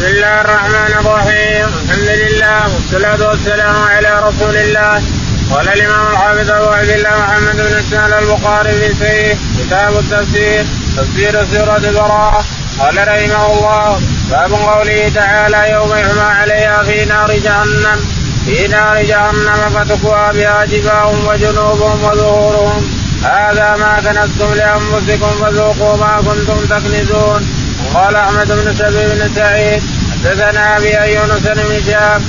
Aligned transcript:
بسم 0.00 0.08
الله 0.08 0.40
الرحمن 0.40 0.92
الرحيم 1.00 1.66
الحمد 1.84 2.08
لله 2.08 2.74
والصلاة 2.74 3.28
والسلام 3.28 3.76
على 3.82 4.20
رسول 4.28 4.56
الله 4.56 5.02
قال 5.50 5.68
الإمام 5.68 6.06
الحافظ 6.12 6.50
أبو 6.50 6.68
عبد 6.68 6.88
الله 6.88 7.10
محمد 7.18 7.56
بن 7.56 7.76
إسماعيل 7.78 8.12
البخاري 8.14 8.72
في 8.72 8.94
سيه 8.94 9.38
كتاب 9.58 9.98
التفسير 9.98 10.64
تفسير 10.96 11.44
سورة 11.44 11.92
براءة 11.92 12.44
قال 12.78 12.96
رحمه 13.08 13.46
الله 13.52 14.00
باب 14.30 14.52
قوله 14.52 15.08
تعالى 15.14 15.70
يوم 15.72 15.90
يحمى 15.92 16.28
عليها 16.40 16.82
في 16.82 17.04
نار 17.04 17.32
جهنم 17.32 17.98
في 18.46 18.68
نار 18.68 19.02
جهنم 19.02 19.60
فتكوى 19.74 20.30
بها 20.34 20.64
جباههم 20.64 21.26
وجنوبهم 21.26 22.04
وظهورهم 22.04 22.90
هذا 23.24 23.76
ما 23.76 24.00
كنزتم 24.04 24.54
لانفسكم 24.54 25.30
فذوقوا 25.40 25.96
ما 25.96 26.22
كنتم 26.26 26.66
تكنزون 26.66 27.69
قال 27.94 28.16
أحمد 28.16 28.46
بن 28.46 28.74
سبي 28.74 29.04
بن 29.08 29.34
سعيد 29.34 29.82
حدثنا 30.12 30.76
أبي 30.76 31.14
يونس 31.14 31.46
بن 31.46 31.82
شهاب 31.86 32.22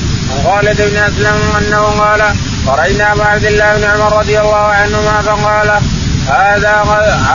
خالد 0.44 0.82
بن 0.82 0.98
أسلم 0.98 1.38
أنه 1.58 1.82
قال 1.82 2.22
خرجنا 2.68 3.16
مع 3.16 3.26
عبد 3.26 3.46
الله 3.46 3.78
بن 3.78 3.84
عمر 3.84 4.20
رضي 4.20 4.40
الله 4.40 4.66
عنهما 4.80 5.22
فقال 5.22 5.70
هذا 6.28 6.74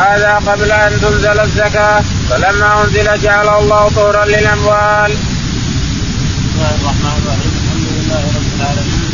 هذا 0.01 0.33
قبل 0.47 0.73
أن 0.73 1.01
تنزل 1.01 1.41
الزكاة 1.41 2.03
فلما 2.31 2.85
أنزل 2.85 3.23
جعل 3.23 3.49
الله 3.49 3.89
طورا 3.89 4.25
للأموال. 4.25 5.13
بسم 5.13 6.49
الله 6.55 6.75
الرحمن 6.81 7.15
الرحيم 7.23 7.53
الحمد 7.63 7.87
لله 7.97 8.23
رب 8.37 8.51
العالمين 8.59 9.11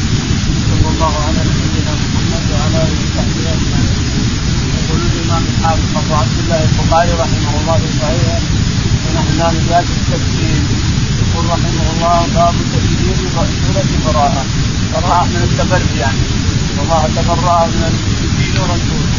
صلى 0.68 0.88
الله 0.94 1.14
على 1.26 1.40
نبينا 1.50 1.92
محمد 2.02 2.44
وعلى 2.52 2.78
آله 2.84 2.98
وصحبه 3.04 3.44
أجمعين. 3.54 3.96
يقول 4.78 5.00
الإمام 5.12 5.44
الحافظ 5.52 5.96
أبو 5.96 6.14
عبد 6.14 6.36
الله 6.42 6.60
البخاري 6.68 7.12
رحمه 7.22 7.52
الله 7.60 7.76
في 7.82 7.88
صحيحه 8.00 8.61
نزال 9.38 9.84
في 9.86 9.96
التفسير 10.00 10.62
يقول 11.22 11.44
رحمه 11.50 11.86
الله 11.92 12.26
باب 12.34 12.54
تفسير 12.72 13.16
سورة 13.32 13.90
براءة. 14.06 14.44
براءة 14.94 15.24
من 15.24 15.42
التبري 15.48 15.98
يعني. 15.98 16.26
والله 16.78 17.02
تبرأ 17.16 17.66
من 17.66 17.82
المشركين 17.90 18.54
ورسوله. 18.62 19.18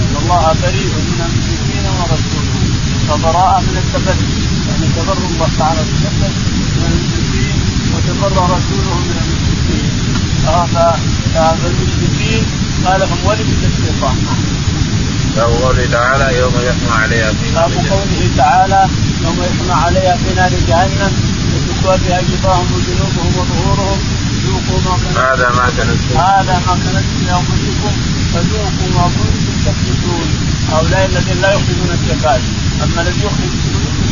إن 0.00 0.16
الله 0.22 0.44
بريء 0.62 0.92
من 1.10 1.20
المشركين 1.28 1.86
ورسوله. 1.98 2.58
فبراءة 3.08 3.60
من 3.60 3.76
التبري. 3.84 4.28
يعني 4.68 4.86
تبرأ 4.96 5.26
الله 5.30 5.48
تعالى 5.58 5.80
من 5.80 5.94
المشركين 6.92 7.56
وتبرأ 7.92 8.44
رسوله 8.56 8.94
من 9.08 9.16
المشركين. 9.24 9.90
فالمشركين 11.34 12.44
قال 12.86 13.02
هم 13.02 13.18
ولد 13.24 13.48
الشيطان. 13.70 14.16
باب 15.36 15.50
قوله 15.62 15.86
تعالى 15.92 16.38
يوم 16.38 16.54
يحمى 16.68 16.92
عليها 17.02 17.32
في 17.32 17.54
باب 17.54 17.72
قوله 17.90 18.30
تعالى 18.36 18.88
يوم 19.24 19.38
يحمى 19.42 19.72
عليها 19.84 20.16
في 20.16 20.34
نار 20.34 20.50
جهنم 20.68 21.12
وتكوى 21.54 21.98
بها 21.98 22.20
جباههم 22.20 22.68
وجنوبهم 22.74 23.32
وظهورهم 23.38 23.98
ذوقوا 24.44 24.80
ما 24.84 24.96
كنتم 24.96 25.20
هذا 25.20 25.48
ما 25.58 25.66
كنتم. 25.76 26.18
هذا 26.18 26.54
ما 26.66 26.72
كنتم 26.74 27.24
لانفسكم 27.26 27.92
فذوقوا 28.32 28.88
ما 28.94 29.04
كنتم 29.16 29.54
تكسبون. 29.64 30.28
هؤلاء 30.72 31.06
الذين 31.06 31.40
لا 31.42 31.52
يخرجون 31.52 31.90
الزكاة. 31.90 32.40
أما 32.84 33.02
الذي 33.02 33.20
يخرج 33.26 33.52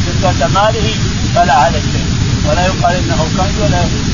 زكاة 0.07 0.49
ماله 0.49 0.95
فلا 1.35 1.53
عليه 1.53 1.81
شيء 1.81 2.07
ولا 2.47 2.67
يقال 2.67 2.97
إنه 2.97 3.17
كنز 3.37 3.57
ولا 3.63 3.81
يخرج 3.83 4.09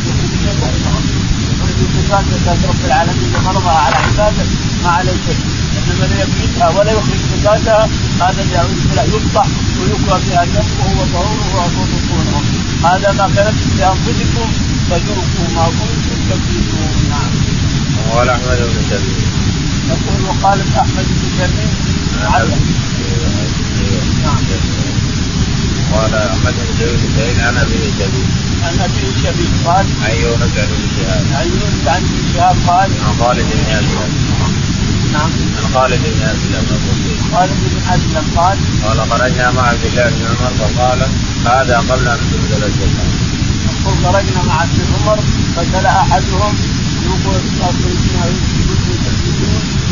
يخرج 1.53 1.79
زكاة 1.97 2.25
زكاة 2.33 2.69
رب 2.69 2.85
العالمين 2.85 3.33
فرضها 3.45 3.73
على 3.73 3.97
عباده 3.97 4.45
ما 4.85 4.91
عليه 4.91 5.13
شيء. 5.27 5.64
انما 5.85 6.05
الذي 6.05 6.21
يكنزها 6.21 6.69
ولا 6.69 6.93
يخرج 6.93 7.21
زكاتها 7.35 7.89
هذا 8.21 8.43
يقطع 9.05 9.45
ويكوى 9.81 10.21
بها 10.27 10.45
جنبه 10.45 10.87
وظهوره 11.01 11.73
وبطونهم 11.79 12.45
هذا 12.85 13.13
ما 13.13 13.27
كنتم 13.27 13.79
لأنفسكم 13.79 14.49
فذوقوا 14.91 15.49
ما 15.57 15.67
كنتم 15.67 16.19
تكذبون. 16.31 17.11
نعم. 17.11 17.31
وقال 18.11 18.29
أحمد 18.29 18.59
بن 18.59 18.83
سبيل 18.91 19.27
يقول 19.89 20.21
وقال 20.29 20.61
أحمد 20.77 21.07
بن 21.09 21.29
سبيل 21.39 21.69
نعم. 22.23 22.49
قال 25.93 26.15
أحمد 26.15 26.55
بن 26.55 26.75
سبيل 26.79 27.41
عن 27.41 27.57
ابي 27.57 27.79
سبيل 27.99 28.27
عن 28.65 28.81
ابي 28.81 29.01
شبيب 29.23 29.53
قال. 29.67 29.87
عن 30.05 30.17
يونس 30.23 30.53
عن 30.59 30.65
ابن 30.65 30.89
شهاب 30.97 31.27
عن 31.33 31.47
يونس 31.47 31.89
عن 31.89 32.03
ابن 32.03 32.33
شهاب 32.35 32.57
قال. 32.69 32.91
عن 33.07 33.15
خالد 33.21 33.47
بن 33.53 33.75
اسلم 33.75 34.35
نعم. 35.15 35.31
عن 35.57 35.75
خالد 35.75 36.03
بن 36.15 36.23
اسلم 36.33 36.65
خالد 37.33 37.59
بن 37.63 37.77
اسلم 37.95 38.27
قال 38.37 38.59
قال 38.85 38.99
خرجنا 39.11 39.51
مع 39.51 39.63
عبد 39.63 39.85
الله 39.85 40.09
بن 40.11 40.23
عمر. 40.27 40.53
فقال 40.61 41.01
هذا 41.47 41.77
قبل 41.79 42.09
أن 42.09 42.19
تنزل 42.33 42.65
الزكاه 42.65 43.09
يقول 43.81 43.95
خرجنا 44.05 44.43
مع 44.49 44.63
ابن 44.63 44.81
عمر. 44.95 45.19
فسال 45.57 45.87
أحدهم 45.87 46.55
يقول 47.05 47.41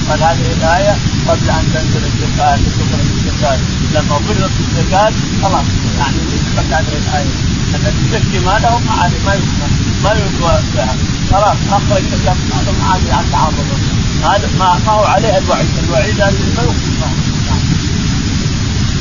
قال 0.08 0.22
هذه 0.22 0.52
الآية 0.52 0.96
قبل 1.28 1.50
أن 1.50 1.64
تنزل 1.74 2.02
الزكاه 2.04 2.56
تخرج 2.56 3.06
الزكاه 3.16 3.58
لما 3.94 4.18
فرضت 4.18 4.50
الزكاه 4.60 5.12
خلاص 5.42 5.66
يعني 5.98 6.16
نسخت 6.34 6.72
هذه 6.72 6.96
الآية. 7.02 7.34
الذي 7.74 8.06
يزكي 8.06 8.38
ماله 8.46 8.78
ما 8.78 8.92
عاد 8.92 9.12
ما 9.26 9.34
يكفى 9.34 9.66
ما 10.04 10.12
يكفى 10.12 10.62
بها. 10.74 10.96
خلاص 11.30 11.56
اخرج 11.70 12.02
زكاه 12.02 12.36
ماله 12.50 12.72
ما 12.80 12.84
عاد 12.92 13.10
عن 13.10 13.24
تعرضه. 13.32 14.01
هذا 14.24 14.48
ما, 14.58 14.78
ما 14.86 14.92
هو 14.92 15.04
عليه 15.04 15.38
الوعيد. 15.38 15.68
الوعيد 15.84 16.20
هذا 16.20 16.28
يكفى 16.28 16.82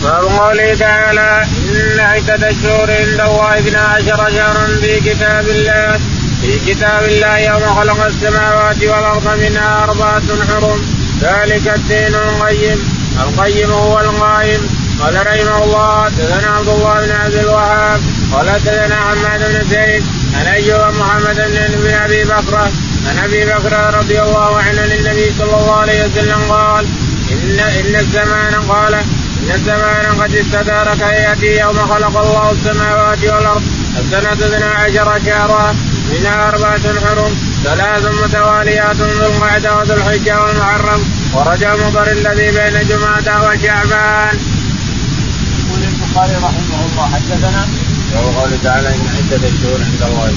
باب 0.03 0.23
قوله 0.23 0.75
تعالى 0.75 1.45
إن 1.69 1.99
عدة 1.99 2.49
الشهور 2.49 2.91
عند 2.91 3.19
الله 3.19 3.59
اثنا 3.59 3.81
عشر 3.81 4.29
شهرا 4.29 4.67
في 4.81 4.99
كتاب 4.99 5.45
الله 5.49 5.99
في 6.41 6.59
كتاب 6.73 7.03
الله 7.03 7.37
يوم 7.37 7.75
خلق 7.75 8.05
السماوات 8.05 8.83
والأرض 8.83 9.39
منها 9.39 9.83
أربعة 9.83 10.21
حرم. 10.49 10.81
ذلك 11.21 11.67
الدين 11.75 12.15
القيم. 12.15 12.79
القيم 13.21 13.71
هو 13.71 13.99
القائم. 13.99 14.61
قال 15.01 15.15
رحمه 15.27 15.63
الله 15.63 16.03
حدثنا 16.03 16.47
عبد 16.51 16.67
الله 16.67 17.05
بن 17.05 17.11
عبد 17.11 17.35
الوهاب 17.35 18.01
قال 18.33 18.49
حدثنا 18.49 18.95
حماد 18.95 19.39
بن 19.39 19.69
زيد 19.69 20.03
عن 20.35 20.45
أيوب 20.45 20.95
محمد 20.99 21.35
بن 21.83 21.93
أبي 21.93 22.23
بكر 22.23 22.71
عن 23.07 23.17
أبي 23.17 23.45
بكر 23.45 23.93
رضي 23.97 24.21
الله 24.21 24.57
عنه 24.57 24.81
للنبي 24.81 25.33
صلى 25.37 25.57
الله 25.57 25.75
عليه 25.75 26.05
وسلم 26.05 26.41
قال 26.49 26.85
ان 27.31 27.59
إن 27.59 27.95
الزمان 27.95 28.53
قال 28.69 28.93
إن 28.93 29.51
الزمان 29.55 30.21
قد 30.21 30.35
استدار 30.35 30.95
كياتي 30.95 31.59
يوم 31.59 31.77
خلق 31.77 32.17
الله 32.17 32.51
السماوات 32.51 33.23
والأرض 33.23 33.61
السنة 33.99 34.33
اثنا 34.33 34.65
عشر 34.65 35.19
شهرا 35.25 35.75
منها 36.11 36.49
أربعة 36.49 36.99
حرم 36.99 37.37
ثلاث 37.63 38.05
متواليات 38.23 38.95
ذو 38.95 39.27
القعدة 39.27 39.77
وذو 39.77 39.93
الحجة 39.93 40.43
والمحرم 40.43 41.03
ورجع 41.33 41.75
مضر 41.75 42.11
الذي 42.11 42.51
بين 42.51 42.87
جمعة 42.87 43.49
وشعبان. 43.49 44.37
يقول 45.59 45.83
البخاري 45.83 46.35
رحمه 46.35 46.85
الله 46.85 47.09
حدثنا 47.13 47.67
وقوله 48.15 48.57
تعالى 48.63 48.89
إن 48.95 49.07
عدة 49.17 49.47
الشهور 49.47 49.79
عند 49.83 50.01
الله 50.09 50.33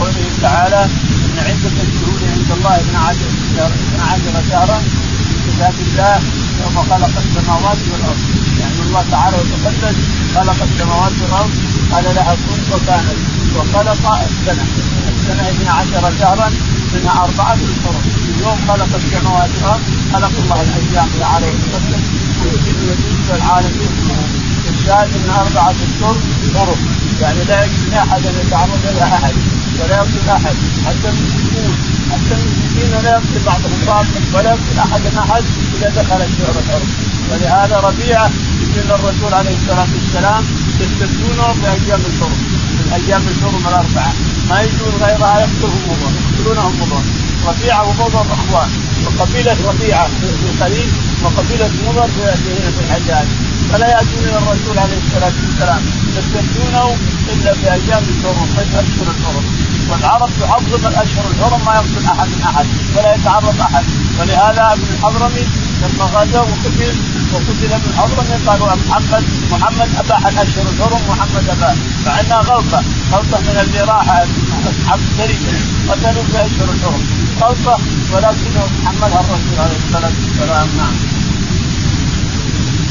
قوله 0.00 0.26
تعالى 0.42 0.82
إن 1.26 1.38
عدة 1.38 1.76
الشهور 1.86 2.20
عند 2.34 2.50
الله 2.56 2.76
12 2.76 3.18
12 3.94 4.50
شهرا 4.50 4.78
في 5.28 5.50
كتاب 5.50 5.74
الله 5.86 6.18
يوم 6.62 6.76
خلق 6.90 7.14
السماوات 7.24 7.78
والأرض. 7.92 8.22
يعني 8.60 8.80
الله 8.86 9.04
تعالى 9.10 9.36
وتقدس 9.36 9.96
خلق 10.34 10.58
السماوات 10.68 11.12
والأرض 11.22 11.52
قال 11.92 12.04
لها 12.16 12.34
كن 12.34 12.60
وكانت 12.72 13.18
وخلق 13.56 14.02
السنة. 14.28 14.66
السنة 15.14 15.48
12 15.50 16.18
شهرا 16.20 16.48
منها 16.94 17.24
أربعة 17.24 17.58
حرم 17.84 18.04
يوم 18.42 18.58
خلق 18.68 18.88
السماوات 18.94 19.50
والأرض 19.56 19.82
خلق 20.12 20.32
الله 20.42 20.60
الأيام 20.62 21.08
تعالى 21.20 21.46
وتقدس 21.46 22.04
ويجيب 22.42 22.76
ويجيب 22.88 23.36
العالم 23.36 23.74
الشاهد 24.84 25.08
إن 25.14 25.30
أربعة 25.30 25.70
اشهر 25.70 26.16
حرم 26.54 26.76
يعني 27.20 27.44
لا 27.44 27.64
يجوز 27.64 27.88
لأحد 27.92 28.26
أن 28.26 28.34
يتعرض 28.46 28.78
إلى 28.90 29.02
أحد 29.02 29.34
ولا 29.80 29.96
يقتل 29.96 30.28
أحد 30.30 30.56
حتى 30.86 31.08
المشركون 31.08 31.74
حتى 32.12 32.34
المشركين 32.34 32.90
لا 33.02 33.10
يقتل 33.10 33.44
بعضهم 33.46 33.80
بعض 33.86 34.06
ولا 34.34 34.50
يقتل 34.50 34.78
أحد 34.78 35.00
أحد 35.18 35.44
إذا 35.76 35.88
دخل 35.88 36.22
الشهر 36.22 36.54
الحرم 36.58 36.88
ولهذا 37.30 37.76
ربيعه 37.76 38.30
يقول 38.60 39.00
الرسول 39.00 39.34
عليه 39.34 39.56
الصلاة 39.56 39.88
والسلام 39.94 40.44
يستفتونه 40.80 41.46
بأيام 41.62 42.00
الحرم 42.10 42.38
من 42.76 42.92
أيام 42.92 43.22
الحرم 43.28 43.62
الأربعة. 43.68 44.12
ما 44.50 44.62
يجوز 44.62 44.94
غيرها 45.02 45.40
يقتلهم 45.40 45.82
مضر 45.88 46.12
يقتلونهم 46.30 46.74
مضر 46.80 47.02
ربيعه 47.46 47.88
ومضر 47.88 48.26
أخوان. 48.32 48.70
وقبيلة 49.06 49.56
ربيعة 49.68 50.08
في 50.08 50.50
الخليج 50.54 50.88
وقبيلة 51.22 51.70
مضر 51.86 52.08
في 52.36 52.80
الحجاز 52.80 53.26
فلا 53.72 53.88
يأتون 53.88 54.22
إلى 54.28 54.38
الرسول 54.38 54.78
عليه 54.78 54.98
الصلاة 55.06 55.32
والسلام. 55.42 55.82
يستفتونه 56.16 56.96
إلا 57.32 57.52
في 57.54 57.72
أيام 57.72 58.02
الحرم 58.12 58.48
أشهر 58.58 59.06
الحرم. 59.16 59.44
والعرب 59.90 60.30
تعظم 60.40 60.86
الأشهر 60.86 61.24
الحرم 61.30 61.64
ما 61.66 61.74
يقتل 61.74 62.06
أحد 62.06 62.28
من 62.28 62.42
أحد 62.50 62.66
ولا 62.96 63.14
يتعرض 63.14 63.60
أحد. 63.60 63.84
ولهذا 64.18 64.72
ابن 64.72 64.86
الحضرمي 64.94 65.44
لما 65.82 66.04
غزا 66.04 66.40
وقتل 66.40 66.92
وقتل 67.32 67.72
من 67.84 67.92
حضرمه 67.98 68.40
قالوا 68.46 68.68
محمد 68.88 69.24
محمد 69.52 69.88
أباح 69.98 70.26
الأشهر 70.26 70.66
الحرم 70.72 71.00
محمد 71.08 71.48
أباح. 71.48 71.74
مع 72.06 72.20
انها 72.20 72.38
غلطة 72.38 72.82
غلطة 73.12 73.38
من 73.40 73.56
اللي 73.64 73.80
راح 73.80 74.08
اصحاب 74.70 75.00
السريه 75.08 75.58
قتلوا 75.88 76.24
في 76.24 76.46
أشهر 76.46 76.68
الحرم. 76.74 77.02
غلطة 77.40 77.78
ولكنه 78.12 78.64
تحملها 78.84 79.20
الرسول 79.20 79.58
عليه 79.58 79.76
الصلاة 79.86 80.12
والسلام. 80.20 80.68
نعم. 80.78 81.13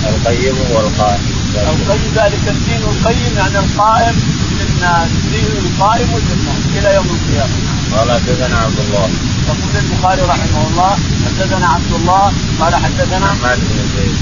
القيم 0.10 0.56
والقائم. 0.72 1.22
القيم 1.56 2.12
ذلك 2.16 2.44
الدين 2.48 2.82
القيم 2.94 3.38
يعني 3.38 3.60
القائم 3.60 4.16
للناس 4.60 5.10
الدين 5.12 5.46
القائم 5.66 6.10
للناس 6.30 6.62
إلى 6.78 6.96
يوم 6.96 7.08
القيامة. 7.18 7.56
قال 7.94 8.12
حدثنا 8.12 8.58
عبد 8.58 8.80
الله. 8.80 9.10
يقول 9.48 9.74
البخاري 9.84 10.22
رحمه 10.22 10.68
الله 10.68 10.98
حدثنا 11.26 11.68
عبد 11.68 11.94
الله 12.00 12.34
قال 12.60 12.76
حدثنا 12.76 13.26
عماد 13.26 13.60
بن 13.60 13.80
زيد. 13.96 14.18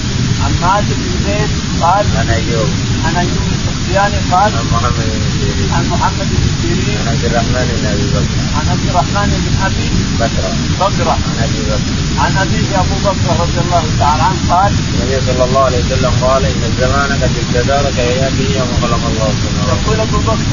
عماد 0.45 0.83
بن 0.83 1.09
زيد 1.25 1.49
قال 1.81 2.05
عن 2.17 2.29
أيوب. 2.29 2.69
عن 3.05 3.15
أيوب 3.15 3.70
السختياني 3.91 4.31
قال 4.31 4.51
عن 4.55 4.65
محمد 4.71 5.07
بن 5.13 5.29
سيرين. 5.39 5.71
عن 5.73 5.83
محمد 5.89 6.27
بن 6.31 6.47
سيرين. 6.61 6.97
عن 7.07 7.07
عبد 7.13 7.25
الرحمن 7.25 7.67
بن 7.77 7.85
ابي 7.91 8.07
بكر. 8.15 8.35
عن 8.57 8.65
عبد 8.71 8.85
الرحمن 8.89 9.29
بن 9.43 9.53
ابي 9.67 9.87
بكر. 10.19 10.43
بكر. 10.81 11.09
عن 11.09 11.37
ابي 11.43 11.61
بكر. 11.69 11.91
عن 12.23 12.37
ابيه 12.37 12.79
ابو 12.79 12.95
بكر 13.05 13.29
رضي 13.43 13.59
الله 13.65 13.83
تعالى 13.99 14.23
عنه 14.23 14.41
قال 14.49 14.71
النبي 14.93 15.21
صلى 15.27 15.43
الله 15.43 15.63
عليه 15.63 15.81
وسلم 15.85 16.13
قال 16.21 16.45
ان 16.45 16.63
الزمان 16.71 17.09
قد 17.21 17.31
استدار 17.41 17.91
كياته 17.97 18.47
يوم 18.59 18.71
خلق 18.81 19.03
الله 19.11 19.29
السماوات. 19.35 19.79
يقول 19.83 19.99
ابو 19.99 20.17
بكر 20.17 20.51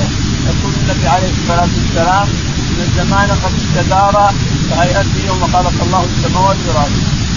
يقول 0.48 0.72
النبي 0.82 1.06
عليه 1.08 1.30
الصلاه 1.38 1.70
والسلام 1.78 2.28
ان 2.70 2.80
الزمان 2.88 3.30
قد 3.42 3.52
استدار 3.62 4.34
كهيئته 4.70 5.18
يوم 5.26 5.42
خلق 5.54 5.76
الله 5.86 6.04
السماوات 6.10 6.56
والارض 6.66 6.96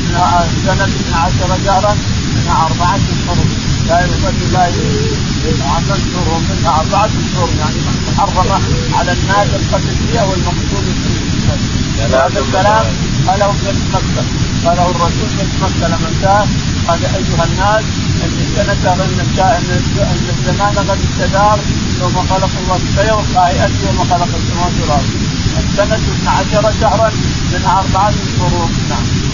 منها 0.09 0.47
سنه 0.65 0.83
12 0.83 1.65
شهرا 1.65 1.93
منها 2.35 2.65
اربعه 2.65 2.99
اشهر 3.13 3.37
لا 3.87 4.01
يرتد 4.01 4.53
لا 4.53 4.65
شهور 6.13 6.41
منها 6.49 6.79
أربعة 6.79 7.05
اشهر 7.05 7.49
يعني 7.59 7.79
محرمة 8.07 8.59
على 8.97 9.11
الناس 9.11 9.47
القتل 9.59 9.95
فيها 10.07 10.23
والمقتول 10.23 10.83
فيها. 11.03 11.57
هذا 12.25 12.39
الكلام 12.39 12.85
قاله 13.27 13.45
ابن 13.45 13.79
مكه 13.93 14.23
قاله 14.65 14.89
الرسول 14.91 15.29
في 15.29 15.63
مكه 15.63 15.87
لما 15.87 16.11
جاء 16.21 16.47
قال 16.87 17.05
أيها 17.05 17.45
الناس 17.45 17.83
إن 18.23 18.33
السنة 18.45 18.93
إن 19.03 19.19
إن 19.97 20.29
الزمان 20.37 20.75
قد 20.89 20.99
استدار 21.09 21.59
يوم 22.01 22.15
خلق 22.29 22.49
الله 22.63 22.79
كيوم 22.97 23.25
كهيئته 23.33 23.85
يوم 23.87 24.03
خلق 24.11 24.29
السماوات 24.39 24.73
والأرض. 24.81 25.09
السنة 25.59 25.95
12 25.95 26.71
شهرا 26.81 27.11
منها 27.53 27.79
أربعة 27.79 28.13
شهور. 28.37 28.69
نعم. 28.89 29.30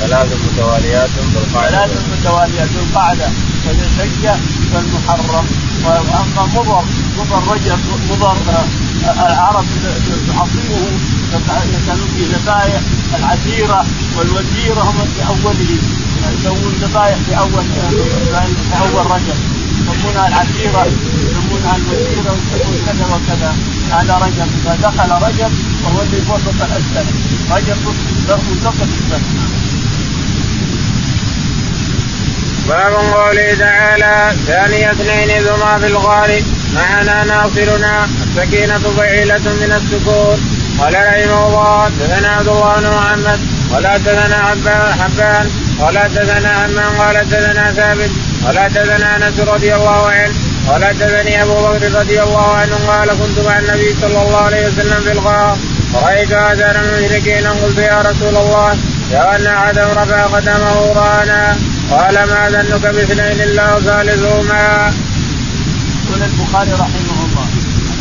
ثلاث 0.00 0.28
متواليات 0.52 1.10
بالقاعدة 1.34 1.86
ثلاث 1.86 2.04
متواليات 2.20 2.68
بالقعده 2.68 3.28
وذي 3.66 3.82
الحجه 3.86 4.36
والمحرم 4.74 5.46
وأما 5.84 6.46
مضر 6.54 6.84
مضر 7.18 7.52
رجب 7.52 7.78
مضر 8.10 8.36
العرب 9.02 9.64
تعظيمه 10.28 10.98
كانوا 11.86 12.06
في 12.16 12.24
ذبائح 12.24 12.80
العشيره 13.18 13.86
والوزيرة 14.16 14.82
هم 14.82 14.98
في 15.14 15.26
أوله. 15.28 15.76
يسوون 16.38 16.72
ذبائح 16.82 17.16
في 17.26 17.38
أول 17.38 17.64
في 18.70 18.76
أول 18.80 19.10
رجب 19.10 19.36
يسمونها 19.80 20.28
العشيره 20.28 20.86
يسمونها 20.86 21.76
الوزيرة 21.76 22.36
ويسمون 22.52 22.78
كذا 22.86 23.06
وكذا. 23.06 23.56
هذا 23.90 24.14
رجب 24.18 24.48
اذا 24.64 24.78
دخل 24.82 25.10
رجب 25.26 25.52
وهو 25.84 26.02
اللي 26.02 26.20
وسط 26.20 26.62
السنة 26.62 27.12
رجب 27.50 27.76
وسط 27.86 28.82
السنة 28.82 29.20
باب 32.68 32.92
قوله 32.92 33.54
تعالى 33.58 34.36
ثاني 34.46 34.90
اثنين 34.90 35.42
ذما 35.42 35.78
في 35.78 35.86
الغار 35.86 36.42
معنا 36.74 37.24
ناصرنا 37.24 38.08
السكينة 38.22 38.78
فعيلة 38.78 39.38
من 39.60 39.72
السكون. 39.72 40.38
قال 40.78 40.94
رحمه 40.94 41.46
الله 41.46 41.88
دثنا 41.88 42.28
عبد 42.28 42.48
الله 42.48 42.74
بن 42.80 42.86
محمد 42.88 43.40
ولا 43.72 43.96
دثنا 43.96 44.54
حبان 45.00 45.50
ولا 45.80 46.06
دثنا 46.08 46.66
همام 46.66 46.98
قال 46.98 47.28
دثنا 47.28 47.72
ثابت 47.72 48.10
ولا 48.46 48.68
دثنا 48.68 49.16
أنس 49.16 49.40
رضي 49.40 49.74
الله 49.74 50.10
عنه 50.10 50.34
ولا 50.68 50.92
دثني 50.92 51.42
أبو 51.42 51.54
بكر 51.54 52.00
رضي 52.00 52.22
الله 52.22 52.54
عنه 52.54 52.76
قال 52.88 53.08
كنت 53.08 53.38
مع 53.46 53.58
النبي 53.58 53.94
صلى 54.00 54.22
الله 54.22 54.36
عليه 54.36 54.66
وسلم 54.66 55.00
في 55.04 55.12
الغار 55.12 55.58
فرأيت 55.92 56.32
اثار 56.32 56.76
المشركين 56.84 57.46
قلت 57.46 57.78
يا 57.78 58.02
رسول 58.02 58.36
الله 58.36 58.78
ان 59.12 59.46
احدهم 59.46 59.90
رفع 59.90 60.26
قدمه 60.26 60.92
رانا. 60.92 61.56
قال 61.90 62.14
ما 62.14 62.50
ظنك 62.50 62.94
باثنين 62.94 63.40
الله 63.48 63.80
ثالثهما. 63.80 64.92
يقول 66.04 66.22
البخاري 66.22 66.72
رحمه 66.72 67.18
الله. 67.24 67.46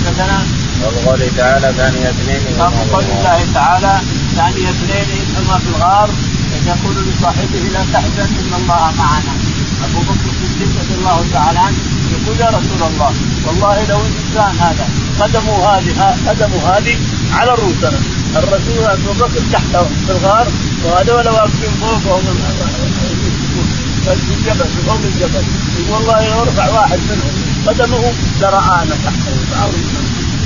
حدثنا 0.05 0.39
وقوله 0.83 1.31
تعالى 1.37 1.73
ثاني 1.77 2.09
اثنين 2.09 2.41
باب 2.57 2.73
قول 2.93 3.03
الله 3.03 3.45
تعالى 3.53 3.99
ثاني 4.35 4.69
اثنين 4.69 5.25
هما 5.37 5.57
في 5.59 5.69
الغار 5.69 6.09
يقول 6.67 6.95
لصاحبه 7.07 7.59
لا 7.73 7.83
تحزن 7.93 8.29
إن 8.39 8.53
الله 8.53 8.91
معنا. 8.97 9.46
أبو 9.85 9.99
بكر 9.99 10.29
الصديق 10.29 10.69
رضي 10.81 10.95
الله 10.99 11.25
تعالى 11.33 11.59
عنه 11.59 11.77
يقول 12.11 12.39
يا 12.39 12.49
رسول 12.49 12.81
الله 12.91 13.13
والله 13.45 13.85
لو 13.89 13.99
الإنسان 14.05 14.55
هذا 14.59 14.87
قدمه 15.19 15.65
هذه 15.69 16.15
قدمه 16.27 16.69
هذه 16.69 16.97
على 17.33 17.51
رؤوسنا 17.51 17.99
الرسول 18.35 18.83
أبو 18.83 19.13
بكر 19.13 19.41
تحت 19.53 19.77
في 20.05 20.11
الغار 20.11 20.47
وهذول 20.85 21.29
واقفين 21.29 21.71
فوق 21.81 22.13
وهم 22.13 22.25
في 24.05 24.33
الجبل 24.33 24.65
في 24.65 24.81
فوق 24.87 24.99
الجبل 25.03 25.43
والله 25.89 26.29
لو 26.29 26.43
رفع 26.43 26.69
واحد 26.69 26.99
منهم 27.09 27.31
قدمه 27.67 28.13
لرآنا 28.41 28.95
تحته 29.05 29.37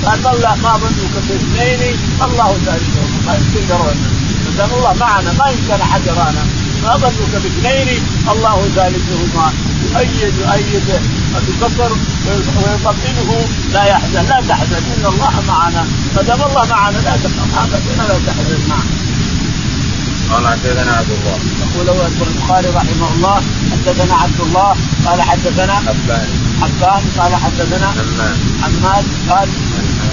قال 0.06 0.25
والله 0.25 0.56
ما 0.56 0.77
ظنك 0.77 1.16
باثنين 1.30 2.00
الله 2.22 2.57
ثالثهما 2.66 3.22
ما 3.25 3.36
يمكن 3.36 4.75
الله 4.75 4.94
معنا 5.00 5.31
ما 5.31 5.50
يمكن 5.50 5.81
احد 5.81 6.06
يرانا 6.06 6.44
ما 6.83 6.98
ظنك 6.98 7.33
باثنين 7.44 8.04
الله 8.31 8.69
ثالثهما 8.75 9.54
يؤيد 9.83 10.33
يؤيد. 10.42 10.89
أبي 11.36 11.51
بكر 11.62 11.92
ويطمئنه 12.28 13.48
لا 13.74 13.83
يحزن 13.83 14.25
لا 14.25 14.42
تحزن 14.50 14.75
إن 14.75 15.06
الله 15.06 15.44
معنا. 15.48 15.88
ما 16.16 16.22
دام 16.22 16.42
الله 16.42 16.66
معنا 16.69 16.98
لا 16.98 17.16
تخف 17.24 17.51
لا 18.10 18.19
تحزن. 18.28 18.69
معنا 18.69 18.83
قال 20.31 20.48
حدثنا 20.48 20.92
عبد 20.92 21.12
الله. 21.12 21.38
يقول 21.62 21.89
البخاري 22.28 22.68
رحمه 22.68 23.13
الله 23.16 23.42
حدثنا 23.72 24.16
عبد 24.16 24.42
الله 24.42 24.75
قال 25.06 25.22
حدثنا 25.22 25.74
حبان. 25.74 26.30
حبان 26.62 27.04
قال 27.18 27.36
حدثنا 27.36 27.88
حماد. 27.92 28.38
حماد 28.62 29.06
قال 29.30 29.50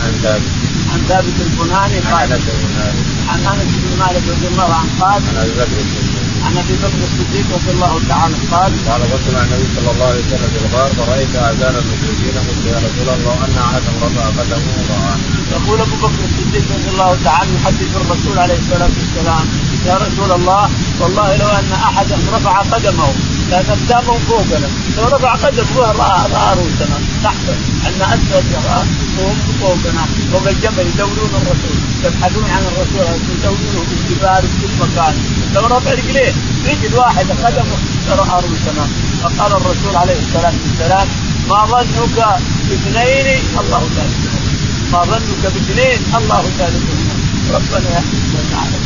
عن 0.04 0.12
ثابت. 0.23 0.42
عن 0.92 1.00
ثابت 1.09 1.37
البناني 1.40 1.99
قال 1.99 2.33
عن 3.28 3.40
أنس 3.47 3.73
بن 3.83 3.99
مالك 3.99 4.23
رضي 4.28 4.47
الله 4.47 4.75
عنه 4.75 4.90
قال 5.00 5.23
عن 5.28 5.37
أبي 5.37 5.52
بكر 5.54 6.27
عن 6.49 6.57
ابي 6.59 6.76
بكر 6.76 7.02
الصديق 7.05 7.47
رضي 7.55 7.71
الله 7.71 8.00
تعالى 8.09 8.35
قال 8.52 8.73
قال 8.88 9.02
قلت 9.12 9.26
مع 9.35 9.43
النبي 9.43 9.67
صلى 9.76 9.90
الله 9.90 10.07
عليه 10.07 10.25
وسلم 10.25 10.49
في 10.55 10.59
الغار 10.64 10.90
فرايت 10.99 11.37
آذان 11.37 11.75
المشركين 11.83 12.35
قلت 12.49 12.64
يا 12.67 12.76
رسول 12.87 13.09
الله 13.17 13.35
أن 13.45 13.59
احدا 13.59 13.90
رفع 14.02 14.25
قدمه 14.38 14.76
راى 14.90 15.14
يقول 15.52 15.81
أبو 15.81 15.97
بكر 15.97 16.25
الصديق 16.25 16.64
رضي 16.75 16.88
الله 16.88 17.17
تعالى 17.25 17.55
يحدث 17.55 17.97
الرسول 17.97 18.38
عليه 18.38 18.59
الصلاة 18.59 18.90
والسلام 18.99 19.45
يا 19.87 19.97
رسول 19.97 20.33
الله 20.33 20.71
والله 21.00 21.37
لو 21.37 21.49
أن 21.49 21.73
أحدا 21.73 22.17
رفع 22.33 22.61
قدمه 22.61 23.12
لأن 23.50 23.64
اقدامهم 23.76 24.19
فوقنا 24.28 24.69
لو 24.97 25.05
رفع 25.05 25.33
قدمه 25.35 25.76
راى 25.78 26.21
رأى 26.33 26.55
رؤوسنا 26.59 26.99
تحت 27.25 27.47
عندنا 27.85 28.14
أسود 28.14 28.45
وهم 29.19 29.37
فوقنا 29.61 30.07
فوق 30.33 30.49
الجبل 30.49 30.87
يدورون 30.87 31.31
الرسول 31.40 31.76
يبحثون 32.05 32.45
عن 32.50 32.62
الرسول 32.62 33.07
يدورونه 33.38 33.83
في 33.88 33.95
الجبال 34.00 34.43
في 34.43 34.67
كل 34.67 34.73
مكان 34.81 35.14
لو 35.55 35.67
رفع 35.67 35.90
رجليه 35.93 36.33
رجل 36.69 36.95
واحدة 36.95 37.35
قدمه 37.45 37.76
رأى 38.09 38.43
رؤوسنا. 38.43 38.88
فقال 39.23 39.52
الرسول 39.52 39.97
عليه 39.97 40.19
الصلاة 40.19 40.52
والسلام 40.64 41.09
ما 41.49 41.67
ظنك 41.67 42.19
بإثنين؟ 42.69 43.26
الله 43.61 43.81
ثالثهما 43.97 44.27
ما 44.92 45.04
ظنك 45.04 45.42
باثنين 45.42 45.99
الله 46.16 46.42
ثالثهما 46.59 47.14
ربنا 47.54 47.90
يحفظنا 47.90 48.59
على 48.59 48.76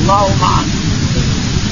الله 0.00 0.36
معنا 0.40 0.72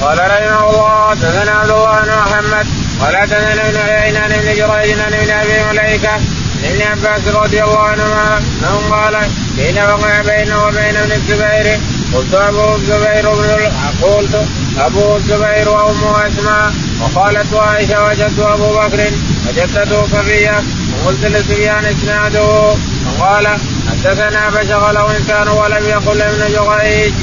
قال 0.01 0.17
رحمه 0.19 0.69
الله 0.69 1.09
حدثنا 1.09 1.51
عبد 1.51 1.69
الله 1.69 2.01
بن 2.01 2.09
محمد 2.09 2.67
قال 3.01 3.17
حدثنا 3.17 3.69
ابن 3.69 3.77
عيينة 3.77 4.19
عن 4.19 4.31
ابن 4.31 4.45
جريج 4.45 4.99
عن 4.99 5.13
أبي 5.13 5.63
مليكة 5.69 6.15
ابن 6.63 6.81
عباس 6.81 7.27
رضي 7.27 7.63
الله 7.63 7.79
عنهما 7.79 8.37
انه 8.37 8.95
قال 8.95 9.15
حين 9.57 9.77
وقع 9.77 10.21
بينه 10.21 10.65
وبين 10.65 10.97
ابن 10.97 11.11
الزبير 11.11 11.79
قلت 12.13 12.33
أبو 12.33 12.75
الزبير 12.75 13.33
بن 13.33 13.71
قلت 14.01 14.45
أبو 14.77 15.15
الزبير 15.15 15.69
وأمه 15.69 16.27
أسماء 16.27 16.73
وقالت 17.01 17.53
عائشة 17.53 18.05
وجدت 18.05 18.39
أبو 18.39 18.73
بكر 18.73 19.11
وجدته 19.47 20.07
صفيه 20.07 20.63
وقلت 21.05 21.25
لسفيان 21.25 21.85
إسناده 21.85 22.75
وقال 23.05 23.47
حدثنا 23.89 24.49
فشغله 24.49 25.17
انسان 25.17 25.47
ولم 25.47 25.85
يقل 25.85 26.21
ابن 26.21 26.37
جريج. 26.37 27.13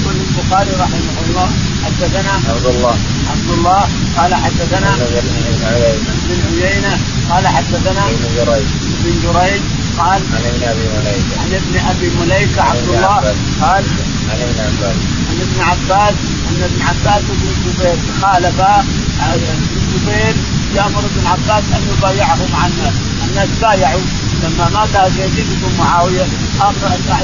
يقول 0.00 0.16
البخاري 0.28 0.70
رحمه 0.80 1.16
الله 1.28 1.50
حدثنا 1.84 2.32
عبد 2.48 2.66
الله. 2.66 2.96
عبد 3.30 3.50
الله. 3.50 3.88
قال 4.16 4.34
حدثنا 4.34 4.90
بن 4.96 5.66
عيينة 5.66 6.14
بن 6.28 6.66
عيينة. 6.66 6.98
قال 7.30 7.46
حدثنا 7.48 8.06
بن 8.06 8.28
جريج. 8.36 8.66
بن 9.04 9.14
جريج. 9.24 9.62
قال 9.98 10.20
عن 10.32 10.42
ابن 10.44 10.62
أبي 10.62 10.86
مليكة. 10.96 11.40
عن 11.40 11.50
ابن 11.54 11.88
أبي 11.90 12.10
مليكة 12.20 12.62
عبد 12.62 12.78
ابن 12.78 12.94
الله. 12.94 13.34
قال 13.62 13.84
عن 14.30 14.40
ابن 14.40 14.60
عباس. 14.60 14.96
عن 15.28 15.38
ابن 15.40 15.60
عباس. 15.60 16.14
ان 16.48 16.62
ابن 16.62 16.82
عباس 16.82 17.22
وابن 17.30 17.48
الزبير 17.66 17.96
خالفا 18.22 18.84
ابن 19.20 19.46
الزبير 19.94 20.34
يامر 20.78 21.02
ابن 21.10 21.26
عباس 21.26 21.64
أن 21.76 21.82
يبايعه 21.92 22.38
مع 22.52 22.66
الناس، 22.66 22.94
الناس 23.28 23.48
بايعوا. 23.62 24.06
لما 24.42 24.68
مات 24.68 25.12
يزيد 25.18 25.46
بن 25.62 25.78
معاوية 25.78 26.26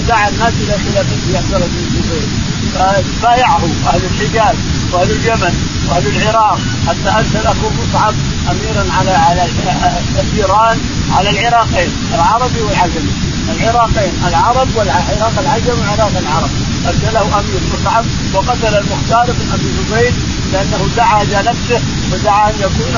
دعا 0.09 0.29
الناس 0.29 0.53
إلى 0.63 0.75
خلافته 0.85 1.39
عبد 1.39 1.55
الله 1.55 1.67
بن 1.67 1.79
الزبير 1.85 2.29
فبايعه 2.75 3.65
أهل 3.87 4.03
الحجاز 4.05 4.57
وأهل 4.93 5.11
اليمن 5.11 5.55
وأهل 5.89 6.07
العراق 6.07 6.59
حتى 6.89 7.19
أرسل 7.19 7.47
اخو 7.47 7.71
مصعب 7.71 8.15
اميرا 8.51 8.93
على 8.99 9.11
على 9.11 9.43
ايران 10.37 10.79
على 11.13 11.31
العراقين 11.31 11.91
العربي 12.15 12.61
والعجمي. 12.61 13.13
العراقين 13.57 14.13
العرب 14.29 14.69
والعراق 14.77 15.33
العجم 15.39 15.79
والعراق 15.81 16.13
العرب. 16.19 16.51
أرسله 16.87 17.41
أمير 17.41 17.61
مصعب 17.75 18.05
وقتل 18.35 18.75
المختار 18.75 19.27
بن 19.27 19.53
أبي 19.53 19.69
زبيد 19.79 20.15
لأنه 20.55 20.89
دعا 20.97 21.23
إلى 21.23 21.43
نفسه 21.51 21.81
ودعا 22.13 22.51
أن 22.51 22.55
يكون 22.61 22.97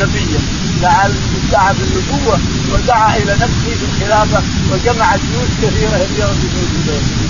نبيا. 0.00 0.71
دعا 0.82 1.08
دعا 1.52 1.72
بالنبوة 1.72 2.38
ودعا 2.72 3.16
إلى 3.16 3.32
نفسه 3.32 3.72
بالخلافه 3.80 4.42
وجمع 4.72 5.16
جيوش 5.16 5.52
كثيرة 5.62 5.96
هجره 5.96 6.34
بن 6.42 6.62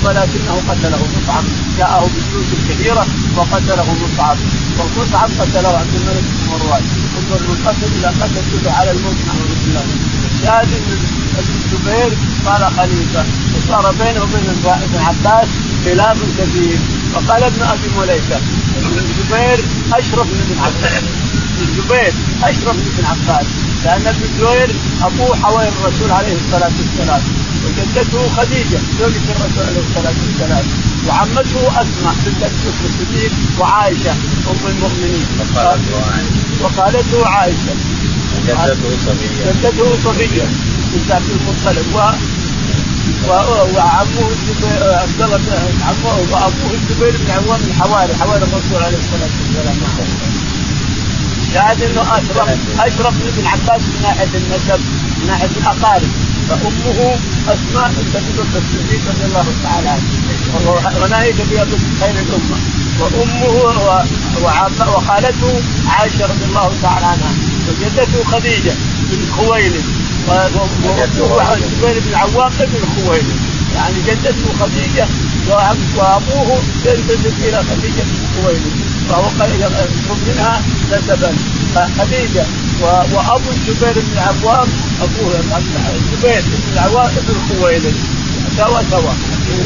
ولكنه 0.04 0.54
قتله 0.68 1.02
مصعب 1.16 1.44
جاءه 1.78 2.10
بجيوش 2.14 2.46
كثيرة 2.68 3.06
وقتله 3.36 3.96
مصعب 4.02 4.36
ومصعب 4.78 5.30
قتله 5.40 5.68
عبد 5.68 5.94
الملك 5.94 6.24
بن 6.24 6.50
مروان. 6.50 6.82
انظر 7.18 7.40
من 7.48 7.56
قتل 7.66 7.88
إلى 7.98 8.06
قتل 8.06 8.42
كله 8.52 8.72
على 8.72 8.90
الموت 8.90 9.16
نعوذ 9.26 9.52
بالله 9.64 9.84
شاهد 10.42 10.68
ابن 10.72 10.92
الزبير 11.38 12.18
صار 12.44 12.72
خليفة. 12.76 13.24
وصار 13.56 13.92
بينه 13.92 14.22
وبين 14.22 14.46
ابن 14.64 14.98
عباس 14.98 15.48
خلاف 15.84 16.18
كبير. 16.38 16.78
وقال 17.14 17.42
ابن 17.42 17.62
أبي 17.62 17.88
مليكة 17.98 18.40
الزبير 18.76 19.64
أشرف 19.92 20.26
من 20.26 20.40
ابن 20.46 20.60
عباس. 20.64 21.31
الزبير 21.68 22.12
أشرف 22.42 22.76
من 22.76 22.86
ابن 22.94 23.04
عباس. 23.12 23.46
لأن 23.84 24.06
ابن 24.06 24.22
الزبير 24.30 24.70
أبوه 25.02 25.36
حوالي 25.42 25.68
الرسول 25.68 26.10
عليه 26.12 26.34
الصلاة 26.44 26.72
والسلام. 26.80 27.22
وجدته 27.64 28.28
خديجة 28.36 28.78
زوجة 29.00 29.24
الرسول 29.34 29.64
عليه 29.68 29.82
الصلاة 29.88 30.14
والسلام. 30.26 30.64
وعمته 31.08 31.60
أسماء 31.82 32.14
بنت 32.26 32.42
ابي 32.42 32.56
بكر 32.64 32.84
الصديق 32.90 33.32
وعائشة 33.58 34.12
أم 34.50 34.66
المؤمنين. 34.72 35.24
وقالته 35.40 35.96
عائشة. 36.10 36.64
وخالته 36.64 37.26
عائشة. 37.28 37.74
جدته 38.46 38.90
صبية 39.06 39.52
جدته 39.52 39.88
صبيه 40.04 40.46
بنت 40.92 41.10
عبد 41.12 41.30
المطلب 41.30 41.86
و 41.94 42.12
وعمه 43.76 44.28
الزبير 44.30 44.82
عبد 44.94 45.22
الله 45.22 45.36
بن- 45.36 45.82
عمه 45.82 46.14
وأبوه 46.32 46.72
الزبير 46.74 47.16
بن 47.16 47.30
عوام 47.30 47.60
الحواري 47.66 48.14
حواري 48.14 48.44
الرسول 48.44 48.82
عليه 48.82 48.96
الصلاة 48.98 49.30
والسلام. 49.38 49.76
شاهد 51.54 51.82
أنه 51.82 52.02
اشرف 52.18 52.48
أشرف 52.80 53.14
من 53.14 53.32
ابن 53.36 53.46
عباس 53.46 53.82
من 53.82 54.02
ناحية 54.02 54.28
النسب 54.34 54.80
من 55.20 55.26
ناحية 55.26 55.50
الأقارب. 55.60 56.08
فأمه 56.48 57.16
أسماء 57.48 57.92
بنت 57.96 58.56
الصديق 58.56 59.00
رضي 59.08 59.24
الله 59.24 59.46
تعالى 59.62 59.88
عنه 59.88 61.02
وناهيك 61.02 61.34
بها 61.50 61.66
خير 62.00 62.10
الأمة. 62.10 62.56
وأمه 63.00 63.44
و- 63.46 64.44
وعم- 64.44 64.88
وخالته 64.94 65.60
عائشة 65.88 66.26
رضي 66.26 66.44
الله 66.44 66.72
تعالى 66.82 67.06
عنها. 67.06 67.32
وجدته 67.68 68.24
خديجة 68.24 68.74
بن 69.10 69.32
خويلد. 69.36 69.84
و- 70.28 70.32
و- 70.32 70.68
و- 71.22 71.52
الزبير 71.52 72.02
بن 72.06 72.14
عوام 72.14 72.52
ابن 72.60 73.04
خويلد. 73.06 73.40
يعني 73.74 73.98
جدته 74.06 74.46
خديجة 74.60 75.06
وأبوه 75.96 76.62
ينتسب 76.84 77.34
إلى 77.44 77.64
خديجة 77.70 78.02
بن 78.02 78.42
خويلد 78.42 78.72
فهو 79.08 79.28
منها 80.26 80.62
نسبا. 80.92 81.36
خديجه 81.98 82.46
وأبو 82.82 83.50
الزبير 83.50 83.92
بن 83.92 84.12
العوام 84.12 84.68
أبوه 85.02 85.40
الزبير 85.94 86.42
بن 86.42 86.72
العوام 86.72 87.10
ابن 87.16 87.34
خويلد 87.48 87.96
سوا 88.56 88.82
سوا 88.90 89.12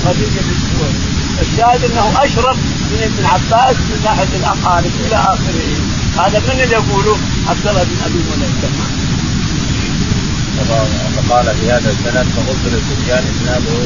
خديجة 0.04 0.40
بن 0.40 0.56
خويلد 0.78 1.16
الشاهد 1.40 1.84
أنه 1.84 2.24
أشرف 2.24 2.56
من 2.90 3.02
ابن 3.02 3.24
عباس 3.26 3.76
من 3.76 4.00
ناحية 4.04 4.36
الأقارب 4.36 4.90
إلى 5.06 5.16
آخره. 5.16 5.68
هذا 6.18 6.38
من 6.38 6.60
اللي 6.60 6.74
يقوله 6.74 7.16
عبد 7.48 7.66
الله 7.66 7.82
بن 7.82 7.96
أبي 8.06 8.18
مليكة. 8.18 8.68
فقال 11.16 11.46
في 11.60 11.70
هذا 11.70 11.90
السند 11.90 12.26
فقلت 12.36 12.64
لسفيان 12.66 13.24
اسناده 13.34 13.78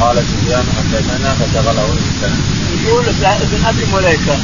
قال 0.00 0.16
سفيان 0.16 0.64
حدثنا 0.76 1.34
فشغله 1.34 1.88
السند. 1.92 2.40
يقول 2.86 3.04
ابن 3.24 3.64
أبي 3.66 3.84
مليكة 3.94 4.36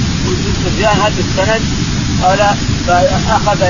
سفيان 0.64 0.96
هذا 1.00 1.18
السند 1.18 1.62
قال 2.22 2.38
فاخذ 2.86 3.62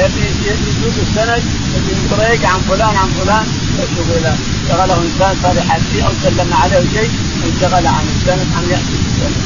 يسوق 0.42 0.96
السند 1.02 1.42
ابن 1.76 1.96
جريج 2.10 2.44
عن 2.44 2.60
فلان 2.68 2.96
عن 2.96 3.08
فلان 3.08 3.46
فشغل. 3.78 4.34
شغله 4.68 5.02
إنسان 5.02 5.36
صار 5.42 5.56
يحكي 5.56 6.02
أو 6.04 6.12
سلم 6.22 6.54
عليه 6.54 6.84
شيء 6.94 7.10
انشغل 7.46 7.86
عن 7.86 8.04
السند 8.16 8.46
عن 8.56 8.64
يأتي 8.70 8.94
السند. 9.06 9.36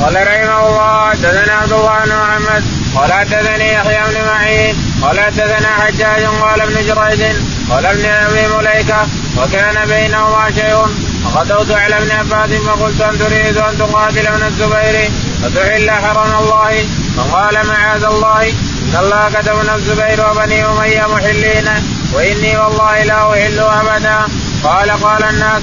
قال 0.00 0.14
رحمه 0.14 0.68
الله 0.68 1.10
حدثنا 1.10 1.52
عبد 1.52 1.72
الله 1.72 2.04
بن 2.04 2.12
محمد 2.12 2.64
قال 2.94 3.12
حدثني 3.12 3.72
يحيى 3.72 4.02
بن 4.14 4.24
معين 4.26 4.76
قال 5.02 5.20
حدثنا 5.20 5.68
حجاج 5.68 6.24
قال 6.24 6.60
ابن 6.60 6.74
جريج 6.74 7.36
قال 7.70 7.86
ابن 7.86 8.04
أبي 8.04 8.48
مليكة 8.56 9.06
وكان 9.38 9.88
بينهما 9.88 10.50
شيء. 10.50 10.86
فغدوت 11.24 11.70
على 11.70 11.98
ابن 11.98 12.10
عباس 12.10 12.50
فقلت 12.60 13.00
أن 13.00 13.18
تريد 13.18 13.56
أن 13.56 13.78
تقاتل 13.78 14.26
ابن 14.26 14.42
الزبير؟ 14.46 15.10
فتحل 15.42 15.90
حرم 15.90 16.32
الله. 16.42 16.88
فقال 17.16 17.66
معاذ 17.66 18.04
الله 18.04 18.42
إن 18.42 18.96
الله 19.00 19.30
كتب 19.30 19.56
ابن 19.56 19.70
الزبير 19.74 20.30
وبني 20.30 20.64
أمية 20.66 21.06
محلين 21.14 21.68
وإني 22.12 22.58
والله 22.58 23.04
لا 23.04 23.32
أحل 23.32 23.60
أبدا. 23.60 24.18
قال 24.64 24.90
قال 24.90 25.24
الناس 25.24 25.62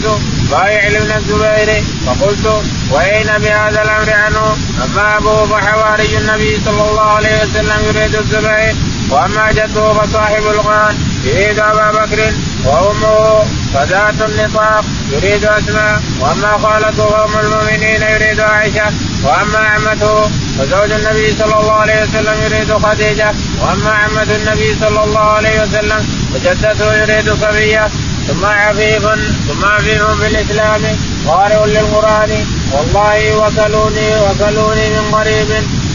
بايع 0.52 0.88
لابن 0.88 1.12
الزبير. 1.12 1.84
فقلت 2.06 2.64
وأين 2.92 3.28
بهذا 3.38 3.82
الأمر 3.82 4.14
عنه؟ 4.14 4.58
أما 4.84 5.18
ابوه 5.18 5.46
فحواري 5.46 6.18
النبي 6.18 6.62
صلى 6.66 6.90
الله 6.90 7.10
عليه 7.12 7.44
وسلم 7.44 7.80
يريد 7.88 8.16
الزبير 8.16 8.76
وأما 9.10 9.52
جده 9.52 9.94
فصاحب 9.94 10.44
الغار 10.48 10.94
يريد 11.28 11.60
أبا 11.60 11.92
بكر 11.92 12.20
وأمه 12.66 13.44
فذات 13.74 14.30
النطاق 14.30 14.86
يريد 15.12 15.46
أسماء 15.46 16.02
وأما 16.20 16.58
خالته 16.58 17.06
فأم 17.10 17.40
المؤمنين 17.46 18.02
يريد 18.02 18.40
عائشة 18.40 18.88
وأما 19.24 19.58
عمته 19.58 20.30
فزوج 20.58 20.92
النبي 20.92 21.36
صلى 21.40 21.60
الله 21.60 21.74
عليه 21.74 22.04
وسلم 22.04 22.36
يريد 22.46 22.74
خديجة 22.74 23.30
وأما 23.62 23.92
عمة 23.92 24.36
النبي 24.36 24.76
صلى 24.82 25.04
الله 25.04 25.28
عليه 25.38 25.62
وسلم 25.62 26.02
فجدته 26.34 26.94
يريد 27.02 27.34
صبيه 27.34 27.88
ثم 28.28 28.46
عفيف 28.46 29.04
ثم 29.48 29.66
عفيف 29.66 30.04
في 30.20 30.28
الاسلام 30.28 30.82
قارئ 31.28 31.66
للقرآن. 31.66 32.46
والله 32.74 33.36
وكلوني 33.38 34.10
وكلوني 34.20 34.90
من 34.90 35.06
قريب. 35.16 35.50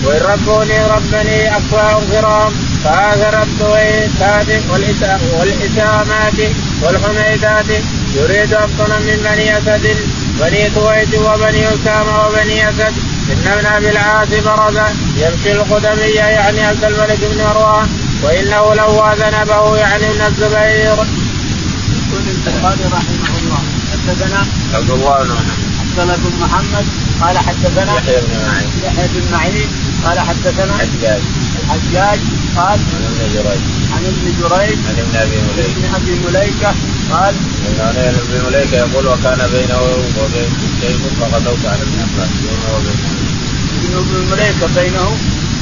وإن 0.04 0.20
ربوني 0.20 0.86
ربني 0.86 1.56
اكفاهم 1.56 2.04
كرام 2.12 2.52
فهذا 2.84 3.42
الدويتات 3.42 4.62
والاسامات 5.38 6.38
والحميدات. 6.82 7.66
يريد 8.14 8.54
ابطنا 8.54 8.98
من 8.98 9.16
بني 9.24 9.58
أسد 9.58 9.96
بني 10.40 10.70
كويت 10.70 11.14
وبني 11.14 11.74
أسامة 11.74 12.26
وبني 12.26 12.68
أسد. 12.68 12.94
إن 13.32 13.46
ابن 13.52 13.66
أبي 13.66 13.90
العاص 13.90 14.28
برز 14.28 14.78
يمشي 15.16 15.52
القدمية 15.52 16.20
يعني 16.20 16.60
عبد 16.60 16.84
الملك 16.84 17.18
بن 17.20 17.44
مروان 17.44 17.88
وإنه 18.22 18.74
لو 18.74 19.12
ذنبه 19.12 19.76
يعني 19.76 20.06
ابن 20.10 20.20
الزبير. 20.20 21.06
يقول 22.12 22.22
البخاري 22.28 22.84
رحمه 22.92 23.38
الله 23.38 23.62
حدثنا 23.92 24.46
عبد 24.74 24.90
الله 24.90 25.22
بن 25.22 25.71
الله 25.98 26.16
بن 26.16 26.32
محمد 26.40 26.86
قال 27.20 27.38
حدثنا 27.38 27.96
يحيى 27.96 28.20
بن 28.20 28.34
معين. 28.46 28.68
يحيى 28.84 29.08
بن 29.14 29.32
معين 29.32 29.68
قال 30.04 30.18
حدثنا 30.20 30.72
حجاج 30.78 31.20
الحجاج 31.64 32.18
قال 32.56 32.78
عن 32.90 33.02
ابن 33.10 33.32
جريج. 33.34 33.62
عن 33.92 34.02
ابن 34.06 34.24
جريج 34.40 34.78
عن 34.88 34.96
ابن 34.98 35.16
أبي 35.16 35.38
مليكه 35.48 35.76
ابن 35.76 35.94
أبي 35.94 36.14
مليكة 36.26 36.74
قال 37.12 37.34
إن 37.80 38.14
ابن 38.24 38.46
مليكة 38.46 38.76
يقول 38.76 39.06
وكان 39.06 39.40
بينه 39.52 39.80
وبين 40.22 40.50
شيء 40.80 40.98
فغدوت 41.20 41.64
على 41.66 41.82
ابن 41.82 41.98
عباس 42.02 42.30
بينه 42.42 42.68
وبين 42.76 42.98
ابن 43.84 43.98
ابن 43.98 44.30
مليكة 44.30 44.66
بينه 44.82 45.16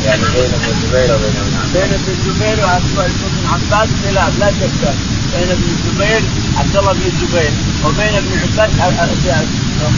يعني 0.07 0.23
بين 0.35 0.50
ابن 0.54 0.69
الزبير 0.73 1.14
وبين 1.14 1.37
ابن 1.40 1.54
عباس 1.57 1.73
بين 1.73 1.92
ابن 1.92 2.09
الزبير 2.09 2.59
وابن 2.64 3.47
عباس 3.52 3.88
خلاف 4.04 4.38
لا 4.38 4.50
شك. 4.50 4.95
بين 5.33 5.50
ابن 5.50 5.64
الزبير 5.76 6.23
عبد 6.57 6.76
الله 6.76 6.92
بن 6.92 7.07
الزبير 7.07 7.52
وبين 7.85 8.14
ابن 8.14 8.33
عباس 8.42 8.71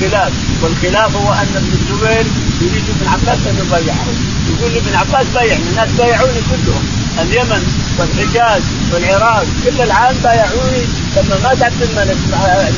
خلاف. 0.00 0.32
والخلاف 0.62 1.16
هو 1.16 1.32
أن 1.32 1.56
ابن 1.56 1.72
الزبير 1.72 2.26
يريد 2.60 2.84
ابن 2.88 3.08
عباس 3.08 3.38
أن 3.46 3.56
يبايعه. 3.66 4.06
يقول 4.50 4.76
ابن 4.76 4.94
عباس 4.94 5.26
بايعني 5.34 5.68
الناس 5.70 5.88
بايعوني 5.98 6.40
كلهم. 6.50 6.84
اليمن 7.20 7.62
والحجاز 7.98 8.62
والعراق 8.92 9.46
كل 9.64 9.80
العالم 9.82 10.18
بايعوني. 10.22 10.84
لما 11.16 11.36
مات 11.42 11.62
عبد 11.62 11.82
الملك 11.82 12.16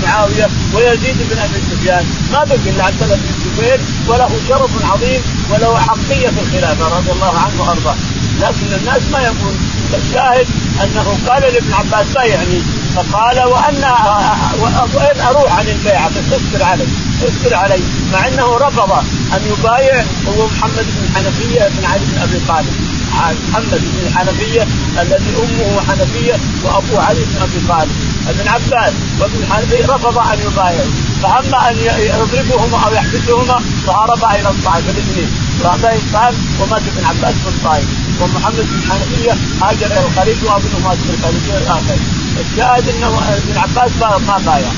معاوية 0.04 0.48
ويزيد 0.74 1.16
بن 1.30 1.38
أبي 1.38 1.60
سفيان. 1.70 2.04
ما 2.32 2.44
بقي 2.44 2.70
إلا 2.70 2.84
عبد 2.84 3.02
الله 3.02 3.14
بن 3.16 3.28
الزبير 3.34 3.80
وله 4.08 4.30
شرف 4.48 4.70
عظيم 4.90 5.22
وله 5.50 5.78
حقية 5.78 6.28
في 6.28 6.40
الخلافة 6.40 6.96
رضي 6.98 7.10
الله 7.14 7.38
عنه 7.38 7.62
وأرضاه. 7.62 7.96
لكن 8.40 8.66
الناس 8.80 9.02
ما 9.12 9.20
يقول. 9.20 9.54
الشاهد 9.94 10.46
أنه 10.82 11.18
قال 11.28 11.42
لابن 11.42 11.72
عباس 11.74 12.06
بايعني 12.14 12.62
فقال 12.96 13.38
وأنا 13.38 13.92
وين 14.94 15.20
أروح 15.28 15.58
عن 15.58 15.68
البيعه 15.68 16.08
بس 16.08 16.32
اصبر 16.32 16.64
علي 16.64 16.86
اصبر 17.28 17.54
علي. 17.54 17.80
مع 18.12 18.28
أنه 18.28 18.56
رفض 18.56 18.92
أن 19.34 19.40
يبايع 19.52 20.04
هو 20.28 20.46
محمد 20.46 20.86
بن 20.96 21.14
حنفية 21.14 21.68
بن 21.68 21.84
علي 21.84 22.04
بن 22.04 22.18
أبي 22.22 22.38
طالب. 22.48 22.74
محمد 23.48 23.80
بن 23.82 24.06
الحنفيه 24.06 24.66
الذي 25.02 25.32
أمه 25.36 25.80
حنفية 25.88 26.36
وأبوه 26.64 27.04
علي 27.04 27.20
بن 27.20 27.42
أبي 27.42 27.68
طالب. 27.68 27.92
ابن 28.28 28.48
عباس 28.48 28.92
وابن 29.20 29.42
الحنفيه 29.42 29.86
رفض 29.86 30.18
أن 30.18 30.38
يبايعوا. 30.46 30.90
فأما 31.22 31.70
أن 31.70 31.76
يضربهما 31.98 32.86
أو 32.86 32.92
يحبسهما 32.94 33.60
فهرب 33.86 34.24
إلى 34.24 34.48
الطائف 34.48 34.84
الاثنين 34.88 35.30
راح 35.62 35.74
الطائف 35.74 36.36
ومات 36.60 36.82
ابن 36.82 37.04
عباس 37.04 37.34
في 37.34 37.48
الطائف 37.48 37.86
ومحمد 38.20 38.56
بن 38.56 38.90
حنفية 38.90 39.32
هاجر 39.62 39.86
إلى 39.86 40.06
الخليج 40.06 40.36
وابنه 40.44 40.88
مات 40.88 40.98
في 40.98 41.10
الخليج 41.10 41.50
الآخر 41.62 41.98
الشاهد 42.40 42.88
إنه 42.88 43.18
ابن 43.28 43.58
عباس 43.58 43.90
ما 44.28 44.38
بايع. 44.46 44.72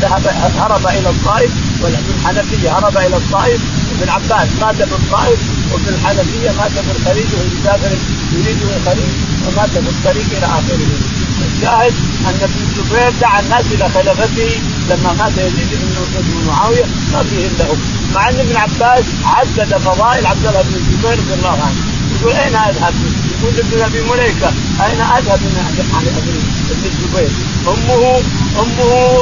ذهب 0.00 0.26
هرب 0.58 0.86
إلى 0.86 1.10
الطائف 1.10 1.50
وابن 1.82 2.14
حنفية 2.24 2.78
هرب 2.78 2.96
إلى 2.96 3.16
الطائف. 3.16 3.60
ابن 4.00 4.08
عباس 4.08 4.48
مات 4.60 4.76
في 4.76 4.94
الطائف 4.94 5.38
وابن 5.72 5.88
الحنفيه 5.88 6.50
مات 6.50 6.70
في 6.70 6.92
الخليج 6.96 7.26
وهو 7.34 7.44
يسافر 7.60 7.96
يريد 8.32 8.58
الخليج 8.62 9.12
ومات 9.46 9.70
في 9.70 9.78
الطريق 9.78 10.26
إلى 10.36 10.46
آخره. 10.46 10.90
الشاهد 11.62 11.94
أن 12.26 12.34
ابن 12.42 12.60
الزبير 12.62 13.10
دعا 13.20 13.40
الناس 13.40 13.64
إلى 13.72 13.88
خلافته 13.88 14.50
لما 14.90 15.12
مات 15.12 15.38
يزيد 15.38 15.68
بن 15.72 16.46
معاوية 16.46 16.84
ما 17.12 17.22
فيه 17.22 17.46
الا 17.46 17.64
مع 18.14 18.28
أن 18.28 18.40
ابن 18.40 18.56
عباس 18.56 19.04
عدد 19.24 19.76
فضائل 19.76 20.26
عبد 20.26 20.46
الله 20.46 20.62
بن 20.62 20.74
الزبير 20.74 21.18
رضي 21.18 21.34
الله 21.34 21.50
عنه. 21.50 22.01
يقول 22.22 22.34
اين 22.34 22.54
أذهب؟ 22.54 22.94
يقول 23.32 23.58
ابن 23.58 23.82
أبي 23.82 24.00
مليكة 24.02 24.48
أين 24.84 25.00
أذهب 25.00 25.40
من 25.42 25.86
عن 25.94 26.06
ابن 26.06 26.86
الزبير؟ 26.86 27.30
أمه 27.68 28.20
أمه 28.62 29.18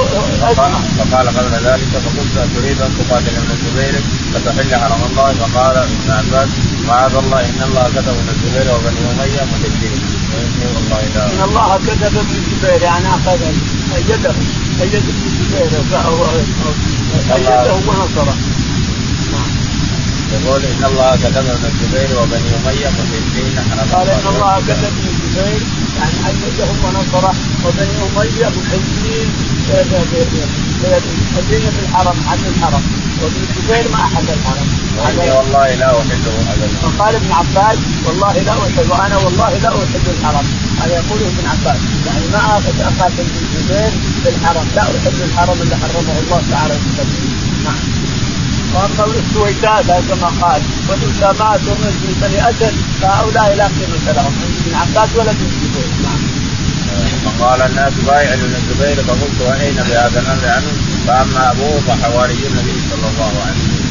فقال 0.98 1.28
قبل 1.28 1.66
ذلك 1.66 1.88
فقلت 2.04 2.48
تريد 2.56 2.80
أن 2.82 2.90
تقاتل 2.98 3.36
ابن 3.36 3.50
الزبير 3.50 4.00
فتحل 4.34 4.76
حرم 4.76 5.02
الله؟ 5.10 5.32
فقال 5.32 5.76
ابن 5.76 6.10
عباس 6.10 6.48
معاذ 6.88 7.14
الله 7.14 7.40
إن 7.40 7.62
الله 7.62 7.88
كتب 7.88 8.08
ابن 8.08 8.28
الزبير 8.28 8.74
وبني 8.74 9.00
أمية 9.12 9.40
واني 9.40 10.66
والله 10.74 11.02
لا 11.14 11.26
إن 11.26 11.42
الله 11.48 11.76
كتب 11.76 12.16
ابن 12.16 12.34
الزبير 12.36 12.82
يعني 12.82 13.08
أخذ 13.08 13.42
أيده 13.96 14.34
ايد 14.80 14.94
ابن 14.94 15.22
الزبير 15.26 15.70
أيده 17.34 17.74
ونصره 17.74 18.34
يقول 20.32 20.64
إن 20.64 20.84
الله 20.84 21.16
كتب 21.16 21.36
ابن 21.36 21.64
الزبير 21.72 22.18
وبني 22.20 22.50
أمية 22.56 22.88
مشركين 22.88 23.54
قال 23.92 24.08
إن 24.08 24.26
الله 24.26 24.60
كتب 24.68 24.84
ابن 24.84 25.04
الزبير 25.08 25.62
يعني 25.98 26.36
ايدهم 26.46 26.84
ونصره 26.84 27.34
وبني 27.64 27.96
أمية 28.06 28.48
محبين 28.48 29.28
مدينة 31.36 31.72
الحرم 31.82 32.16
حد 32.28 32.38
الحرم. 32.46 32.82
وابن 33.22 33.36
الزبير 33.50 33.88
ما 33.92 34.00
احد 34.04 34.24
الحرم. 34.36 34.68
واني 34.98 35.30
والله 35.30 35.74
لا 35.74 36.00
احله 36.00 36.34
ابدا. 36.52 36.68
فقال 36.82 37.14
ابن 37.14 37.32
عباس 37.32 37.78
والله 38.06 38.32
لا 38.32 38.52
أحب 38.52 38.90
وأنا 38.90 39.16
والله 39.16 39.58
لا 39.58 39.68
أحب 39.68 40.06
الحرم. 40.18 40.46
هذا 40.80 40.94
يقوله 40.94 41.26
ابن 41.26 41.48
عباس. 41.48 41.80
يعني 42.06 42.26
ما 42.32 42.38
اقاتل 42.38 43.20
ابن 43.20 43.36
الزبير 43.42 43.90
في 44.22 44.28
الحرم. 44.28 44.66
لا 44.76 44.82
أحب 44.82 45.20
الحرم 45.24 45.62
اللي 45.62 45.76
حرمه 45.76 46.18
الله 46.18 46.42
تعالى 46.50 46.74
نعم. 47.64 47.78
واما 48.74 49.04
السويدات 49.04 49.86
كما 50.08 50.30
قال. 50.42 50.62
والاسامات 50.88 51.60
ومن 51.68 52.16
بني 52.22 52.50
اسد 52.50 52.74
فهؤلاء 53.02 53.54
لا 53.54 53.64
قيمة 53.64 54.12
لهم. 54.16 54.34
ابن 54.66 54.74
عباس 54.74 55.08
ولا 55.16 55.30
ابن 55.30 55.44
الزبير 55.50 55.90
نعم. 56.02 56.20
فقال 57.24 57.62
الناس 57.62 57.92
بايع 58.06 58.34
ابن 58.34 58.54
الزبير 58.60 59.04
فقلت 59.04 59.40
واين 59.40 59.74
بهذا 59.74 60.20
الأمر 60.20 60.48
عنه؟ 60.48 60.72
فأما 61.06 61.50
أبوه 61.50 61.80
فحواري 61.88 62.32
النبي 62.32 62.76
صلى 62.90 63.06
الله 63.10 63.32
عليه 63.46 63.62
وسلم. 63.64 63.90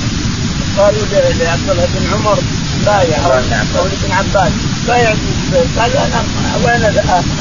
قالوا 0.78 1.06
لعبد 1.40 1.70
الله 1.70 1.88
بن 1.96 2.14
عمر 2.14 2.40
بايع. 2.86 3.18
أو 3.26 3.86
ابن 3.86 4.12
عباس. 4.12 4.52
بايع 4.88 5.12
ابن 5.12 5.28
الزبير. 5.36 5.68
قال 5.80 5.98
أنا 5.98 6.24
وين 6.66 6.84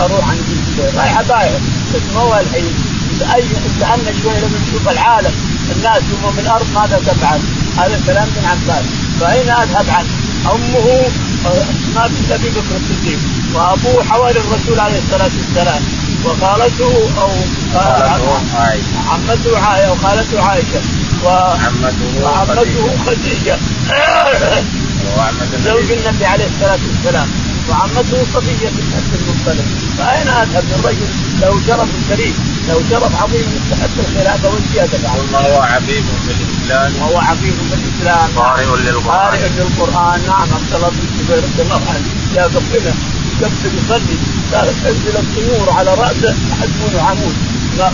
أروح 0.01 0.29
عن 0.29 0.38
ابن 0.38 0.53
الزبير؟ 0.59 1.01
رايح 1.01 1.22
بايع. 1.22 1.59
بس 1.94 2.03
ما 2.14 2.20
هو 2.20 2.40
الحين. 2.40 2.74
اي 3.35 3.42
سالنا 3.81 4.12
شوي 4.22 4.38
لما 4.40 4.59
نشوف 4.68 4.88
العالم. 4.88 5.35
الناس 5.76 6.02
يوم 6.11 6.33
من 6.33 6.38
الأرض 6.38 6.66
ماذا 6.74 6.98
تفعل؟ 7.07 7.40
هذا 7.76 8.00
كلام 8.07 8.28
ابن 8.37 8.46
عباس. 8.46 8.85
فاين 9.20 9.50
أذهب 9.50 9.87
عنه؟ 9.90 10.09
أمه 10.52 10.87
ما 11.94 12.07
بنت 12.07 12.31
ابي 12.31 12.48
بكر 12.48 12.76
الصديق. 12.76 13.18
وأبوه 13.54 14.04
حوالي 14.04 14.40
الرسول 14.40 14.81
عليه 14.81 14.98
الصلاة 14.98 15.31
والسلام. 15.38 15.83
وخالته 16.24 17.11
أو 17.20 17.31
عمته 19.09 19.59
عائشه 19.59 19.92
وخالته 19.92 20.42
عائشة. 20.42 20.81
وعمته 22.22 22.96
خديجة. 23.07 23.59
زوج 25.64 25.92
النبي 25.92 26.26
عليه 26.26 26.46
الصلاة 26.46 26.78
والسلام. 26.88 27.28
وعمته 27.70 28.18
صفيه 28.35 28.68
بنت 28.68 28.92
عبد 28.98 29.12
المطلب 29.20 29.66
فأين 29.98 30.28
أذهب 30.28 30.64
من 30.64 30.81
رجل؟ 30.85 31.09
له 31.40 31.61
شرف 31.66 31.88
كريم 32.09 32.35
له 32.68 32.83
شرف 32.90 33.22
عظيم 33.22 33.46
يستحق 33.57 33.96
الخلافه 33.98 34.48
والزيادة 34.50 34.98
بعد. 35.04 35.18
ثم 35.18 35.35
هو 35.35 35.61
عفيف 35.61 36.04
بالاسلام 36.26 36.92
وهو 37.00 37.18
عفيف 37.18 37.54
بالاسلام 37.70 38.31
قارئ 38.37 38.64
للقرآن. 38.64 39.16
قارئ 39.16 39.48
للقرآن. 39.48 40.20
نعم 40.26 40.48
عبد 40.54 40.74
الله 40.74 40.88
بن 40.88 40.98
الزبير 41.09 41.38
رضي 41.44 41.62
الله 41.62 41.83
عنه. 41.94 42.07
جاء 42.35 42.48
قبله 42.48 42.94
يكتب 43.42 43.72
يصلي 43.79 44.16
قالت 44.53 44.87
أنزل 44.87 45.16
الطيور 45.16 45.70
على 45.70 45.94
رأسه 45.94 46.35
حسبه 46.61 47.03
عمود. 47.03 47.37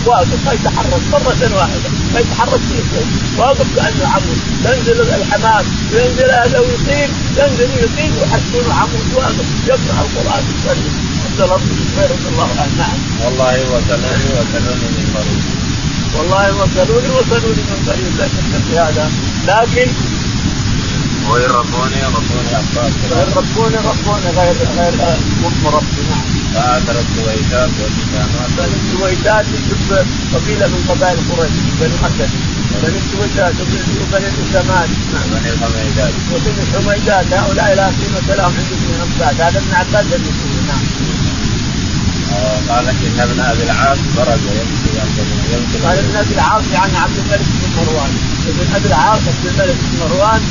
واقف 0.05 0.45
ما 0.45 0.53
يتحرك 0.53 1.03
مرة 1.11 1.55
واحدة 1.57 1.89
ما 2.13 2.19
يتحرك 2.19 2.59
كل 2.69 2.81
شيء. 2.91 3.07
واقف 3.37 3.67
كأنه 3.75 4.07
عمود. 4.07 4.39
تنزل 4.63 5.01
الحمام 5.01 5.65
ينزل 5.91 6.29
هذا 6.31 6.59
ويطير 6.59 7.09
ينزل 7.37 7.69
ويطير 7.75 8.11
ويحسبونه 8.19 8.73
عمود 8.73 9.13
واقف. 9.15 9.45
يقرأ 9.67 10.05
القرآن 10.05 10.43
يصلي 10.55 10.89
عبد 11.25 11.41
الله 11.41 11.59
رضي 12.13 12.27
الله 12.31 12.49
عنه. 12.61 12.73
نعم. 12.77 12.97
والله 13.25 13.55
وسلوني 13.71 14.27
وسلوني 14.37 14.87
من 14.95 15.05
قريب. 15.15 15.43
والله 16.15 16.45
وصلوني 16.55 17.09
وصلوني 17.09 17.61
من 17.69 17.79
قريب 17.87 18.17
لا 18.19 18.27
شك 18.27 18.61
في 18.67 18.79
هذا. 18.79 19.11
لكن 19.47 19.87
وإن 21.29 21.49
ربوني 21.49 22.01
ربوني 22.03 22.51
أخطأت 22.59 22.93
وإن 23.11 23.31
ربوني 23.37 23.75
ربوني 23.75 24.29
غير 24.37 24.55
غير 24.77 24.93
مربي 25.63 26.03
نعم. 26.09 26.25
فآثر 26.53 26.99
السويدات 26.99 27.69
والإسلامات 27.81 28.49
بني 28.57 28.75
السويدات 28.81 29.45
قبيلة 30.33 30.67
من 30.67 30.85
قبائل 30.89 31.17
قريش 31.29 31.51
بني 31.79 31.95
أسد 32.07 32.29
بني 32.83 32.97
السويدات 32.97 33.53
وبني 34.01 34.27
الأسامات 34.27 34.89
بني 35.31 35.49
الحميدات. 35.49 36.13
وبني 36.33 36.61
الحميدات 36.63 37.33
هؤلاء 37.33 37.75
لا 37.75 37.87
قيمة 37.87 38.35
لهم 38.35 38.53
عند 38.57 38.71
ابن 38.71 39.01
عباس. 39.01 39.41
هذا 39.41 39.57
ابن 39.59 39.73
عباس 39.73 40.05
بن 40.05 40.67
نعم. 40.67 40.83
قال 42.69 42.87
إن 42.87 43.19
ابن 43.19 43.39
أبي 43.39 43.63
العاص 43.63 43.97
خرج 44.15 44.39
يمشي 45.53 45.77
قال 45.85 45.97
ابن 45.97 46.15
أبي 46.15 46.33
العاص 46.33 46.63
يعني 46.73 46.97
عبد 46.97 47.17
الملك 47.17 47.47
بن 47.61 47.69
مروان. 47.77 48.11
ابن 48.47 48.75
أبي 48.75 48.87
العاص 48.87 49.19
عبد 49.27 49.45
الملك 49.45 49.77
بن 49.91 49.99
مروان 49.99 50.41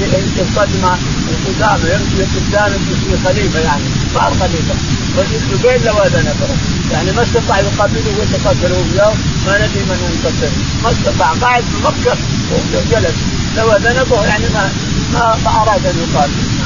يمشي 0.00 0.40
القدمة 0.40 0.98
القدامى 1.28 1.90
يمشي 1.94 2.22
قدام 2.36 2.72
يمشي 2.72 3.24
خليفة 3.24 3.60
يعني 3.60 3.84
صار 4.14 4.34
خليفة؟ 4.40 4.74
والزبير 5.16 5.84
لواد 5.84 6.16
نفره 6.16 6.56
يعني 6.92 7.12
ما 7.12 7.22
استطاع 7.22 7.60
يقاتلوا 7.60 8.12
ويتقاتلوا 8.18 8.82
وياه 8.92 9.14
ما 9.46 9.56
ندري 9.56 9.82
من 9.82 9.98
ينتصر 10.12 10.52
ما 10.82 10.90
استطاع 10.90 11.32
قاعد 11.32 11.62
في 11.62 11.76
مكة 11.84 12.16
وجلس 12.52 13.14
لواد 13.56 13.86
نفره 13.86 14.24
يعني 14.26 14.44
ما 14.54 14.72
ما, 15.12 15.36
ما 15.44 15.62
أراد 15.62 15.86
أن 15.86 15.96
يقاتل 16.08 16.65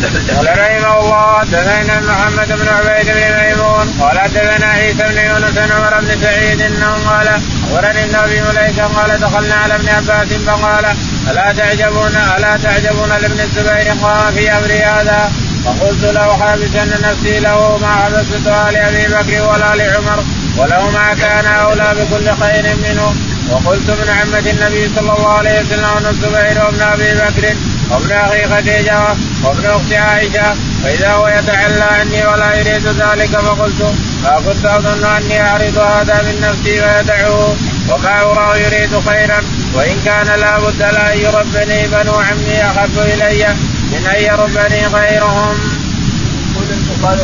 قال 0.00 0.48
رحمه 0.58 1.00
الله 1.00 1.38
حدثنا 1.38 2.00
محمد 2.00 2.48
بن 2.48 2.68
عبيد 2.68 3.06
بن 3.06 3.22
ميمون 3.40 3.86
قال 4.00 4.18
حدثنا 4.18 4.66
عيسى 4.66 5.02
بن 5.08 5.18
يونس 5.18 5.50
بن 5.50 5.72
عمر 5.72 6.00
بن 6.00 6.20
سعيد 6.22 6.62
أنه 6.62 6.92
قال 7.08 7.28
أخبرني 7.28 8.04
ابن 8.04 8.14
أبي 8.14 8.40
قال 8.80 9.20
دخلنا 9.20 9.54
على 9.54 9.74
ابن 9.74 9.88
عباس 9.88 10.28
فقال 10.32 10.84
ألا 11.30 11.52
تعجبون 11.52 12.16
ألا 12.36 12.56
تعجبون 12.56 13.08
لابن 13.08 13.40
الزبير؟ 13.40 13.92
قام 14.02 14.32
في 14.34 14.52
أمر 14.52 14.72
هذا. 14.72 15.32
فقلت 15.64 16.04
له 16.04 16.36
حابسا 16.36 16.84
نفسي 16.84 17.40
له 17.40 17.78
ما 17.78 17.94
حبستها 17.96 18.70
لأبي 18.70 19.06
بكر 19.14 19.42
ولا 19.48 19.74
لعمر 19.74 20.24
وله 20.56 20.90
ما 20.90 21.14
كان 21.14 21.46
اولى 21.46 21.94
بكل 21.98 22.44
خير 22.44 22.76
منه. 22.76 23.14
وقلت 23.50 23.90
من 23.90 24.08
عمة 24.20 24.50
النبي 24.50 24.88
صلى 24.96 25.12
الله 25.16 25.32
عليه 25.32 25.60
وسلم 25.60 25.88
وابن 25.94 26.06
الزبير 26.06 26.64
وابن 26.64 26.82
أبي 26.82 27.14
بكر 27.14 27.54
وابن 27.90 28.12
أخي 28.12 28.46
خديجة 28.48 28.98
وابن 29.44 29.66
اخت 29.66 29.92
عائشة 29.92 30.54
فإذا 30.84 31.12
هو 31.12 31.28
يتعلى 31.28 31.82
عني 31.82 32.26
ولا 32.26 32.54
يريد 32.54 32.86
ذلك 32.86 33.30
فقلت 33.30 33.94
ما 34.24 34.40
كنت 34.46 34.64
أظن 34.64 35.04
أني 35.04 35.40
أعرض 35.40 35.78
هذا 35.78 36.22
من 36.22 36.40
نفسي 36.40 36.80
ويدعوه 36.80 37.56
وما 37.90 38.22
أراه 38.22 38.56
يريد 38.56 39.00
خيرا 39.08 39.42
وإن 39.74 39.96
كان 40.04 40.40
لا 40.40 40.58
بد 40.58 40.82
لأن 40.82 41.18
يربني 41.18 41.86
بنو 41.86 42.14
عمي 42.14 42.64
احب 42.64 42.98
إلي 42.98 43.46
من 43.92 44.06
أن 44.06 44.22
يربني 44.22 44.86
غيرهم. 44.86 45.79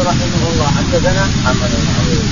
رحمه 0.07 0.43
الله. 0.51 0.67
حدثنا 0.79 1.23
محمد 1.37 1.71
بن 1.83 1.89
عبيد 1.99 2.25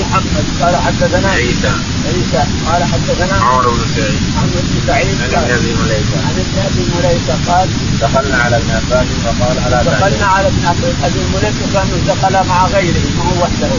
محمد. 0.00 0.46
قال 0.62 0.74
حدثنا 0.76 1.28
عيسى. 1.28 1.72
عيسى. 2.06 2.42
قال 2.68 2.84
حدثنا 2.92 3.36
عمر 3.44 3.68
بن 3.68 3.84
سعيد. 3.96 4.22
عمرو 4.38 4.60
بن 4.68 4.76
سعيد. 4.86 5.18
عن 5.34 5.50
أبي 5.56 5.72
مليكة. 5.82 6.16
عن 6.26 6.34
ابن 6.44 6.56
أبي 6.68 6.84
مليكة 6.96 7.34
قال 7.48 7.68
دخلنا 8.00 8.36
على 8.44 8.56
ابن 8.56 8.70
عباس 8.70 9.06
فقال 9.24 9.56
ألا 9.66 9.82
دخلنا 9.82 10.26
على 10.26 10.46
ابن 10.48 10.66
عباس 10.66 10.94
أبي 11.04 11.22
مليكة 11.34 11.64
كانوا 11.74 11.98
دخل 12.08 12.48
مع 12.48 12.66
غيره 12.66 13.06
ما 13.16 13.24
هو 13.24 13.42
وحده. 13.42 13.70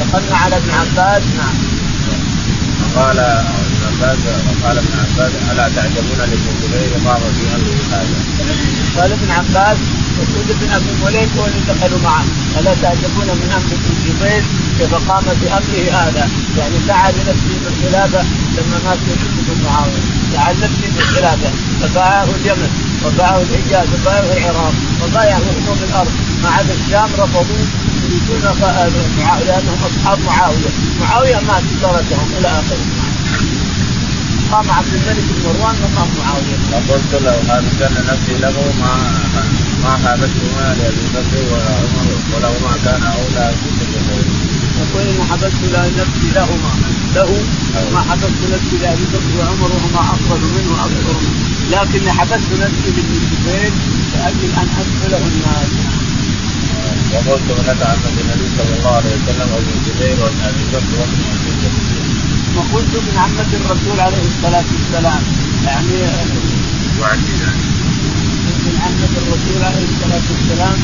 دخلنا 0.00 0.36
على 0.36 0.56
ابن 0.56 0.70
عباس. 0.70 1.22
نعم. 1.38 1.56
فقال 2.94 3.18
ابن 3.18 3.80
عباس 3.88 4.18
قال 4.64 4.78
ابن 4.78 4.92
عباس 5.04 5.32
ألا 5.52 5.68
تعجبون 5.76 6.18
لابن 6.18 6.46
الزبير 6.54 6.92
قام 7.06 7.20
في 7.36 7.44
أمره 7.56 7.80
هذا. 7.92 8.18
قال 8.96 9.12
ابن 9.12 9.30
عباس 9.30 9.78
مسعود 10.20 10.48
بن 10.60 10.70
ابي 10.76 10.92
مليك 11.04 11.28
هو 11.38 11.46
اللي 11.46 11.60
دخلوا 11.68 12.00
معه 12.04 12.24
الا 12.58 12.74
تعجبون 12.82 13.28
من 13.40 13.50
أمر 13.56 13.70
ابن 13.76 13.88
الزبير 13.96 14.42
كيف 14.78 14.94
قام 14.94 15.24
بامره 15.40 15.90
هذا 16.00 16.28
يعني 16.58 16.78
دعا 16.88 17.10
لنفسه 17.10 17.54
بالخلافه 17.64 18.22
لما 18.56 18.78
مات 18.84 18.98
يزيد 19.06 19.46
بن 19.48 19.64
معاويه 19.64 20.02
دعا 20.32 20.52
لنفسه 20.52 20.88
بالخلافه 20.96 21.50
فباعه 21.80 22.24
اليمن 22.24 22.70
وباعه 23.06 23.40
الحجاز 23.42 23.88
وباعه 23.94 24.32
العراق 24.36 24.74
وبايع 25.02 25.36
هموم 25.36 25.78
الأرض 25.88 26.12
ما 26.42 26.48
عدا 26.50 26.74
الشام 26.74 27.08
رفضوه 27.18 27.66
يريدون 28.04 28.42
لانهم 29.46 29.78
اصحاب 29.86 30.18
معاويه، 30.26 30.70
معاويه 31.00 31.36
مات 31.48 31.62
تركهم 31.82 32.28
إلى 32.38 32.48
اخره. 32.48 32.86
قام 34.52 34.70
عبد 34.70 34.94
الملك 34.94 35.24
بن 35.28 35.42
مروان 35.44 35.76
مقام 35.82 36.08
معاوية. 36.18 36.58
فقلت 36.72 37.12
له 37.24 37.36
هذا 37.52 37.70
كان 37.80 37.94
نفسي 38.10 38.34
له 38.44 38.56
ما 38.80 38.92
ما 39.84 39.92
حابسهما 40.02 40.74
لابي 40.78 41.06
بكر 41.14 41.42
ولا 41.52 41.72
عمر 41.80 42.06
ولهما 42.34 42.72
كان 42.84 43.02
أولى 43.02 43.54
بكل 43.54 43.78
يقول 44.80 45.06
إن 45.08 45.22
حبست 45.30 45.62
نفسي 45.98 46.28
لهما. 46.34 46.72
له 47.14 47.30
ما 47.92 48.00
حبست 48.00 48.40
نفسي 48.52 48.76
لأبي 48.82 49.04
بكر 49.12 49.32
وعمر 49.38 49.70
وهما 49.72 50.00
أفضل 50.14 50.40
منه 50.40 50.70
وأكثر 50.72 51.16
منه. 51.20 51.48
لكني 51.72 52.12
حبست 52.12 52.50
نفسي 52.62 52.90
لابن 52.96 53.12
الزبير 53.20 53.72
لأجل 54.14 54.50
أن 54.60 54.68
أدخله 54.80 55.22
الناس 55.32 55.72
وقلت 57.12 57.48
لك 57.68 57.82
عن 57.82 57.98
النبي 58.20 58.48
صلى 58.58 58.78
الله 58.78 58.94
عليه 58.96 59.10
وسلم 59.16 59.48
وابن 59.52 59.70
الزبير 59.78 60.16
وابن 60.24 60.40
ابي 60.48 60.64
بكر 60.72 61.00
وابن 61.00 61.20
وقلت 62.58 62.94
من 62.94 63.18
عمة 63.18 63.46
الرسول 63.52 64.00
عليه 64.00 64.26
الصلاة 64.26 64.64
والسلام 64.72 65.22
يعني. 65.64 66.28
عمة 68.84 69.12
الرسول 69.22 69.62
عليه 69.68 69.86
الصلاة 69.92 70.26
والسلام 70.32 70.78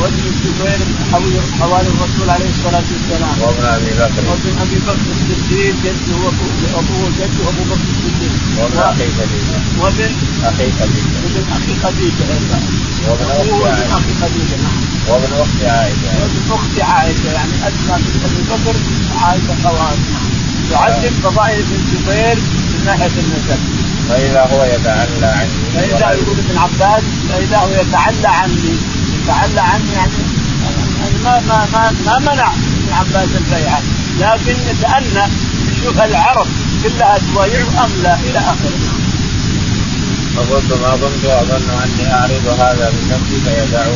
وابن 0.00 0.22
الزبير 0.26 0.78
حوالي 1.60 1.88
الرسول 1.88 2.30
عليه 2.30 2.50
الصلاة 2.50 2.84
والسلام. 2.92 3.34
وابن 3.42 3.64
أبي 3.64 3.90
بكر. 4.00 4.22
وابن 4.30 4.58
أبي 4.62 4.78
بكر 4.86 5.06
الصديق 5.14 5.74
جده 5.84 6.16
وابوه 6.74 7.08
جده 7.18 7.48
أبو 7.50 7.62
بكر 7.70 7.88
الصديق. 7.94 8.32
وابن 8.58 8.78
أخي 8.78 9.06
خديجة. 9.18 9.58
وابن 9.80 10.12
أخي 10.44 10.72
خديجة. 10.78 11.16
وابن 11.24 11.44
أخي 11.56 11.74
خديجة 11.82 12.24
أيضا. 12.36 12.60
وابن 13.08 13.24
أخي 13.30 13.64
عائشة. 13.70 13.96
خديجة 14.22 14.56
نعم. 14.64 14.80
وابن 15.08 15.32
أخت 15.42 15.60
عائشة. 15.64 16.10
وابن 16.20 16.52
أخت 16.52 16.80
عائشة 16.80 17.32
يعني 17.32 17.52
اسمى 17.68 17.96
بنت 18.04 18.24
أبي 18.24 18.42
بكر 18.50 18.76
وعائشة 19.14 19.54
خوات 19.62 19.98
تعدد 20.70 21.12
فضائل 21.24 21.58
ابن 21.58 21.74
الزبير 21.74 22.38
من 22.84 22.90
ناحية 22.90 23.06
النسب 23.06 23.58
فإذا 24.08 24.40
هو 24.40 24.64
يتعلى 24.64 25.26
عني 25.26 25.50
فإذا 25.74 26.12
يقول 26.12 26.38
ابن 26.38 26.58
عباس 26.58 27.02
فإذا 27.28 27.58
هو 27.58 27.68
يتعلى 27.68 28.28
عني 28.28 28.76
يتعلى 29.14 29.60
عني 29.60 29.92
يعني 29.92 30.12
ما 31.24 31.40
ما 31.40 31.66
ما 31.72 31.92
ما 32.06 32.18
منع 32.18 32.52
ابن 32.52 32.92
عباس 32.92 33.28
البيعة. 33.36 33.80
لكن 34.20 34.56
يتأنى 34.70 35.32
يشوف 35.72 36.00
العرب 36.02 36.46
كلها 36.82 37.18
تبايعه 37.18 37.84
أم 37.84 37.90
لا 38.02 38.14
إلى 38.14 38.38
آخره. 38.38 38.78
فقلت 40.36 40.72
ما 40.72 40.90
كنت 40.90 41.24
أظن 41.24 41.70
أني 41.70 42.14
أعرض 42.14 42.46
هذا 42.60 42.90
من 42.90 43.08
نفسي 43.08 43.40
فيدعه 43.40 43.94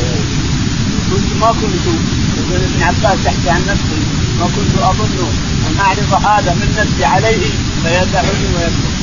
كنت 1.11 1.41
ما 1.41 1.51
كنت 1.51 1.85
يقول 2.37 2.61
ابن 2.63 2.83
عباس 2.83 3.25
يحكي 3.25 3.49
عن 3.49 3.61
نفسه 3.61 3.99
ما 4.39 4.45
كنت 4.45 4.73
أظن 4.81 5.27
أن 5.67 5.79
أعرض 5.79 6.13
هذا 6.25 6.53
من 6.53 6.75
نفسي 6.79 7.05
عليه 7.05 7.51
فيدعني 7.83 8.45
ويترك 8.55 8.99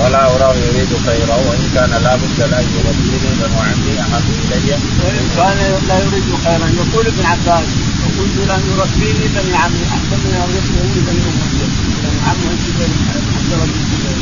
ولا 0.00 0.36
أراه 0.36 0.54
يريد 0.54 0.88
خيرا 1.06 1.36
وإن 1.36 1.70
كان 1.74 1.90
لا 2.04 2.16
بد 2.16 2.38
لأن 2.38 2.66
يربيني 2.76 3.30
بنو 3.40 3.58
عمي 3.68 4.00
أحب 4.00 4.24
إلي. 4.52 4.72
وإن 5.04 5.24
كان 5.36 5.58
لا 5.88 5.96
يريد 6.04 6.28
خيرا. 6.44 6.66
يقول 6.80 7.06
ابن 7.06 7.24
عباس 7.26 7.68
وكنت 8.04 8.36
لأن 8.48 8.62
يربيني 8.72 9.26
بني 9.34 9.54
عمي 9.56 9.82
أحسن 9.96 10.18
من 10.24 10.34
أن 10.44 10.50
يربيني 10.56 11.00
بني 11.06 11.22
أمية 11.42 11.68
بني 12.02 12.20
عمي 12.28 12.46
عبد 13.36 13.52
رب 13.62 13.74
الزبير 13.80 14.18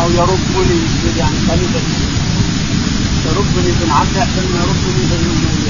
أو 0.00 0.10
يربني 0.10 0.80
يعني 1.18 1.36
خليفة 1.48 1.80
يربني 3.26 3.72
بن 3.80 3.90
عمي 3.90 4.18
أحسن 4.22 4.42
من 4.42 4.60
يربني 4.60 5.04
غيره 5.10 5.64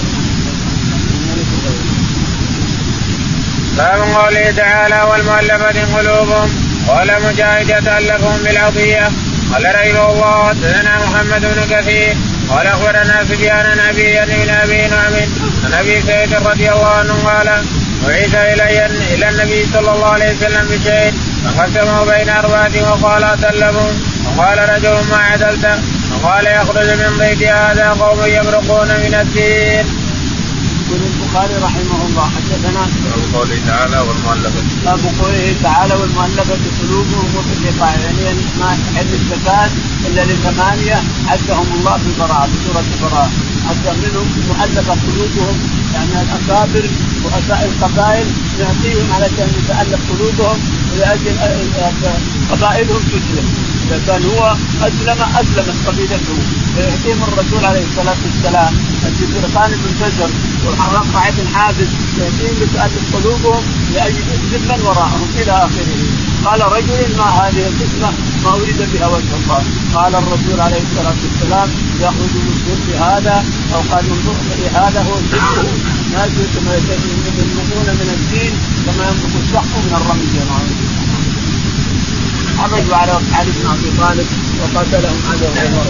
باب 3.77 4.01
قوله 4.17 4.51
تعالى 4.51 5.03
والمؤلفة 5.11 5.97
قلوبهم 5.99 6.49
قال 6.89 7.09
مجاهد 7.23 7.69
يتألفهم 7.69 8.39
بالعطية 8.45 9.09
قال 9.53 9.65
رحمه 9.75 10.13
الله 10.13 10.49
حدثنا 10.49 10.99
محمد 10.99 11.41
بن 11.41 11.77
كثير. 11.77 12.17
قال 12.51 12.67
أخبرنا 12.67 13.25
سفيان 13.25 13.79
أبي 13.81 14.13
بن 14.13 14.51
أبي 14.51 14.87
نعم 14.89 15.13
عن 15.65 15.73
أبي 15.73 16.03
سعيد 16.07 16.35
رضي 16.35 16.73
الله 16.73 16.89
عنه 16.89 17.15
قال 17.25 17.65
بعث 18.07 18.35
إلي 18.35 18.87
إلى 19.15 19.29
النبي 19.29 19.67
صلى 19.73 19.93
الله 19.93 20.07
عليه 20.07 20.37
وسلم 20.37 20.67
بشيء 20.69 21.13
فقسمه 21.45 22.05
بين 22.05 22.29
أربعة 22.29 22.73
وقال 22.91 23.25
اتلفهم 23.25 23.95
وقال 24.27 24.59
رجل 24.69 25.09
ما 25.11 25.17
عدلت 25.17 25.79
وقال 26.25 26.47
يخرج 26.47 26.89
من 27.03 27.19
بيت 27.19 27.43
هذا 27.43 27.89
قوم 28.01 28.19
يمرقون 28.27 28.89
من 28.89 29.15
الدين. 29.15 29.87
يقول 30.85 31.01
البخاري 31.13 31.55
رحمه 31.67 32.07
الله 32.07 32.27
حدثنا 32.37 32.83
باب 33.05 33.35
قوله 33.35 33.59
تعالى 33.67 33.99
والمؤلفة 33.99 34.63
باب 34.85 35.01
قوله 35.21 35.55
تعالى 35.63 35.95
والمؤلفة 35.95 36.59
قلوبهم 36.81 37.29
وفي 37.37 37.53
الرقاع 37.59 37.95
يعني 37.95 38.41
ما 38.61 38.79
تحل 38.85 39.07
الزكاة 39.21 39.71
إلا 40.07 40.23
لثمانية 40.25 40.99
عدهم 41.29 41.67
الله 41.79 41.97
في 41.99 42.07
البراءة 42.07 42.47
في 42.47 42.57
سورة 42.67 42.85
البراءة 42.95 43.31
حتى 43.69 43.91
منهم 44.03 44.27
مؤلفة 44.49 44.97
قلوبهم 45.07 45.57
يعني 45.95 46.13
الأكابر 46.23 46.85
رؤساء 47.25 47.61
القبائل 47.71 48.27
نعطيهم 48.59 49.13
علشان 49.13 49.49
يتألف 49.59 50.01
قلوبهم 50.13 50.59
ولأجل 50.95 51.37
قبائلهم 52.51 53.03
تسلم. 53.13 53.47
كان 54.07 54.25
هو 54.25 54.57
أسلم 54.83 55.19
أسلمت 55.41 55.75
قبيلته. 55.87 56.39
فيعطيهم 56.75 57.23
الرسول 57.23 57.65
عليه 57.65 57.85
الصلاة 57.91 58.17
والسلام 58.25 58.75
الذي 59.07 59.27
فرقان 59.27 59.71
بن 59.71 59.91
فجر 60.01 60.31
والرقع 60.65 61.31
بن 61.31 61.47
حافظ 61.55 61.89
يأتيهم 62.19 62.57
لتؤلف 62.63 63.17
قلوبهم 63.17 63.63
لأجل 63.95 64.25
يسلم 64.33 64.63
من 64.69 64.81
وراءهم 64.87 65.29
إلى 65.41 65.53
آخره. 65.53 66.01
قال 66.45 66.61
رجل 66.73 67.17
ما 67.19 67.25
هذه 67.25 67.67
القسمة؟ 67.67 68.13
ما 68.45 68.51
أريد 68.51 68.79
بها 68.93 69.07
وجه 69.07 69.35
الله. 69.45 69.63
قال 69.95 70.15
الرسول 70.15 70.61
عليه 70.61 70.83
الصلاة 70.83 71.19
والسلام 71.25 71.69
يخرج 72.01 72.35
من 72.67 72.95
هذا 73.01 73.45
أو 73.75 73.81
قال 73.91 74.05
من 74.05 74.71
هذا 74.75 75.01
هو 75.03 75.15
سره 75.31 75.69
ناس 76.13 76.31
كما 76.55 76.75
يملكون 77.75 77.95
من 77.95 78.11
الدين 78.19 78.53
كما 78.87 79.05
يملك 79.09 79.35
الشخص 79.45 79.67
من 79.85 79.95
الرمي 79.95 80.25
عملوا 82.59 82.97
على 82.97 83.13
علي 83.13 83.51
بن 83.51 83.67
أبي 83.67 83.91
طالب 83.99 84.27
وقتلهم 84.61 85.19
علي 85.31 85.47
عمر 85.61 85.87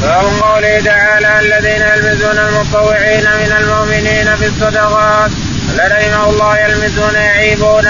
باب 0.00 0.24
قوله 0.42 0.80
تعالى 0.80 1.40
الذين 1.40 1.82
يلمزون 1.82 2.38
المطوعين 2.38 3.24
من 3.24 3.52
المؤمنين 3.60 4.36
في 4.36 4.46
الصدقات 4.46 5.30
رحمه 5.78 6.30
الله 6.30 6.58
يلمزون 6.58 7.14
يعيبون 7.14 7.88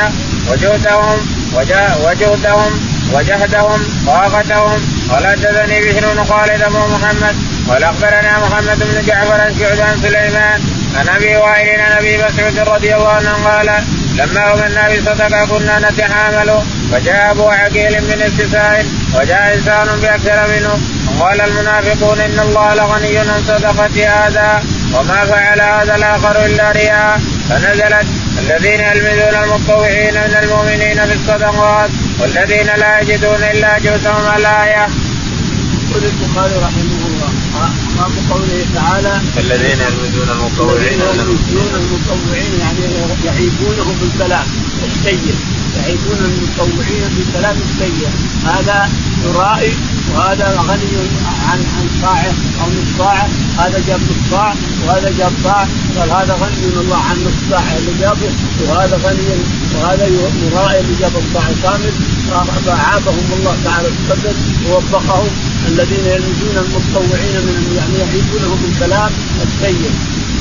وجهدهم 0.50 1.18
وجهدهم 1.54 2.80
وجهدهم 3.14 3.80
طاقتهم 4.06 4.80
قال 5.10 5.26
حدثني 5.26 5.80
بشر 5.80 6.14
بن 6.14 6.24
خالد 6.24 6.62
ابو 6.62 6.86
محمد 6.86 7.36
قال 7.68 7.84
أخبرنا 7.84 8.38
محمد 8.38 8.78
بن 8.78 9.06
جعفر 9.06 9.40
عن 9.40 9.54
سعود 9.54 10.02
سليمان 10.02 10.81
عن 10.96 11.08
أبي 11.08 11.36
وائل 11.36 11.80
عن 11.80 11.92
أبي 11.92 12.18
مسعود 12.18 12.58
رضي 12.58 12.94
الله 12.94 13.08
عنه 13.08 13.32
قال 13.44 13.84
لما 14.14 14.52
امنا 14.54 14.88
بصدقه 14.88 15.46
كنا 15.46 15.90
نتحامل 15.90 16.62
فجاء 16.92 17.30
أبو 17.30 17.48
عقيل 17.48 18.00
من 18.02 18.22
استساء 18.22 18.86
وجاء 19.14 19.54
إنسان 19.54 19.86
بأكثر 20.02 20.48
منه 20.48 20.80
وقال 21.18 21.40
المنافقون 21.40 22.20
إن 22.20 22.40
الله 22.40 22.74
لغني 22.74 23.18
عن 23.18 23.42
صدقة 23.48 24.08
هذا 24.08 24.64
وما 24.94 25.24
فعل 25.24 25.60
هذا 25.60 25.94
الآخر 25.96 26.46
إلا 26.46 26.72
رياء 26.72 27.20
فنزلت 27.48 28.06
الذين 28.38 28.80
يلمزون 28.80 29.42
المطوعين 29.42 30.14
من 30.14 30.36
المؤمنين 30.42 31.06
بالصدقات 31.06 31.90
والذين 32.20 32.66
لا 32.66 33.00
يجدون 33.00 33.42
إلا 33.54 33.78
جهدهم 33.78 34.36
الآية. 34.36 34.86
يقول 35.90 36.04
البخاري 36.04 36.54
رحمه 36.54 37.06
الله 37.06 37.30
باب 38.02 38.12
قوله 38.30 38.66
تعالى 38.74 39.20
الذين 39.38 39.80
يلمزون 39.80 40.28
المطوعين 40.30 41.00
يلمزون 41.00 41.72
المطوعين 41.74 42.52
يعني 42.60 42.84
يعيبونهم 43.24 43.96
بالكلام 44.00 44.46
السيء. 44.86 45.34
يعيبون 45.76 46.18
المتطوعين 46.18 47.04
بالكلام 47.16 47.56
السيء. 47.66 48.08
هذا 48.44 48.90
يرائي 49.24 49.72
وهذا 50.14 50.60
غني 50.68 50.96
عن 51.50 51.60
عن 51.76 51.88
صاعه 52.02 52.34
أو 52.60 52.68
نصف 52.70 52.98
صاعه 52.98 53.28
هذا 53.58 53.82
جاب 53.86 54.00
نصف 54.00 54.30
صاع 54.30 54.54
وهذا 54.86 55.12
جاب 55.18 55.32
صاع 55.44 55.66
قال 55.96 56.10
هذا 56.10 56.34
غني 56.34 56.66
من 56.66 56.78
الله 56.80 56.96
عن 56.96 57.16
نصف 57.16 57.50
صاع 57.50 57.76
اللي 57.78 57.92
جابه 58.00 58.30
وهذا 58.68 58.96
غني 59.04 59.28
وهذا 59.74 60.06
يرائي 60.06 60.80
اللي 60.80 60.94
جاب 61.00 61.12
الصاع 61.16 61.44
كامل. 61.62 61.92
فاعابهم 62.66 63.26
الله 63.38 63.56
تعالى 63.64 63.88
القدر 63.88 64.34
ووفقهم 64.68 65.28
الذين 65.68 66.06
يلمزون 66.06 66.56
المتطوعين 66.64 67.36
من 67.46 67.76
يعني 67.76 67.98
يعيبونهم 67.98 68.58
بالكلام 68.62 69.10
السيء. 69.42 69.90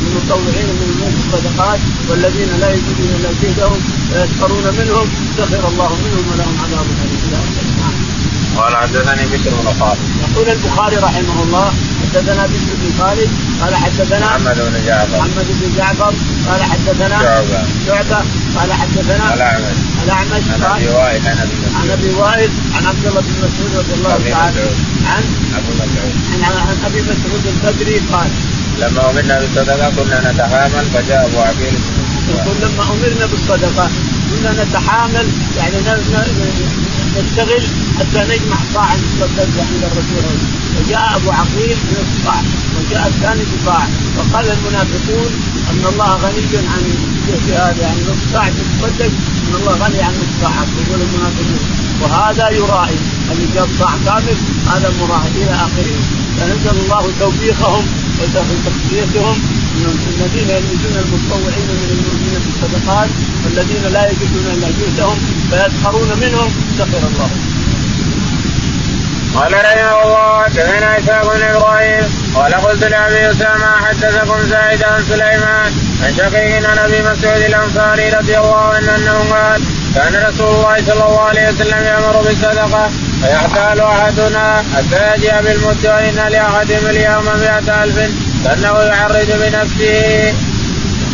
المتطوعين 0.02 0.70
من 0.80 1.14
الصدقات 1.14 1.80
والذين 2.10 2.50
لا 2.60 2.74
يجدون 2.74 3.10
إلا 3.20 3.30
جهدهم 3.42 3.80
ويسخرون 4.12 4.64
منهم 4.80 5.08
سخر 5.38 5.68
الله 5.68 5.96
منهم 6.04 6.26
ولهم 6.32 6.56
عذاب 6.64 6.86
أليم. 7.04 7.71
قال 8.58 8.76
حدثني 8.76 9.26
بشر 9.28 9.50
بن 9.50 9.80
خالد. 9.80 10.00
يقول 10.32 10.50
البخاري 10.50 10.96
رحمه 10.96 11.44
الله 11.44 11.74
حدثنا 12.02 12.44
بشر 12.46 12.72
بن 12.82 12.92
خالد 13.00 13.30
قال 13.62 13.76
حدثنا 13.76 14.26
محمد 14.26 14.58
بن 14.58 14.86
جعفر. 14.86 15.18
محمد 15.18 15.48
بن 15.62 15.76
جعفر 15.78 16.14
قال 16.50 16.64
حدثنا 16.64 17.20
شعبة. 17.20 17.64
شعبة 17.88 18.20
قال 18.58 18.74
حدثنا 18.74 19.34
الأعمش. 19.34 19.78
الأعمش 20.04 20.44
عن 20.54 20.64
أبي 20.64 20.88
وائل 20.88 21.28
عن 21.28 21.38
أبي 21.38 21.56
عن 21.82 21.90
أبي 21.90 22.10
وائل 22.10 22.50
عن 22.76 22.86
عبد 22.86 23.06
الله 23.06 23.22
بن 23.22 23.34
مسعود 23.44 23.72
رضي 23.76 23.94
الله 23.94 24.18
تعالى 24.30 24.62
عن 25.06 25.24
أبو 25.58 25.72
مسعود. 25.74 26.14
عن 26.44 26.78
أبي 26.86 27.02
مسعود 27.02 27.44
البدري 27.54 28.00
قال 28.00 28.30
لما 28.80 29.10
أمرنا 29.10 29.40
بالصدقة 29.40 29.90
كنا 29.90 30.32
نتحامل 30.32 30.86
فجاء 30.94 31.26
أبو 31.26 31.40
عقيل. 31.40 31.80
يقول 32.30 32.56
لما 32.62 32.84
أمرنا 32.84 33.26
بالصدقة 33.26 33.90
كنا 34.42 34.64
نتحامل 34.64 35.28
يعني 35.58 35.78
نشتغل 37.18 37.64
حتى 38.00 38.20
نجمع 38.30 38.58
صاع 38.74 38.96
نتصدق 38.96 39.64
عند 39.70 39.84
الرسول. 39.84 40.38
وجاء 40.80 41.16
أبو 41.16 41.32
عقيل 41.32 41.78
بصاع 42.22 42.42
وجاء 42.80 43.08
الثاني 43.08 43.44
بصاع 43.44 43.88
وقال 44.18 44.46
المنافقون 44.52 45.32
أن 45.72 45.86
الله 45.94 46.16
غني 46.16 46.68
عن 46.68 46.84
هذا 47.54 47.82
يعني 47.82 48.02
نصف 48.02 48.34
صاع 48.34 48.50
تتصدق 48.50 49.12
أن 49.48 49.56
الله 49.56 49.74
غني 49.74 50.02
عن 50.02 50.14
نصف 50.14 50.42
صاع 50.42 50.52
يقول 50.52 51.02
المنافقون. 51.02 51.91
وهذا 52.02 52.50
يرائي 52.50 52.98
اللي 53.32 53.68
صاع 53.80 53.92
كامل 54.06 54.38
هذا 54.72 54.94
مراهي 55.02 55.30
إلى 55.36 55.54
آخره 55.56 56.00
فنزل 56.38 56.80
الله 56.80 57.12
توبيخهم 57.20 57.86
وتخفيتهم 58.22 59.38
الذين 59.86 60.50
يلمزون 60.50 60.96
المتطوعين 61.04 61.68
من 61.82 61.90
المؤمنين 61.92 62.40
بالصدقات 62.46 63.10
والذين 63.46 63.94
لا 63.94 64.12
يجدون 64.12 64.46
إلا 64.54 64.68
جهدهم 64.68 65.18
فيسخرون 65.52 66.20
منهم 66.22 66.50
سخر 66.78 67.08
الله. 67.08 67.30
قال 69.36 69.54
رحمه 69.54 70.04
الله 70.04 70.44
حدثنا 70.44 71.00
إسحاق 71.00 71.36
بن 71.36 71.44
إبراهيم 71.44 72.04
قال 72.36 72.54
قلت 72.54 72.84
لأبي 72.84 73.32
أسامة 73.32 73.72
حدثكم 73.86 74.40
زايد 74.50 74.84
عن 74.84 75.04
سليمان 75.10 75.72
عن 76.04 76.14
شقيق 76.18 76.70
عن 76.70 76.78
أبي 76.78 77.02
مسعود 77.02 77.42
الأنصاري 77.42 78.10
رضي 78.10 78.38
الله 78.38 78.58
عنه 78.58 78.96
أنه 78.96 79.18
قال 79.34 79.62
كان 79.96 80.14
رسول 80.30 80.48
الله 80.56 80.78
صلى 80.88 81.06
الله 81.06 81.20
عليه 81.20 81.50
وسلم 81.50 81.84
يأمر 81.84 82.22
بالصدقة 82.22 82.90
فيحتال 83.22 83.82
أحدنا. 83.82 84.64
حتى 84.76 85.16
يجيء 85.16 85.42
بالمد 85.42 85.86
وان 85.86 86.32
لأحدهم 86.32 86.86
اليوم 86.90 87.26
مئة 87.26 87.84
ألف 87.84 87.98
كانه 88.44 88.80
يعرج 88.80 89.28
بنفسه. 89.42 90.34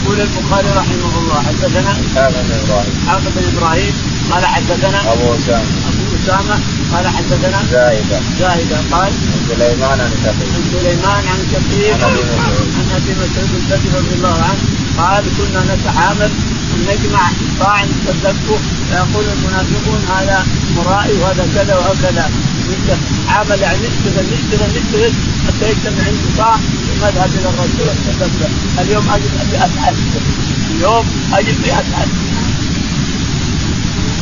يقول 0.04 0.22
البخاري 0.22 0.68
رحمه 0.68 1.20
الله 1.20 1.44
حدثنا 1.48 1.92
اسحاق 1.92 2.32
بن 2.32 2.52
إبراهيم. 2.64 2.94
اسحاق 3.04 3.22
بن 3.36 3.58
إبراهيم 3.58 3.94
قال 4.32 4.46
حدثنا 4.46 5.14
أبو 5.14 5.36
أسامة. 5.36 5.97
إسامة 6.28 6.60
قال 6.94 7.08
حدثنا 7.08 7.64
زايدة. 7.72 8.20
زايدة 8.40 8.78
قال 8.92 9.12
عن 9.12 9.40
سليمان 9.50 10.00
عن 10.00 10.12
شقيق. 10.24 10.54
عن 10.56 10.64
سليمان 10.74 11.24
عن 11.28 11.40
شقيق 11.52 12.04
عن 12.04 12.88
أبي 12.96 13.12
مسعود. 13.22 13.50
البدري 13.56 13.90
رضي 13.98 14.14
الله 14.16 14.44
عنه 14.44 14.62
قال 14.98 15.24
كنا 15.38 15.76
نتعامل 15.76 16.32
نجمع 16.88 17.30
صاع 17.60 17.84
نتصدقه 17.84 18.60
فيقول 18.90 19.26
المنافقون 19.34 20.02
هذا 20.18 20.46
مرائي 20.78 21.14
وهذا 21.14 21.48
كذا 21.56 21.76
وهكذا. 21.76 22.30
عامل 23.28 23.62
يعني 23.62 23.78
نشتغل 23.78 24.26
نشتغل 24.34 24.70
نشتغل 24.70 25.14
حتى 25.48 25.70
يجتمع 25.72 26.04
عندي 26.08 26.30
صاع 26.38 26.56
نذهب 27.02 27.30
إلى 27.40 27.50
الرسول 27.50 27.88
اليوم 28.80 29.10
أجد 29.10 29.32
ابي 29.42 29.58
اسعد 29.58 29.96
اليوم 30.72 31.06
أجد 31.34 31.56
ابي 31.60 31.72
اسعد 31.72 32.08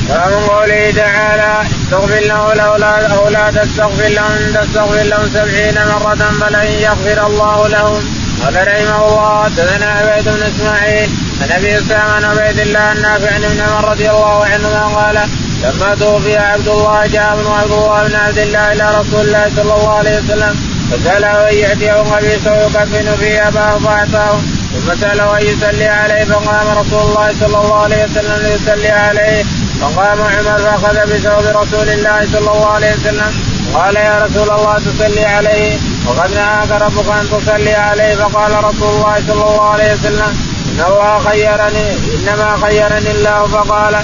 باب 0.09 0.33
قوله 0.49 0.91
تعالى 0.91 1.61
استغفر 1.83 2.19
له 2.19 2.53
الاولاد 2.53 3.11
أو 3.11 3.27
لا 3.29 3.51
تستغفر 3.51 4.07
لهم 4.07 4.53
تستغفر 4.53 5.03
لهم 5.03 5.29
سبعين 5.33 5.75
مرة 5.75 6.31
فلن 6.39 6.65
يغفر 6.65 7.27
الله 7.27 7.67
لهم. 7.67 8.03
قال 8.43 8.67
رحمه 8.67 9.07
الله 9.07 9.43
حدثنا 9.43 9.85
عبيد 9.91 10.29
بن 10.29 10.43
إسماعيل 10.43 11.09
عن 11.41 11.51
أبي 11.51 11.77
أسامة 11.77 12.27
عبيد 12.27 12.59
الله 12.59 12.91
النافع 12.91 13.35
عن 13.35 13.43
ابن 13.43 13.61
عمر 13.61 13.89
رضي 13.89 14.09
الله 14.09 14.45
عنهما 14.45 14.85
قال 14.87 15.17
لما 15.63 15.95
توفي 15.95 16.37
عبد 16.37 16.67
الله 16.67 17.07
جاء 17.07 17.33
ابن 17.33 17.47
عبد 17.51 17.71
الله 17.71 18.07
بن 18.07 18.15
عبد 18.15 18.37
الله 18.37 18.71
إلى 18.73 18.99
رسول 18.99 19.25
الله 19.25 19.49
صلى 19.55 19.73
الله 19.73 19.93
عليه 19.93 20.19
وسلم 20.19 20.55
فساله 20.91 21.49
ان 21.49 21.55
ياتيه 21.55 21.93
قميصه 21.93 22.55
يكفن 22.55 23.15
فيه 23.19 23.47
أباه 23.47 23.77
فاعطاه 23.79 24.39
ثم 24.73 24.95
ساله 25.01 25.37
ان 25.37 25.45
يصلي 25.45 25.87
عليه 25.87 26.25
فقام 26.25 26.77
رسول 26.77 27.01
الله 27.01 27.33
صلى 27.39 27.57
الله 27.57 27.83
عليه 27.83 28.03
وسلم 28.03 28.37
ليصلي 28.43 28.89
عليه. 28.89 29.43
فقام 29.81 30.21
عمر 30.21 30.57
فأخذ 30.59 30.97
بثوب 31.13 31.61
رسول 31.61 31.89
الله 31.89 32.27
صلى 32.31 32.51
الله 32.51 32.67
عليه 32.67 32.93
وسلم. 32.93 33.31
قال 33.73 33.95
يا 33.95 34.25
رسول 34.25 34.49
الله 34.49 34.75
تصلي 34.79 35.25
عليه. 35.25 35.77
وقد 36.07 36.33
نهاك 36.33 36.71
ربك 36.81 37.09
أن 37.09 37.29
تصلي 37.29 37.73
عليه. 37.73 38.15
فقال 38.15 38.63
رسول 38.63 38.89
الله 38.95 39.15
صلى 39.27 39.43
الله 39.43 39.69
عليه 39.69 39.93
وسلم 39.93 40.31
ان 40.69 40.79
الله 40.87 41.19
خيرني 41.19 41.87
إنما 42.15 42.57
خيرني 42.63 43.11
الله. 43.11 43.47
فقال 43.47 43.95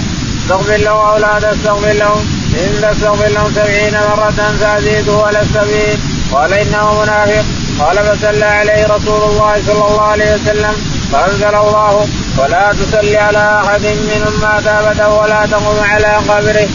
استغفر 0.42 0.76
له 0.76 0.90
أو 1.10 1.16
لا 1.16 1.34
تستغفر 1.40 1.92
لهم 1.92 2.26
إن 2.54 2.70
تستغفر 2.82 3.28
لهم 3.28 3.52
سبعين 3.54 3.94
مرة 3.94 4.54
فأزيده 4.60 5.22
على 5.26 5.40
السبيل 5.40 5.98
قال 6.32 6.52
إنه 6.52 7.02
منافق. 7.02 7.44
قال 7.80 7.96
فصلى 8.06 8.44
عليه 8.44 8.86
رسول 8.86 9.22
الله 9.30 9.62
صلى 9.66 9.84
الله 9.88 10.02
عليه 10.02 10.34
وسلم. 10.34 10.74
فأنزل 11.12 11.54
الله 11.54 12.08
ولا 12.38 12.72
تصلي 12.72 13.16
على 13.16 13.62
أحد 13.64 13.82
منهم 13.82 14.40
مات 14.40 14.66
ابدا 14.66 15.06
ولا 15.06 15.46
تقم 15.46 15.80
على 15.80 16.12
قبره. 16.28 16.68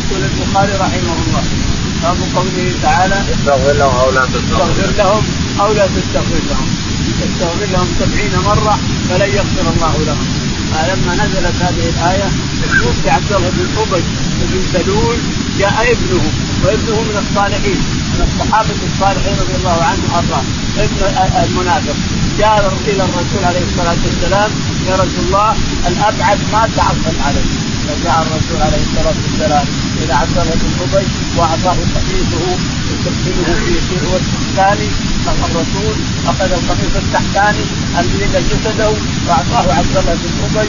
يقول 0.00 0.22
البخاري 0.22 0.72
رحمه 0.72 1.16
الله. 1.26 1.44
باب 2.02 2.16
قوله 2.36 2.72
تعالى 2.82 3.14
استغفر 3.14 3.72
لهم 3.72 3.96
أو 3.96 4.10
لا 4.10 4.20
تستغفر. 4.20 4.90
لهم 4.98 5.22
أو 5.60 5.72
لا 5.72 5.86
تستغفر 5.86 6.40
لهم. 6.50 6.68
تستغفر 7.20 7.66
لهم 7.72 7.88
سبعين 8.00 8.32
مرة 8.46 8.78
فلن 9.10 9.30
يغفر 9.34 9.72
الله 9.72 9.94
لهم. 10.06 10.51
فلما 10.72 11.14
نزلت 11.14 11.56
هذه 11.62 11.88
الآية 11.88 12.28
توفي 12.82 13.10
عبد 13.10 13.32
الله 13.32 13.50
بن 13.50 13.66
أبي 13.82 14.02
بن 14.52 14.62
سلول 14.72 15.18
جاء 15.58 15.92
ابنه 15.92 16.22
وابنه 16.64 17.00
من 17.00 17.16
الصالحين 17.24 17.78
من 18.14 18.28
الصحابة 18.28 18.74
الصالحين 18.92 19.34
رضي 19.40 19.54
الله 19.60 19.82
عنهم 19.82 20.12
وأرضاه 20.12 20.42
ابن 20.78 21.00
المنافق. 21.44 21.96
جاء 22.38 22.74
إلى 22.86 23.04
الرسول 23.04 23.44
عليه 23.44 23.64
الصلاة 23.72 23.96
والسلام 24.06 24.50
يا 24.88 24.94
رسول 24.94 25.24
الله 25.26 25.54
الأبعد 25.88 26.38
ما 26.52 26.68
تعصب 26.76 27.16
عليه 27.26 27.71
فجاء 27.92 28.22
الرسول 28.22 28.62
عليه 28.62 28.82
الصلاة 28.88 29.14
والسلام. 29.22 29.66
الله 30.42 30.54
بن 30.62 30.72
أبي 30.82 31.06
وأعطاه 31.36 31.76
قميصه 31.94 32.44
يكفنه 32.92 33.54
في 33.64 33.74
في 33.88 33.96
الثاني 34.40 34.88
الرسول 35.48 35.94
أخذ 36.26 36.52
القميص 36.52 36.94
التحتاني 36.96 37.64
الذي 38.00 38.42
جسده 38.50 38.92
وأعطاه 39.28 39.74
عبد 39.78 39.96
الله 39.96 40.14
بن 40.14 40.58
أبي 40.58 40.68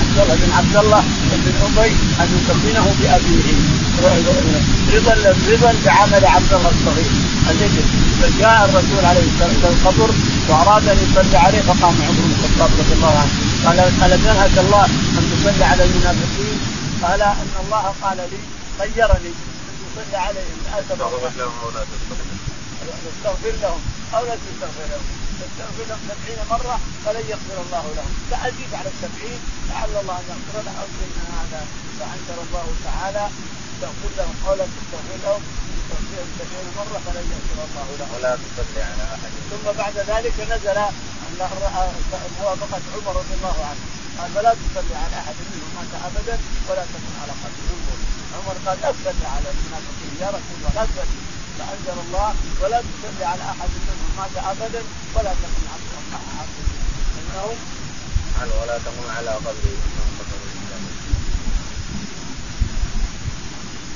عبد 0.00 0.18
الله 0.22 0.34
بن 0.34 0.52
عبد 0.52 0.76
الله 0.76 1.02
بن 1.44 1.54
أبي 1.66 1.90
أن 2.20 2.28
يكفنه 2.36 2.86
بأبيه. 3.00 3.89
رضا 4.94 5.14
رضا 5.52 5.72
بعمل 5.84 6.24
عبد 6.26 6.52
الله 6.52 6.70
الصغير 6.70 7.12
الذي 7.50 7.82
فجاء 8.20 8.64
الرسول 8.64 9.04
عليه 9.04 9.24
الصلاة 9.30 9.48
والسلام 9.48 9.72
القبر 9.72 10.10
وأراد 10.48 10.88
أن 10.88 10.98
يصلي 11.04 11.36
عليه 11.36 11.62
فقام 11.62 11.94
عمر 12.06 12.20
بن 12.26 12.32
الخطاب 12.32 12.70
رضي 12.80 12.92
الله 12.92 13.14
عنه. 13.20 13.32
قال 13.64 13.78
قال 14.00 14.12
نهك 14.24 14.58
الله 14.58 14.84
أن 15.18 15.24
تصلي 15.32 15.64
على 15.64 15.84
المنافقين. 15.84 16.58
قال 17.02 17.22
أن 17.22 17.52
الله 17.64 17.94
قال 18.02 18.16
لي 18.16 18.40
خيرني 18.78 19.32
أن 19.68 19.74
تصلي 19.94 20.16
عليهم. 20.16 20.58
تستغفر 20.78 21.22
لهم 21.38 21.54
أو 21.64 21.70
لا 21.76 21.82
تستغفر 23.04 23.52
لهم. 23.62 23.80
أو 24.14 24.22
لا 24.28 24.34
تستغفر 24.44 24.86
لهم. 24.92 25.06
تستغفر 25.40 25.84
لهم 25.88 26.00
سبعين 26.10 26.40
مرة 26.50 26.76
فلن 27.04 27.24
يغفر 27.32 27.56
الله 27.66 27.84
لهم. 27.96 28.12
فأزيد 28.30 28.72
على 28.80 28.88
السبعين 28.94 29.40
لعل 29.70 29.92
الله 30.02 30.16
أن 30.20 30.26
يغفر 30.32 30.58
له 30.66 30.74
أو 30.80 30.86
هذا 31.38 31.60
فأنزل 31.98 32.38
الله 32.46 32.66
تعالى. 32.84 33.24
استغفر 33.80 34.10
لهم 34.18 34.36
أو 34.46 34.54
لا 34.54 34.66
تستغفر 34.74 35.18
لهم 35.24 35.42
تستغفر 35.76 36.24
سبعين 36.38 36.68
مره 36.76 36.98
فلن 37.06 37.24
يغفر 37.32 37.58
الله 37.66 37.88
لهم. 37.98 38.10
ولا 38.14 38.32
تصلي 38.36 38.82
على 38.90 39.04
احد. 39.14 39.30
ثم 39.50 39.66
بعد 39.82 39.96
ذلك 40.12 40.36
نزل 40.52 40.78
موافقه 42.40 42.82
عمر 42.94 43.12
رضي 43.20 43.34
الله 43.38 43.56
عنه 43.70 43.82
قال 44.18 44.30
فلا 44.34 44.52
تصلي 44.62 44.96
على 45.04 45.16
احد 45.22 45.36
منهم 45.50 45.70
مات 45.76 45.92
ابدا 46.08 46.36
ولا 46.68 46.84
تكن 46.92 47.12
على 47.22 47.32
قبر 47.42 47.60
عمر. 48.36 48.56
قال 48.66 48.78
تصلي 48.80 49.26
على 49.34 49.48
المنافقين 49.54 50.14
يا 50.20 50.28
رسول 50.36 50.56
الله 50.58 50.72
لا 50.76 50.86
فانزل 51.58 51.98
الله 52.06 52.34
ولا 52.60 52.78
تصلي 52.80 53.24
على 53.24 53.42
احد 53.42 53.70
منهم 53.86 54.10
مات 54.18 54.36
ابدا 54.52 54.82
ولا 55.14 55.32
تكن 55.42 55.64
على 55.72 55.84
احد 56.32 56.48
منهم 57.26 57.56
ولا 58.60 58.78
تقم 58.78 59.10
على 59.16 59.30
قبره 59.30 60.59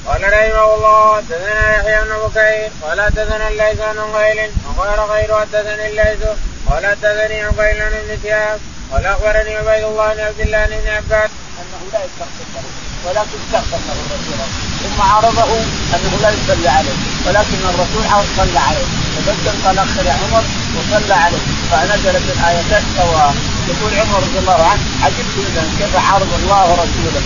قال 0.06 0.22
رحمه 0.22 0.74
الله 0.74 1.16
حدثنا 1.16 1.76
يحيى 1.76 2.00
بن 2.04 2.12
بكير 2.24 2.70
قال 2.82 3.00
حدثنا 3.00 3.48
الليث 3.48 3.78
بن 3.78 4.00
غيل 4.16 4.50
وقال 4.76 5.00
غير 5.00 5.40
حدثني 5.40 5.86
الليث 5.90 6.22
قال 6.70 6.86
حدثني 6.86 7.42
عقيل 7.42 7.78
بن 7.90 8.18
شهاب 8.22 8.60
قال 8.92 9.06
أخبرني 9.06 9.56
عبيد 9.56 9.84
الله 9.84 10.14
بن 10.14 10.20
عبد 10.20 10.40
الله 10.40 10.66
بن 10.66 10.88
عباس. 10.88 11.30
أنه 11.60 11.82
لا 11.92 12.00
يستغفر 12.06 12.64
ولكن 13.04 13.38
استغفر 13.46 13.78
له 13.86 13.96
الرسول 14.04 14.38
ثم 14.82 15.02
عرضه 15.02 15.52
أنه 15.94 16.12
لا 16.22 16.30
يصلي 16.30 16.68
عليه 16.68 16.96
ولكن 17.26 17.60
الرسول 17.70 18.04
صلى 18.36 18.58
عليه. 18.68 18.88
فبدل 19.14 19.64
قال 19.64 19.78
اخر 19.78 20.06
يا 20.06 20.12
عمر 20.12 20.44
وصلى 20.76 21.14
عليه. 21.14 21.42
فنزلت 21.70 22.24
الايتان 22.36 22.84
سواء 22.96 23.34
يقول 23.68 23.92
عمر 24.00 24.18
رضي 24.18 24.38
الله 24.38 24.60
عنه 24.70 24.82
عجبت 25.04 25.34
اذا 25.48 25.62
كيف 25.78 25.96
عارض 26.12 26.28
الله 26.34 26.62
ورسوله؟ 26.70 27.22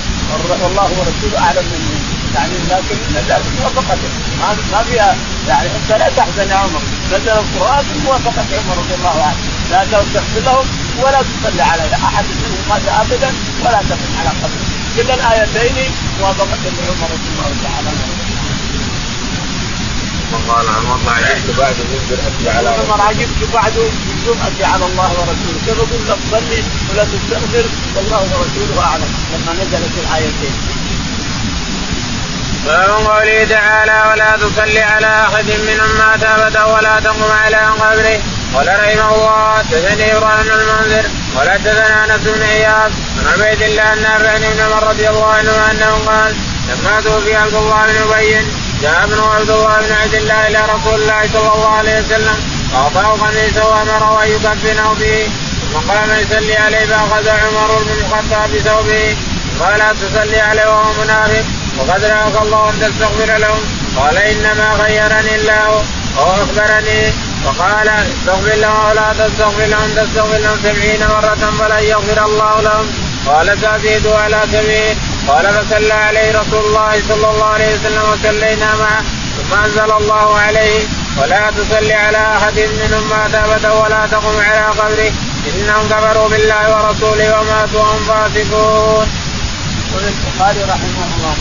والله 0.63 0.89
ورسوله 0.99 1.39
أعلم 1.39 1.65
مني 1.73 2.18
يعني 2.35 2.55
لكن 2.71 2.97
لكن 3.29 3.51
موافقته 3.61 4.09
ما 4.41 4.57
ما 4.73 4.83
فيها 4.85 5.17
يعني 5.49 5.69
انت 5.77 5.91
لا 5.91 6.09
تحزن 6.17 6.51
يا 6.51 6.55
عمر. 6.55 6.83
نزل 7.13 7.29
القران 7.29 7.85
بموافقه 7.95 8.47
عمر 8.59 8.79
رضي 8.83 8.95
الله 8.95 9.23
عنه. 9.23 9.39
لا 9.71 9.85
تستغفر 9.85 10.41
لهم 10.45 10.67
ولا 11.03 11.21
تصلي 11.23 11.63
على 11.63 11.83
أحد 11.95 12.25
منهم 12.25 12.63
مات 12.69 12.83
آبدا 13.01 13.31
ولا 13.65 13.81
تقم 13.89 14.13
على 14.21 14.29
قبره. 14.29 14.67
كلا 14.97 15.15
الآيتين 15.15 15.91
موافقه 16.21 16.63
لعمر 16.65 17.09
رضي 17.15 17.29
الله 17.33 17.51
تعالى 17.65 17.89
عنه 17.89 18.39
وقال 20.33 20.67
عمر 20.69 20.99
عجبت 21.13 21.59
بعد 21.59 21.77
بالجرأة 21.91 22.59
على 22.59 22.69
عمر 22.69 23.01
عجبت 23.03 23.41
بعد 23.55 23.73
بالجرأة 24.07 24.73
على 24.73 24.85
الله 24.87 25.11
ورسوله. 25.11 25.59
كيف 25.67 25.79
أقول 25.79 26.09
لا 26.09 26.15
تصلي 26.15 26.63
ولا 26.91 27.05
تستغفر؟ 27.05 27.65
والله 27.97 28.23
ورسوله 28.23 28.83
أعلم. 28.85 29.11
لما 29.33 29.53
نزلت 29.53 29.95
الآيتين. 30.05 30.55
باب 32.69 32.91
قوله 32.91 33.45
تعالى 33.45 34.03
ولا 34.11 34.37
تصلي 34.37 34.83
على 34.83 35.07
أحد 35.07 35.45
منهم 35.69 35.99
مات 35.99 36.23
ابدا 36.23 36.65
ولا 36.65 37.01
تقم 37.01 37.33
على 37.45 37.57
قبره. 37.57 38.21
قال 38.55 38.69
رحمه 38.69 39.15
الله 39.15 39.59
حدثني 39.59 40.17
إبراهيم 40.17 40.45
بن 40.45 40.53
المنذر. 40.53 41.05
ولا 41.37 41.53
حدثنا 41.53 42.05
أنس 42.05 42.21
بن 42.21 42.43
اياب 42.43 42.93
عن 43.19 43.27
عبيد 43.33 43.63
الله 43.63 43.93
النافع 43.93 44.37
بن 44.37 44.61
عمر 44.61 44.89
رضي 44.89 45.09
الله 45.09 45.33
عنه 45.33 45.71
انه 45.71 45.93
قال 46.07 46.35
لما 46.69 47.01
توفي 47.01 47.37
عبد 47.37 47.55
الله 47.55 47.87
بن 47.87 48.13
أبي 48.13 48.47
جاء 48.83 49.05
ابن 49.05 49.21
عبد 49.21 49.51
الله 49.51 49.77
بن 49.77 49.93
عبد 50.03 50.15
الله 50.15 50.47
إلى 50.49 50.61
رسول 50.75 50.95
الله 50.95 51.23
صلى 51.33 51.53
الله 51.55 51.77
عليه 51.77 52.01
وسلم 52.01 52.37
فأعطاه 52.73 53.27
قميصه 53.27 53.69
وامره 53.69 54.23
أن 54.25 54.29
يكفنه 54.29 54.95
به. 55.01 55.31
ثم 55.73 55.91
قام 55.91 56.11
يصلي 56.21 56.57
عليه 56.57 56.87
فاخذ 56.87 57.29
عمر 57.29 57.83
بن 57.83 57.91
الخطاب 57.91 58.51
بثوبه. 58.55 59.17
قال 59.61 59.81
تصلي 60.01 60.41
عليه 60.41 60.67
وهو 60.67 60.93
منافق. 61.03 61.45
وقد 61.79 62.05
راك 62.05 62.43
الله 62.43 62.71
أن 62.71 62.81
تستغفر 62.81 63.39
لهم. 63.39 63.61
قال 63.97 64.17
إنما 64.17 64.73
غيرني 64.73 65.35
الله 65.37 65.83
أو 66.19 66.33
أخبرني. 66.33 67.13
وقال 67.47 67.89
استغفر 67.89 68.57
لهم 68.57 68.89
ولا 68.89 69.13
تستغفر 69.13 69.65
لهم 69.65 69.95
تستغفر 69.97 70.39
لهم 70.39 70.59
سبعين 70.63 71.01
مرة 71.01 71.53
فلن 71.59 71.85
يغفر 71.85 72.25
الله 72.25 72.61
لهم. 72.61 72.87
قال 73.27 73.61
تزيد 73.63 74.07
على 74.07 74.43
سبيل. 74.53 74.97
قال 75.29 75.47
فصلى 75.47 75.93
عليه 75.93 76.39
رسول 76.41 76.65
الله 76.67 77.03
صلى 77.09 77.31
الله 77.31 77.47
عليه 77.47 77.75
وسلم 77.75 78.03
وصلينا 78.13 78.75
معه. 78.75 79.03
ثم 79.37 79.59
أنزل 79.65 79.93
الله 79.93 80.39
عليه. 80.39 80.81
ولا 81.23 81.51
تصلي 81.51 81.95
على 81.95 82.37
أحد 82.37 82.59
منهم 82.59 83.11
مات 83.11 83.35
ابدا 83.35 83.73
ولا 83.73 84.07
تقم 84.07 84.41
على 84.41 84.67
قبره. 84.67 85.13
إنهم 85.49 85.89
كفروا 85.89 86.29
بالله 86.29 86.65
ورسوله 86.77 87.41
وماتوا 87.41 87.81
وهم 87.81 88.05
فاسقون. 88.05 89.09
يقول 89.89 90.05
البخاري 90.05 90.63
رحمه 90.63 91.07
الله 91.17 91.35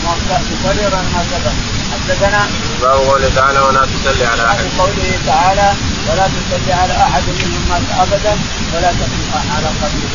مكررا 0.64 1.02
ما 1.02 1.22
سبق 1.30 1.52
حدثنا 1.92 2.48
باب 2.80 3.00
قوله 3.08 3.30
تعالى 3.36 3.60
ولا 3.60 3.86
تصلي 3.86 4.26
على 4.26 4.46
أحد. 4.46 4.64
قوله 4.78 5.18
تعالى 5.26 5.74
ولا 6.08 6.28
تصلي 6.28 6.72
على 6.72 6.92
أحد 6.92 7.22
منهم 7.22 7.62
مات 7.68 7.82
أبدا 7.98 8.34
ولا 8.74 8.90
تقم 8.92 9.22
على 9.56 9.66
قبره. 9.66 10.12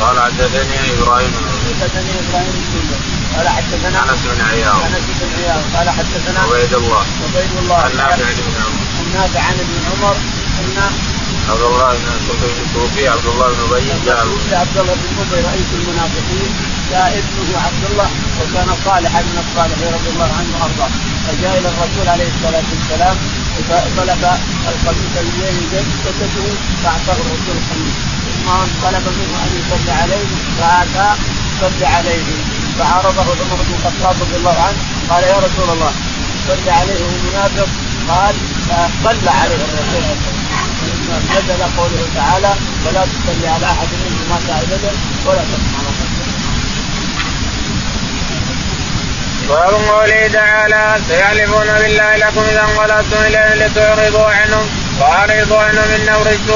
قال 0.00 0.20
حدثني 0.20 0.76
إبراهيم. 0.92 1.32
حدثني 1.80 2.12
إبراهيم 2.22 2.54
بن 2.74 2.90
قال 3.36 3.48
حدثنا 3.48 4.12
أنس 4.12 4.20
بن 4.24 4.40
عياض. 4.50 4.80
أنس 4.82 5.04
بن 5.20 5.28
عياض. 5.38 5.62
قال 5.76 5.90
حدثنا 5.90 6.40
عبيد 6.40 6.74
الله. 6.74 7.04
عبيد 7.24 7.52
الله. 7.62 7.76
عن 7.76 7.96
نافع 7.96 8.16
بن 8.16 8.54
عمر. 8.56 8.82
النافع 9.06 9.40
عن 9.40 9.54
ابن 9.54 9.76
عمر. 9.90 10.16
أن 10.60 10.76
عبد 11.50 11.62
الله 11.62 11.92
بن 11.94 12.66
توفي 12.74 13.08
عبد 13.08 13.26
الله 13.26 13.48
بن 13.48 13.60
أبي 13.68 13.88
جاء 14.06 14.18
عبد 14.62 14.76
الله 14.78 14.94
بن 14.94 15.16
أبي 15.24 15.40
رئيس 15.48 15.68
المنافقين 15.78 16.50
جاء 16.90 17.08
ابنه 17.20 17.58
عبد 17.66 17.84
الله 17.90 18.08
وكان 18.40 18.68
صالحا 18.84 19.20
من 19.22 19.38
الصالحين 19.44 19.90
رضي 19.94 20.10
الله 20.14 20.30
عنه 20.38 20.50
وأرضاه. 20.54 20.90
فجاء 21.26 21.58
إلى 21.58 21.68
الرسول 21.68 22.06
عليه 22.14 22.28
الصلاة 22.34 22.66
والسلام 22.72 23.16
فطلب 23.68 24.22
القميص 24.72 25.14
الذي 25.24 25.62
جسده 25.72 26.46
فأعطاه 26.82 27.18
الرسول 27.24 27.54
القميص. 27.60 27.96
ثم 28.24 28.46
طلب 28.84 29.04
منه 29.18 29.34
أن 29.44 29.50
يصلي 29.60 29.92
عليه 30.02 30.26
فآتى 30.58 31.08
صلي 31.60 31.86
عليه. 31.86 32.24
فعرضه 32.78 33.20
عمر 33.20 33.58
بن 33.66 33.74
الخطاب 33.78 34.14
رضي 34.22 34.36
الله 34.36 34.56
عنه 34.66 34.78
قال 35.10 35.22
يا 35.24 35.38
رسول 35.46 35.68
الله 35.74 35.92
صلي 36.48 36.70
عليه 36.70 36.98
وهو 37.02 37.18
منافق. 37.26 37.68
قال 38.08 38.34
صلى 39.04 39.30
عليه 39.30 39.54
الرسول 39.54 40.02
نزل 41.18 41.62
قوله 41.76 42.08
تعالى 42.14 42.54
ولا 42.86 43.02
تصلي 43.04 43.48
على 43.48 43.66
أحد 43.66 43.88
منهم 44.04 44.28
مات 44.30 44.62
ابدا 44.62 44.92
ولا 45.26 45.42
تقم 45.50 45.74
على 45.78 45.94
باب 49.48 49.74
قوله 49.88 50.28
تعالى 50.32 50.96
سيحلفون 51.08 51.66
بالله 51.66 52.16
لكم 52.16 52.40
إذا 52.50 52.62
انقلبتم 52.62 53.20
اليهم 53.26 53.58
لتعرضوا 53.58 54.30
عنهم 54.30 54.66
وأعرضوا 55.00 55.58
عنهم 55.58 55.90
انهم 55.96 56.22
رجس 56.22 56.50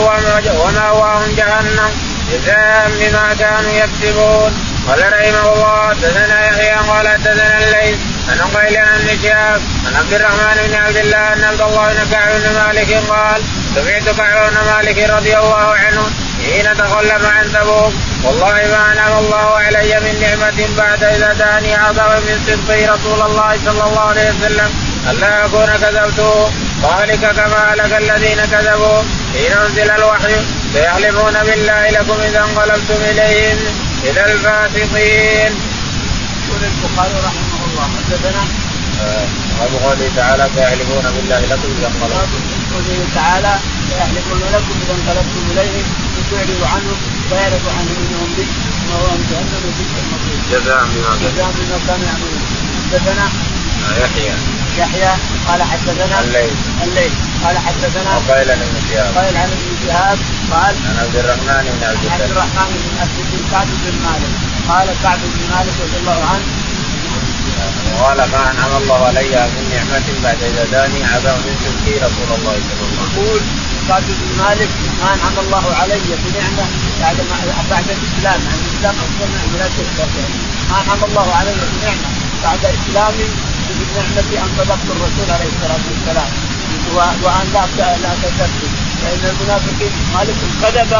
وماواهم 0.60 1.34
جهنم 1.36 1.90
جزاء 2.32 2.90
بما 3.00 3.34
كانوا 3.38 3.72
يكسبون. 3.72 4.52
قال 4.88 5.12
رحمه 5.12 5.52
الله 5.52 5.88
حدثنا 5.88 6.46
يحيى 6.46 6.74
قال 6.88 7.08
حدثنا 7.08 7.58
الليث 7.58 7.98
عن 8.28 8.40
قيل 8.40 8.76
عن 8.76 9.18
شهاب 9.22 9.60
عن 9.86 9.96
عبد 9.96 10.12
الرحمن 10.12 10.68
بن 10.68 10.74
عبد 10.74 10.96
الله 10.96 11.32
أن 11.32 11.44
عبد 11.44 11.60
الله 11.60 11.92
بن 11.92 12.10
كعب 12.10 12.28
بن 12.28 12.54
مالك 12.60 13.02
قال 13.08 13.42
سمعت 13.74 14.16
كعب 14.16 14.50
بن 14.50 14.58
مالك 14.70 15.10
رضي 15.10 15.38
الله 15.38 15.74
عنه 15.74 16.10
حين 16.44 16.76
تخلف 16.76 17.24
عن 17.36 17.52
تبوك. 17.52 17.92
والله 18.24 18.52
ما 18.52 18.92
انعم 18.92 19.18
الله 19.18 19.48
علي 19.58 20.00
من 20.00 20.14
نعمة 20.20 20.68
بعد 20.78 21.04
إذا 21.04 21.32
داني 21.32 21.76
اعظم 21.76 22.10
من 22.26 22.36
صدق 22.46 22.92
رسول 22.94 23.20
الله 23.22 23.58
صلى 23.64 23.84
الله 23.84 24.00
عليه 24.00 24.30
وسلم 24.30 24.70
الا 25.10 25.46
أكون 25.46 25.66
كذبته. 25.66 26.52
ذلك 26.82 27.20
كما 27.20 27.74
هلك 27.74 27.92
الذين 27.92 28.40
كذبوا. 28.44 29.02
حين 29.34 29.52
أنزل 29.52 29.90
الوحي 29.90 30.36
سيحلفون 30.74 31.34
بالله 31.46 31.90
لكم 31.90 32.20
إذا 32.20 32.40
انقلبتم 32.40 33.00
إليهم. 33.10 33.58
إلى 34.04 34.24
الفاسقين. 34.32 35.52
يقول 36.48 36.62
البخاري 36.64 37.16
رحمه 37.26 37.60
الله 37.66 37.86
حدثنا 37.96 38.42
باب 38.98 39.72
قوله 39.84 40.10
تعالى 40.16 40.44
سيحلفون 40.54 41.04
بالله 41.14 41.40
لكم 41.40 41.68
إذا 41.78 41.86
انقلبتم. 41.86 42.42
قوله 42.74 43.00
تعالى 43.14 43.52
سيحلفون 43.88 44.40
لكم 44.54 44.74
إذا 44.82 44.94
انقلبتم 44.98 45.42
اليهم 45.52 45.86
وتعرضوا 46.16 46.66
عنهم 46.74 46.98
فيعرض 47.28 47.64
عنهم 47.78 47.96
إنهم 48.04 48.30
بك 48.38 48.50
وهم 48.90 49.20
جهنم 49.30 49.62
وبئس 49.66 49.92
المصير. 50.02 50.38
جزاء 50.52 50.82
بما 50.92 51.12
جزاء 51.22 51.50
بما 51.56 51.78
كانوا 51.86 52.06
يعملون. 52.10 52.42
حدثنا 52.90 53.26
يحيى. 54.02 54.34
يحيى 54.78 55.12
قال 55.48 55.62
حدثنا 55.62 56.20
الليل. 56.20 56.54
الليل. 56.84 57.12
قال 57.44 57.58
حدثنا 57.58 58.10
وقيل 58.16 58.50
عن 58.50 58.60
ابن 58.66 58.76
شهاب. 58.88 59.14
قال 59.16 59.36
عن 59.36 59.50
ابن 59.56 59.70
شهاب 59.86 60.18
قال 60.52 60.74
عن 60.88 60.96
عبد 61.02 61.16
الرحمن 61.22 61.64
بن 61.74 61.82
عبد 61.90 62.04
عبد 62.12 62.22
الله 62.22 62.24
الرحمن 62.32 62.70
بن 62.84 62.94
عبد 63.02 63.18
بن 63.30 63.40
كعب 63.50 63.68
بن 63.84 63.96
مالك. 64.06 64.32
قال 64.70 64.86
كعب 65.02 65.20
بن 65.34 65.40
مالك 65.54 65.74
رضي 65.84 65.96
الله 66.00 66.20
عنه 66.32 66.46
قال 68.02 68.18
ما 68.32 68.50
أنعم 68.50 68.72
الله 68.82 69.06
علي 69.06 69.34
من 69.54 69.64
نعمة 69.74 70.06
بعد 70.24 70.40
إذا 70.42 70.64
داني 70.74 71.04
عذاب 71.04 71.38
من 71.46 71.54
تلقي 71.64 71.94
رسول 72.06 72.30
الله 72.38 72.56
صلى 72.68 72.82
الله 72.86 72.98
عليه 72.98 73.08
وسلم. 73.08 73.26
يقول 73.26 73.40
كعب 73.88 74.02
بن 74.20 74.30
مالك 74.42 74.70
ما 75.00 75.08
أنعم 75.14 75.36
الله 75.44 75.64
علي 75.80 76.00
بنعمة 76.24 76.66
بعد 77.00 77.16
ما 77.30 77.36
بعد 77.70 77.86
الإسلام 77.96 78.40
يعني 78.46 78.62
الإسلام 78.68 78.94
نعمه 79.34 79.58
لا 79.58 79.68
تشرك 79.76 80.14
ما 80.70 80.76
أنعم 80.82 81.04
الله 81.08 81.34
علي 81.34 81.52
بنعمة 81.72 82.08
بعد 82.44 82.62
اسلامي 82.76 83.28
بالنعمه 83.78 84.30
أن 84.44 84.50
صدقت 84.58 84.88
الرسول 84.94 85.28
عليه 85.34 85.50
الصلاة 85.54 85.84
والسلام. 85.90 86.30
وأن 87.22 87.46
لا 87.54 87.96
لا 88.02 88.12
تكذب 88.22 88.72
فإن 89.02 89.22
المنافقين 89.30 89.92
مالك 90.14 90.38
كذب 90.62 90.92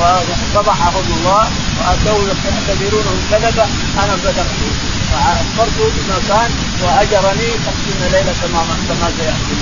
وفضحهم 0.00 1.06
الله 1.16 1.44
وأتوا 1.78 2.28
يعتبرونهم 2.28 3.20
كذبة 3.30 3.66
أنا 4.02 4.16
صدقت. 4.24 4.95
فاخبرته 5.10 5.90
بما 5.94 6.18
كان 6.28 6.50
وهجرني 6.82 7.50
خمسين 7.64 8.00
ليلة 8.12 8.34
كما 8.42 8.62
كما 8.88 9.08
سيأتي. 9.16 9.56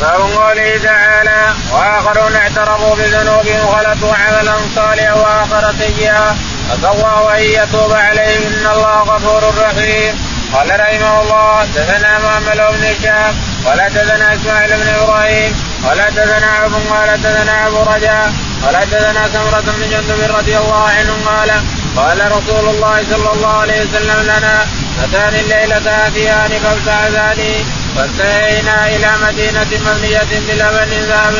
باب 0.00 0.20
قوله 0.20 0.78
تعالى 0.84 1.54
وآخرون 1.72 2.34
اعترفوا 2.36 2.94
بذنوبهم 2.96 3.64
وخلطوا 3.68 4.14
عملا 4.14 4.56
صالحا 4.74 5.12
وآخر 5.12 5.74
سيئا. 5.78 6.36
عسى 6.70 6.88
الله 6.94 7.36
ان 7.36 7.42
يتوب 7.42 7.92
عليهم. 7.92 8.42
إن 8.52 8.66
الله 8.74 9.02
غفور 9.02 9.42
رحيم. 9.58 10.14
قال 10.54 10.80
رحمه 10.80 11.22
الله 11.22 11.64
دثنا 11.64 12.18
محمد 12.18 12.56
بن 12.56 12.84
هشام 12.84 13.34
ولا 13.66 13.88
دثنا 13.88 14.34
إسماعيل 14.34 14.70
بن 14.76 14.88
إبراهيم 14.88 15.52
ولا 15.84 16.10
دثنا 16.10 16.66
ابو 16.66 16.78
قال 16.90 17.22
دثنا 17.22 17.66
أبو 17.66 17.82
رجاء 17.82 18.32
ولا 18.66 18.84
دثنا 18.84 19.28
سمرة 19.32 19.60
بن 19.60 19.82
جندب 19.90 20.20
رضي 20.38 20.56
الله 20.58 20.82
عنه 20.88 21.12
قال 21.26 21.50
قال 21.98 22.18
رسول 22.36 22.68
الله 22.74 23.04
صلى 23.10 23.30
الله 23.32 23.54
عليه 23.62 23.80
وسلم 23.82 24.20
لنا 24.22 24.66
أتاني 25.04 25.40
الليلة 25.40 26.06
اتيان 26.06 26.50
فابتعثاني 26.62 27.64
فانتهينا 27.96 28.86
إلى 28.86 29.10
مدينة 29.26 29.70
مبنية 29.86 30.30
بلبن 30.48 30.90
ذهب 31.10 31.34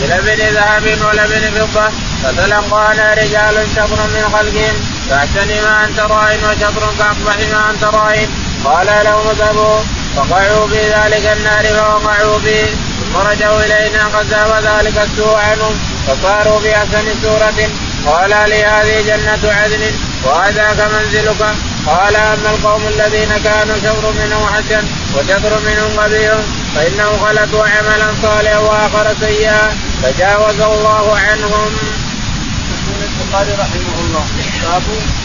بلبن 0.00 0.40
ذهب 0.56 0.84
ولبن 1.04 1.44
فضة. 1.56 1.88
فتلقانا 2.22 3.14
رجال 3.14 3.56
شطر 3.76 4.00
من 4.14 4.24
خلقهم. 4.32 4.76
فاحسن 5.10 5.48
ما 5.64 5.84
أنت 5.84 6.00
راين 6.00 6.44
وشطر 6.44 6.84
كاقبح 6.98 7.36
ما 7.52 7.70
أنت 7.70 7.84
راين 7.84 8.28
قال 8.64 8.86
لهم 9.04 9.28
اذهبوا. 9.30 9.80
فقعوا 10.16 10.68
في 10.68 10.80
ذلك 10.94 11.36
النار 11.36 11.64
فوقعوا 11.66 12.38
فيه. 12.38 12.66
ثم 13.00 13.16
رجعوا 13.16 13.60
إلينا 13.60 14.04
قد 14.14 14.26
ذهب 14.26 14.52
ذلك 14.62 14.96
السوء 14.98 15.36
عنهم. 15.36 15.74
فصاروا 16.06 16.60
بأحسن 16.60 17.06
سوره 17.22 17.70
قال 18.08 18.50
لي 18.50 18.64
هذه 18.64 18.96
جنة 19.06 19.52
عدن 19.52 19.82
وهذاك 20.24 20.80
منزلك 20.92 21.42
قال 21.86 22.16
أما 22.16 22.50
القوم 22.50 22.82
الذين 22.88 23.32
كانوا 23.44 23.76
شطر 23.76 24.12
منهم 24.12 24.46
حسن 24.54 24.84
وشطر 25.14 25.60
منهم 25.66 26.00
قبيح 26.00 26.32
فإنهم 26.74 27.18
خلطوا 27.18 27.64
عملا 27.68 28.08
صالحا 28.22 28.58
وآخر 28.58 29.06
سيئا 29.20 29.76
تجاوز 30.02 30.60
الله 30.60 31.18
عنهم. 31.18 31.70
يقول 32.68 33.00
البخاري 33.08 33.52
رحمه 33.52 33.96
الله 34.04 34.24
باب 34.62 34.82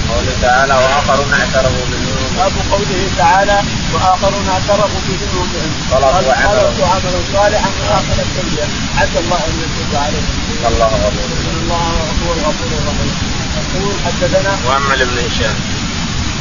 قوله 0.10 0.34
تعالى 0.42 0.74
وآخرون 0.74 1.34
اعترفوا 1.34 1.86
بذنوبهم 1.90 2.36
باب 2.38 2.54
قوله 2.72 3.10
تعالى 3.18 3.58
وآخرون 3.94 4.50
اعترفوا 4.50 5.02
بذنوبهم 5.08 5.72
خلطوا 5.92 6.34
عملا 6.34 7.20
صالحا 7.34 7.70
وآخر 7.82 8.18
سيئا. 8.36 8.68
عسى 8.98 9.20
الله 9.24 9.40
أن 9.48 9.54
يتوب 9.64 9.92
عليهم. 10.04 10.28
الله 10.68 10.86
غفور 10.86 11.43
الله 11.74 12.28
هو 12.28 12.34
الغفور 12.34 12.68
الرحيم. 12.80 13.14
يقول 13.58 13.94
حدثنا 14.06 14.52
محمد 14.66 14.98
بن 14.98 15.18
هشام. 15.26 15.56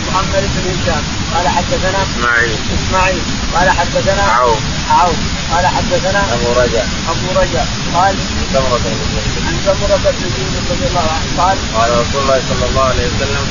محمد 0.09 0.45
بن 0.55 0.65
هشام. 0.73 1.03
قال 1.35 1.49
حدثنا 1.49 2.03
إسماعيل. 2.03 2.59
إسماعيل. 2.79 3.23
قال 3.55 3.71
حدثنا 3.71 4.23
عوف. 4.23 4.59
عوف. 4.91 5.17
قال 5.53 5.67
حدثنا 5.67 6.35
أبو 6.35 6.53
رجاء. 6.53 6.89
أبو 7.09 7.41
رجاء. 7.41 7.67
قال 7.95 8.15
سمرة 8.53 8.79
بن 8.79 9.01
جندب 9.13 9.47
عن 9.47 9.57
سمرة 9.65 9.97
بن 9.97 10.33
رضي 10.71 10.87
الله 10.87 11.07
عنه. 11.13 11.43
قال 11.43 11.59
قال 11.75 11.91
رسول 12.01 12.23
الله 12.23 12.41
صلى 12.49 12.69
الله 12.69 12.83
عليه 12.83 13.07
وسلم 13.07 13.47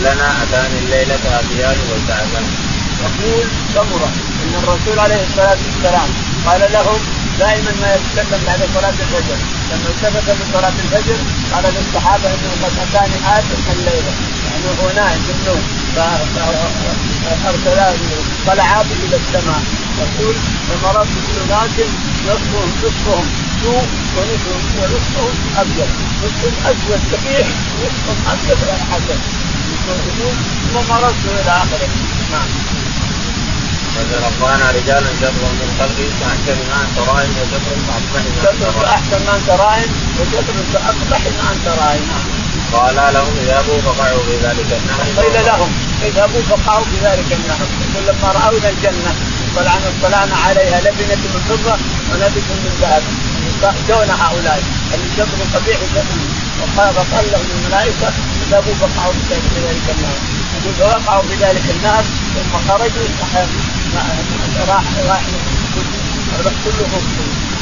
لنا 0.00 0.42
اتاني 0.42 0.78
الليلة 0.78 1.40
اتيان 1.40 1.78
والتعبان 1.90 2.46
يقول 3.04 3.46
سمرة 3.74 4.10
إن 4.42 4.54
الرسول 4.62 4.98
عليه 4.98 5.26
الصلاة 5.28 5.58
والسلام 5.66 6.08
قال 6.46 6.72
لهم 6.72 7.00
دائما 7.38 7.72
ما 7.80 7.94
يتكلم 7.94 8.40
بعد 8.46 8.60
صلاة 8.74 8.90
الفجر. 8.90 9.55
لما 9.70 9.88
التفت 9.90 10.28
من 10.38 10.46
صلاة 10.52 10.76
الفجر 10.84 11.18
قال 11.52 11.64
للصحابة 11.74 12.28
إنه 12.34 12.50
قد 12.62 12.72
أتاني 12.84 13.38
آت 13.38 13.44
الليلة. 13.72 14.12
يعني 14.46 14.66
هو 14.82 14.86
نائم 14.96 15.20
في 15.26 15.32
النوم. 15.32 15.62
فارسلا 17.42 17.92
طلعا 18.46 18.82
إلى 18.82 19.16
السماء. 19.16 19.62
يقول 19.98 20.34
فمررت 20.68 21.08
بأناس 21.26 21.70
نصفهم 22.26 22.70
نصفهم 22.84 23.26
سوء 23.62 23.86
ونصفهم 24.16 24.62
ونصفهم 24.78 25.34
أبيض. 25.56 25.90
نصفهم 26.22 26.54
أسود 26.70 27.00
كبير 27.12 27.46
ونصفهم 27.78 28.18
ابيض 28.32 28.58
حسن. 28.90 29.18
يقول 29.88 30.34
مررت 30.88 31.14
إلى 31.24 31.50
آخره. 31.50 31.88
نعم. 32.32 32.85
فتلقانا 33.96 34.70
رجال 34.70 35.04
شطر 35.20 35.44
من 35.60 35.68
خلقه 35.78 36.08
ما 36.70 36.78
انت 36.84 36.98
راين 37.08 37.30
وشطر 37.30 37.74
فاقبح 37.86 38.24
ما 38.42 38.50
أنت 38.50 38.62
فاحسن 38.76 39.26
ما 39.26 39.34
انت 39.36 39.50
راين 39.50 39.90
وشطر 40.20 40.56
فاقبح 40.72 41.20
ما 41.38 41.52
أنت 41.52 41.66
راين 41.80 42.02
قال 42.72 43.14
لهم 43.14 43.32
اذهبوا 43.42 43.78
فقعوا 43.78 44.22
في 44.22 44.36
ذلك 44.46 44.70
النهر 44.80 45.24
قيل 45.24 45.46
لهم 45.46 45.72
اذهبوا 46.02 46.42
فقعوا 46.42 46.84
في 46.84 46.96
ذلك 47.06 47.32
النهر 47.32 47.66
لما 48.08 48.32
راونا 48.32 48.68
الجنة 48.68 49.14
طلعنا 49.56 49.88
اطلعنا 49.88 50.36
عليها 50.36 50.80
لبنة 50.80 51.22
من 51.34 51.42
فضة 51.48 51.76
ونبت 52.10 52.46
من 52.50 52.72
ذهب. 52.80 53.02
دون 53.88 54.10
هؤلاء. 54.10 54.62
اللي 54.94 55.08
شطر 55.16 55.58
قبيح 55.58 55.78
وشطر 55.82 56.18
وقال 56.60 56.94
فقال 56.94 57.24
لهم 57.32 57.46
الملائكة 57.56 58.12
اذهبوا 58.42 58.74
فقعوا 58.74 59.12
في 59.12 59.34
ذلك 59.34 59.86
النهر 59.96 60.18
يقول 60.56 60.74
فوقعوا 60.74 61.22
في 61.22 61.34
ذلك 61.34 61.64
النهر 61.70 62.04
ثم 62.34 62.68
خرجوا 62.68 63.06
راح 64.68 64.84
راح 65.08 65.22
كلهم 66.44 67.02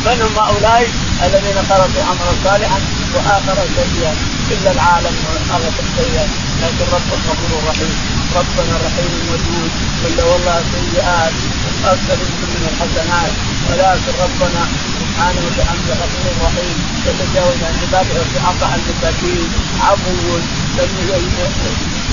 من 0.06 0.22
هم 0.22 0.38
هؤلاء 0.38 0.90
الذين 1.24 1.56
خلقوا 1.68 2.04
عملا 2.04 2.32
صالحا 2.44 2.80
وآخر 3.14 3.56
سيئا 3.76 4.14
إلا 4.50 4.70
العالم 4.70 5.14
خلق 5.52 5.74
السيئات 5.84 6.28
لكن 6.62 6.84
ربك 6.92 7.20
غفور 7.28 7.68
رحيم. 7.68 7.94
ربنا 8.36 8.78
رحيم 8.86 9.28
ودود. 9.32 9.70
الا 10.06 10.24
والله 10.24 10.62
سيئات. 10.72 11.32
أكثر 11.84 12.16
من 12.16 12.68
الحسنات. 12.70 13.32
ولكن 13.70 14.12
ربنا 14.24 14.68
سبحانه 15.00 15.40
وتعالى 15.46 15.92
غفور 16.02 16.46
رحيم. 16.46 16.76
يتجاوز 17.06 17.56
عن 17.62 17.74
عباده 17.82 18.24
في 18.24 18.38
عطاء 18.38 18.80
المساكين 18.80 19.48
عفو. 19.80 20.38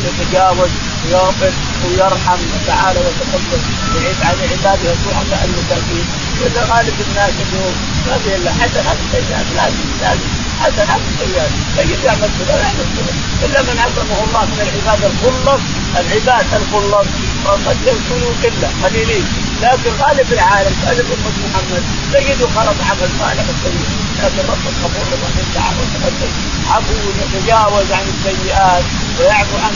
يتجاوز 0.08 0.72
ويغفر 1.06 1.52
ويرحم 1.86 2.40
تعالى 2.68 3.00
وتقدم 3.00 3.62
يعيد 3.96 4.16
على 4.24 4.42
عباده 4.52 4.92
الضعفاء 4.92 5.46
المساكين 5.46 6.06
هذا 6.42 6.62
غالب 6.74 6.96
الناس 7.10 7.34
اليوم 7.46 7.76
ما 8.08 8.18
في 8.18 8.36
إلا 8.36 8.52
حسنات 8.52 8.98
سيئات 9.12 9.46
لازم 9.56 9.88
لازم 10.02 10.30
حسنات 10.62 11.02
سيئات 11.20 11.52
تجد 11.78 12.04
يعمل 12.04 12.30
كذا 12.40 12.56
ويعمل 12.56 12.88
كذا 12.98 13.14
إلا 13.46 13.62
من 13.62 13.80
عصمه 13.80 14.24
الله 14.24 14.46
من 14.46 14.60
العباد 14.62 15.04
الخلص 15.12 15.62
العباد 16.00 16.46
الخلص. 16.54 17.08
وقد 17.46 17.78
يكونوا 17.82 18.34
قله 18.44 18.70
قليلين. 18.84 19.26
لكن 19.62 19.92
غالب 20.02 20.34
العالم 20.34 20.76
غالب 20.86 21.06
أمة 21.06 21.38
محمد 21.48 21.84
تجده 22.14 22.48
خلق 22.56 22.76
عمل 22.90 23.10
صالح 23.20 23.46
سيء 23.64 24.01
لكن 24.24 24.44
رب 24.54 24.66
الغفور 24.72 25.08
الرحيم 25.18 25.48
تعالى 25.54 25.78
وتقدم 25.82 26.32
عفو 26.72 26.94
يتجاوز 27.22 27.92
عن 27.92 28.06
السيئات 28.14 28.84
ويعفو 29.20 29.58
عن 29.66 29.74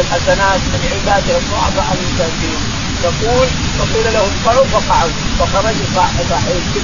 الحسنات 0.00 0.60
من 0.60 0.80
عباده 0.92 1.38
الضعفاء 1.38 1.96
المساكين 1.96 2.58
يقول 3.04 3.48
وقيل 3.78 4.12
له 4.14 4.26
اطلعوا 4.26 4.66
فقعوا. 4.66 5.10
فخرجوا 5.38 5.86
صاحب 5.94 6.26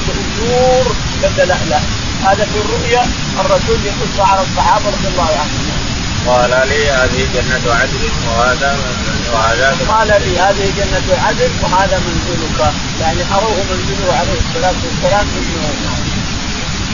كله 0.07 0.49
نور 0.49 0.97
كالدلألأ 1.23 1.81
هذا 2.25 2.45
في 2.45 2.59
الرؤيا 2.59 3.07
الرسول 3.41 3.79
يقص 3.87 4.21
على 4.21 4.43
الصحابة 4.43 4.87
رضي 4.87 5.09
الله 5.09 5.31
عنهم. 5.41 5.84
قال 6.27 6.51
لي 6.69 6.91
هذه 6.91 7.29
جنة 7.35 7.75
عدن 7.75 8.11
وهذا 8.29 8.77
وهذا 9.33 9.77
قال 9.89 10.09
لي 10.09 10.39
هذه 10.39 10.73
جنة 10.77 11.19
عدن 11.27 11.51
وهذا 11.63 12.01
منزلك. 12.07 12.73
يعني 13.01 13.23
أروه 13.35 13.57
منزله 13.71 14.13
عليه 14.19 14.39
الصلاة 14.45 14.75
والسلام 14.85 15.27
في 15.27 15.41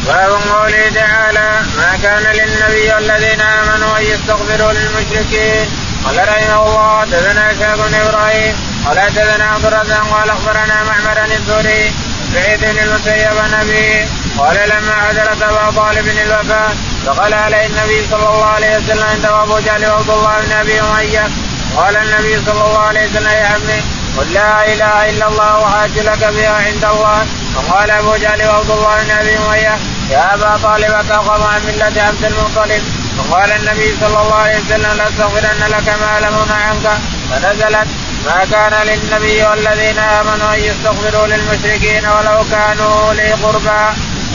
باب 0.06 0.30
قوله 0.30 0.90
تعالى 0.94 1.62
ما 1.76 1.98
كان 2.02 2.22
للنبي 2.22 2.92
والذين 2.94 3.40
آمنوا 3.40 3.98
أن 3.98 4.02
يستغفروا 4.02 4.72
للمشركين؟ 4.72 5.66
قال 6.04 6.28
رحمه 6.28 6.66
الله 6.66 7.00
حدثنا 7.00 7.52
إسحاق 7.52 7.88
بن 7.88 7.94
إبراهيم. 7.94 8.54
قال 8.86 9.00
حدثنا 9.00 9.44
عبد 9.44 9.64
الرزاق 9.64 10.06
قال 10.10 10.30
أخبرنا 10.30 10.84
معمر 10.84 11.24
الزهري. 11.24 11.92
سعيد 12.34 12.60
بن 12.60 12.78
المسيب 12.78 13.36
النبي 13.46 14.08
قال 14.38 14.56
لما 14.56 14.94
حضرت 15.08 15.42
أبا 15.42 15.70
طالب 15.76 16.08
الوفاة 16.08 16.70
دخل 17.06 17.34
عليه 17.34 17.66
النبي 17.66 18.06
صلى 18.10 18.28
الله 18.28 18.44
عليه 18.44 18.76
وسلم 18.76 19.04
عنده 19.04 19.42
أبو 19.42 19.58
جهل 19.58 19.86
وعبد 19.86 20.10
الله 20.10 20.40
بن 20.46 20.52
أبي 20.52 20.80
أمية. 20.80 21.28
قال 21.76 21.96
النبي 21.96 22.44
صلى 22.46 22.64
الله 22.64 22.78
عليه 22.78 23.10
وسلم 23.10 23.30
يا 23.30 23.46
عمي 23.46 23.82
قل 24.18 24.32
لا 24.32 24.72
إله 24.72 25.10
إلا 25.10 25.28
الله 25.28 25.58
وحاج 25.58 25.98
لك 25.98 26.24
بها 26.24 26.56
عند 26.66 26.84
الله. 26.84 27.26
فقال 27.54 27.90
أبو 27.90 28.16
جهل 28.16 28.48
وعبد 28.48 28.70
الله 28.70 29.02
بن 29.02 29.10
أبي 29.10 29.38
أمية 29.38 29.78
يا 30.10 30.34
أبا 30.34 30.56
طالب 30.62 30.94
اترغب 30.94 31.42
عن 31.42 31.60
ملة 31.66 32.02
عبد 32.02 32.24
المطلب. 32.24 32.82
فقال 33.28 33.52
النبي 33.52 33.96
صلى 34.00 34.22
الله 34.22 34.34
عليه 34.34 34.58
وسلم 34.60 34.92
لأستغفرن 34.96 35.62
لك 35.68 35.88
ما 35.88 36.20
لم 36.20 36.52
عنك 36.52 36.98
فنزلت 37.30 37.88
ما 38.26 38.44
كان 38.50 38.86
للنبي 38.86 39.42
والذين 39.42 39.98
آمنوا 39.98 40.54
أن 40.54 40.58
يستغفروا 40.58 41.26
للمشركين 41.26 42.06
ولو 42.06 42.44
كانوا 42.50 43.08
اولي 43.08 43.32
قربى 43.32 43.84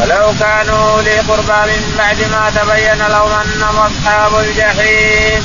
ولو 0.02 0.34
كانوا 0.40 0.92
اولي 0.92 1.20
قربى 1.20 1.72
من 1.72 1.96
بعد 1.98 2.18
ما 2.32 2.50
تبين 2.50 3.08
لهم 3.08 3.32
أنهم 3.32 3.76
أصحاب 3.78 4.36
الجحيم. 4.40 5.44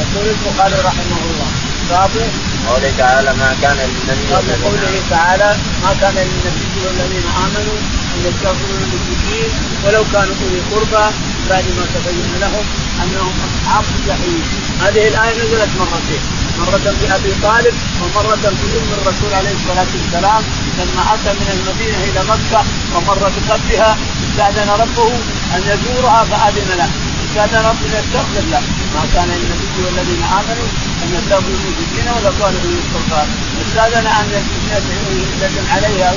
يقول 0.00 0.26
البخاري 0.28 0.74
رحمه 0.74 1.18
الله 1.24 2.53
قوله 2.68 2.92
تعالى 2.98 3.30
ما 3.42 3.56
كان 3.62 3.76
للنبي 3.76 4.64
قوله 4.64 5.02
تعالى 5.10 5.56
ما 5.82 5.92
كان 6.00 6.14
للنبي 6.14 6.86
والذين 6.86 7.26
آمنوا 7.44 7.78
أن 8.14 8.20
يستغفروا 8.26 8.78
للمشركين 8.80 9.50
ولو 9.84 10.04
كانوا 10.12 10.34
أولي 10.42 10.60
قربى 10.72 11.04
بعد 11.50 11.64
ما 11.76 11.84
تبين 11.94 12.32
لهم 12.40 12.64
أنهم 13.02 13.32
أصحاب 13.46 13.84
الجحيم. 13.96 14.42
هذه 14.82 15.08
الآية 15.08 15.34
نزلت 15.42 15.70
مرتين. 15.80 16.22
مرة 16.58 16.94
بأبي 17.00 17.32
طالب 17.42 17.74
ومرة 18.02 18.44
بأم 18.44 18.88
الرسول 18.98 19.34
عليه 19.34 19.54
الصلاة 19.60 19.90
والسلام 19.94 20.42
لما 20.78 21.02
أتى 21.14 21.32
من 21.40 21.48
المدينة 21.56 21.98
إلى 22.04 22.20
مكة 22.32 22.64
ومر 22.94 23.18
بقبلها 23.34 23.96
استأذن 24.24 24.70
ربه 24.70 25.08
أن 25.54 25.62
يزورها 25.70 26.24
فأذن 26.24 26.78
له. 26.78 26.88
ربه 27.42 27.70
أن 27.70 27.94
يستغفر 27.98 28.44
له. 28.50 28.62
ما 28.94 29.02
كان 29.14 29.28
للنبي 29.28 29.78
والذين 29.84 30.22
آمنوا 30.22 30.68
أن 31.02 31.08
يستغفروا 31.16 31.56
المشركين 31.60 32.08
ولو 32.14 32.32
كانوا 32.40 32.60
في 32.60 32.66
القربان 32.66 33.28
استأذن 33.66 34.06
أن 34.06 34.26
يستأذن 34.30 35.66
عليها 35.70 36.14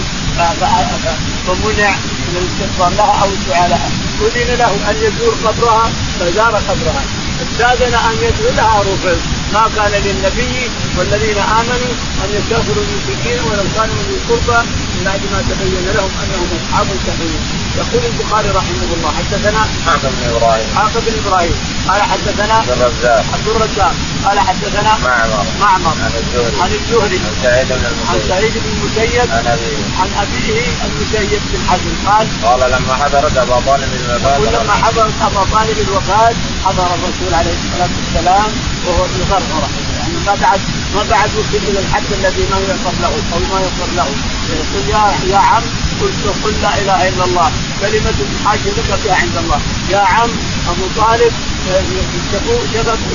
فمنع 1.47 1.91
من 2.27 2.35
الاستغفار 2.41 2.89
لها 2.89 3.23
أو 3.23 3.29
الدعاء 3.29 3.69
لها 3.69 3.89
أذن 4.21 4.55
له 4.57 4.71
أن 4.89 4.95
يزور 5.05 5.33
قبرها 5.45 5.91
فزار 6.19 6.55
قبرها. 6.55 7.03
استاذن 7.41 7.93
أن 7.93 8.15
يدعو 8.21 8.49
لها 8.55 8.79
رفض 8.81 9.19
ما 9.53 9.69
كان 9.75 9.91
للنبي 10.05 10.69
والذين 10.97 11.37
آمنوا 11.37 11.93
أن 12.23 12.29
يستغفروا 12.37 12.83
المشركين 12.87 13.39
ولو 13.43 13.65
كانوا 13.75 13.95
من 13.95 14.09
القربى 14.17 14.59
من 14.93 15.01
بعد 15.05 15.21
ما 15.31 15.39
تبين 15.49 15.85
لهم 15.95 16.11
أنهم 16.23 16.47
أصحاب 16.57 16.87
الجحيم. 16.95 17.39
يقول 17.77 18.03
البخاري 18.05 18.49
رحمه 18.49 18.89
الله 18.95 19.11
حدثنا 19.17 19.61
حاكم 19.85 20.09
بن 20.17 20.35
إبراهيم. 20.35 20.67
حاكم 20.75 20.99
بن 21.05 21.13
إبراهيم. 21.25 21.55
قال 21.87 22.01
حدثنا 22.01 22.53
عبد 22.53 22.69
الرزاق. 22.69 23.25
عبد 23.33 23.47
الرزاق. 23.47 23.93
قال 24.25 24.39
حدثنا 24.39 24.97
معمر. 25.03 25.45
معمر. 25.61 25.95
عن 26.03 26.11
الزهري. 26.21 26.61
عن 26.61 26.71
الزهري. 26.79 27.19
عن 27.27 27.35
سعيد 27.43 27.67
بن 27.67 27.85
عن 27.85 27.93
المسيب 27.93 28.27
سعيد 28.29 28.53
بن 28.53 28.69
المسيب. 28.75 29.31
عن 29.31 29.47
أبيه. 29.47 29.77
عن 30.01 30.09
أبيه 30.23 30.59
المسيب 30.85 31.41
بن 31.51 31.59
حزم. 31.69 31.93
قال 32.07 32.27
قال 32.43 32.71
لما 32.71 32.93
حضرت 33.01 33.37
أبا 33.37 33.59
طالب 33.67 33.89
الوفاة 33.93 34.39
ولما 34.39 34.73
حضر 34.73 35.09
أبا 35.21 35.43
طالب 35.53 35.77
الوفاة 35.87 36.33
حضر 36.65 36.87
الرسول 36.95 37.33
عليه 37.33 37.55
الصلاة 37.59 37.89
والسلام 37.97 38.51
وهو 38.85 39.03
في 39.03 39.21
يعني 39.39 39.96
ما 40.25 40.35
بعد 40.41 40.59
ما 40.95 41.03
بعد 41.09 41.29
وصل 41.37 41.57
إلى 41.67 41.79
الحد 41.79 42.09
الذي 42.19 42.43
ما 42.51 42.57
يغفر 42.57 42.93
له 43.01 43.13
أو 43.33 43.39
ما 43.39 43.59
يغفر 43.65 43.89
له. 43.95 44.07
يقول 44.49 44.89
يا 44.89 45.33
يا 45.33 45.37
عم 45.37 45.63
قلت 46.01 46.23
قل 46.43 46.53
لا 46.61 46.71
إله 46.81 47.07
إلا 47.09 47.23
الله. 47.25 47.51
كلمة 47.81 48.19
حاج 48.45 48.59
لك 48.77 48.99
بها 49.05 49.15
عند 49.15 49.37
الله. 49.37 49.59
يا 49.89 49.99
عم 49.99 50.29
أبو 50.69 50.85
طالب 50.97 51.33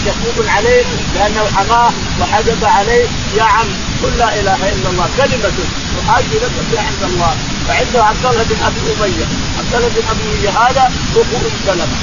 شكوك 0.05 0.48
عليه 0.48 0.84
لأنه 1.14 1.44
حماه 1.57 1.90
وحجب 2.20 2.64
عليه. 2.64 3.07
يا 3.36 3.42
عم 3.42 3.68
قل 4.03 4.18
لا 4.18 4.40
إله 4.40 4.68
إلا 4.72 4.88
الله. 4.90 5.09
كلمة 5.16 5.59
وحاج 5.98 6.24
لك 6.42 6.57
بها 6.72 6.82
عند 6.88 7.03
الله. 7.11 7.36
فعنده 7.68 8.05
عبد 8.05 8.26
الله 8.26 8.44
بن 8.50 8.57
أبي 8.66 8.80
أمية. 8.92 9.26
عبد 9.59 9.74
الله 9.74 9.88
بن 9.88 10.03
أبي 10.11 10.22
أمية 10.34 10.50
هذا 10.50 10.92
أخو 11.11 11.20
أم 11.20 11.57
سلمة. 11.66 11.96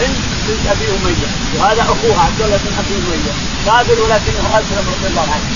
هند 0.00 0.16
بنت 0.48 0.66
أبي 0.72 0.86
أمية. 0.96 1.28
وهذا 1.58 1.82
أخوها 1.82 2.20
عبد 2.26 2.42
الله 2.42 2.56
بن 2.56 2.72
أبي 2.78 2.94
أمية. 2.94 3.32
قابل 3.80 4.00
ولكنه 4.00 4.44
اسلم 4.58 4.86
رضي 4.94 5.08
الله 5.10 5.26
عنه. 5.34 5.48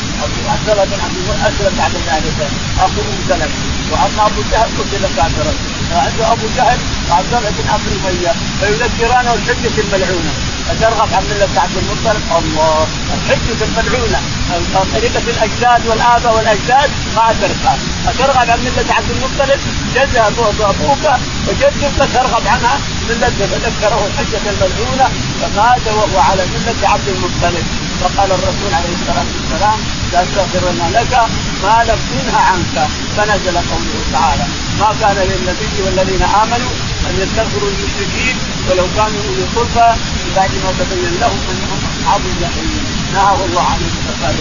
عبد 0.52 0.68
الله 0.70 0.84
بن 0.84 1.00
ابي 1.06 1.22
أسلم 1.48 1.74
بعد 1.78 1.94
ذلك. 2.08 2.38
اخو 2.84 3.00
ام 3.00 3.18
سلمه 3.28 3.58
وأما 3.92 4.26
أبو 4.26 4.40
جهل 4.52 4.68
قتل 4.78 5.04
كافرا. 5.16 5.54
فعنده 5.90 6.32
أبو 6.32 6.46
جهل 6.56 6.78
وعبد 7.10 7.34
الله 7.34 7.50
بن 7.58 7.68
ابي 7.76 7.92
اميه 8.08 8.34
فيذكرانه 8.60 9.34
الحجة 9.34 9.76
الملعونة. 9.84 10.32
فترغب 10.68 11.08
عن 11.16 11.24
مله 11.30 11.60
عبد 11.64 11.76
المطلب. 11.82 12.22
الله 12.38 12.86
الحجة 13.14 13.58
الملعونة. 13.68 14.20
طريقة 14.94 15.26
الأجداد 15.34 15.86
والآباء 15.88 16.36
والأجداد 16.36 16.90
ما 17.16 17.30
اتركها 17.30 17.76
اترغب 18.08 18.50
عن 18.50 18.58
مله 18.66 18.94
عبد 18.98 19.10
المطلب. 19.16 19.60
جدها 19.94 20.28
أبوك 20.28 21.04
وجدك 21.48 22.08
ترغب 22.14 22.46
عنها. 22.46 22.76
ملته 23.08 23.46
فذكره 23.52 24.00
الحجة 24.08 24.44
الملعونة. 24.52 25.06
فمات 25.40 25.86
وهو 25.86 26.18
على 26.18 26.42
ملة 26.54 26.88
عبد 26.92 27.08
المطلب. 27.08 27.64
فقال 28.04 28.30
الرسول 28.32 28.70
عليه 28.78 28.94
الصلاة 29.00 29.28
والسلام 29.34 29.78
لاستغفرن 30.12 30.80
لك 30.96 31.14
ما 31.64 31.76
لم 31.88 31.98
تنهى 32.10 32.42
عنك. 32.50 32.76
فنزل 33.16 33.56
قوله 33.70 34.00
تعالى 34.12 34.46
ما 34.80 34.90
كان 35.00 35.16
للنبي 35.16 35.82
والذين 35.84 36.22
آمنوا 36.22 36.72
أن 37.06 37.14
يستغفروا 37.22 37.70
للمشركين 37.70 38.36
ولو 38.70 38.86
كانوا 38.96 39.20
أولي 39.28 39.44
قربى 39.56 39.88
بعد 40.36 40.50
ما 40.64 40.70
تبين 40.78 41.14
لهم 41.20 41.40
أنهم 41.50 41.80
أصحاب 41.90 42.20
الجحيم. 42.20 42.84
نهى 43.14 43.44
الله 43.46 43.62
عن 43.62 43.78
الاستغفار 43.80 44.34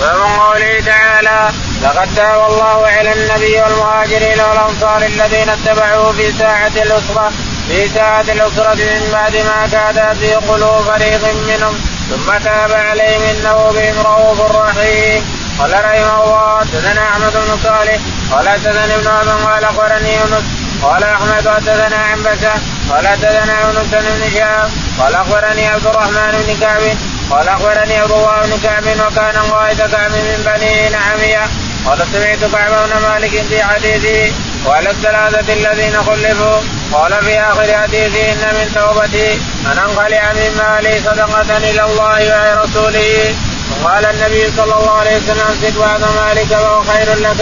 ومن 0.00 0.36
قوله 0.40 0.80
تعالى 0.80 1.52
لقد 1.82 2.08
تاب 2.16 2.50
الله 2.50 2.86
على 2.86 3.12
النبي 3.12 3.60
والمهاجرين 3.60 4.40
والأنصار 4.40 5.02
الذين 5.06 5.48
اتبعوه 5.48 6.12
في 6.12 6.32
ساعة 6.32 6.72
الأسرة 6.76 7.32
في 7.68 7.88
ساعة 7.88 8.20
الأسرة 8.20 8.74
من 8.74 9.08
بعد 9.12 9.36
ما 9.36 9.68
كاد 9.72 10.16
في 10.16 10.34
قلوب 10.34 10.80
فريق 10.80 11.24
منهم 11.48 11.74
ثم 12.10 12.38
تاب 12.44 12.72
عليهم 12.72 13.22
إنه 13.22 13.70
بهم 13.72 14.06
رؤوف 14.06 14.40
رحيم. 14.40 15.24
قال 15.58 15.72
رحمه 15.72 16.24
الله 16.24 16.60
حدثنا 16.60 17.02
أحمد 17.08 17.32
بن 17.32 17.58
صالح 17.64 17.98
قال 18.32 18.48
حدثني 18.48 18.94
ابن 18.94 19.06
أبي 19.06 19.44
قال 19.44 19.64
أخبرني 19.64 20.14
يونس 20.14 20.44
قال 20.82 21.04
أحمد 21.04 21.48
حدثنا 21.48 21.96
عن 21.96 22.22
بشر 22.22 22.58
قال 22.90 23.08
حدثنا 23.08 23.60
يونس 23.60 23.88
بن 23.92 24.30
شهاب 24.34 24.70
قال 25.00 25.14
أخبرني 25.14 25.66
عبد 25.68 25.86
الرحمن 25.86 26.44
بن 26.46 26.60
كعب 26.60 26.82
قال 27.30 27.48
أخبرني 27.48 27.98
عبد 27.98 28.12
الله 28.12 28.40
بن 28.42 28.58
كعب 28.62 28.84
وكان 28.84 29.36
قائد 29.50 29.78
كعب 29.78 30.10
من 30.10 30.42
بني 30.46 30.88
نعمية. 30.88 31.44
قال 31.86 32.06
سمعت 32.12 32.44
كعب 32.52 32.88
بن 32.88 32.96
مالك 33.08 33.30
في 33.48 33.62
حديثه 33.62 34.34
وعلى 34.66 34.90
الثلاثة 34.90 35.52
الذين 35.52 36.02
خلفوا 36.02 36.60
قال 36.92 37.12
في 37.24 37.40
آخر 37.40 37.78
حديثه 37.82 38.32
إن 38.32 38.54
من 38.54 38.72
توبتي 38.74 39.32
أن 39.72 39.78
أنقلع 39.78 40.32
من 40.32 40.50
مالي 40.58 41.00
صدقة 41.00 41.56
إلى 41.56 41.84
الله 41.84 42.18
ورسوله 42.56 43.34
وقال 43.70 44.04
النبي 44.06 44.50
صلى 44.56 44.74
الله 44.78 44.90
عليه 44.90 45.16
وسلم 45.16 45.40
امسك 45.50 45.74
بعض 45.78 46.00
مالك 46.00 46.50
وهو 46.50 46.82
خير 46.82 47.14
لك. 47.14 47.40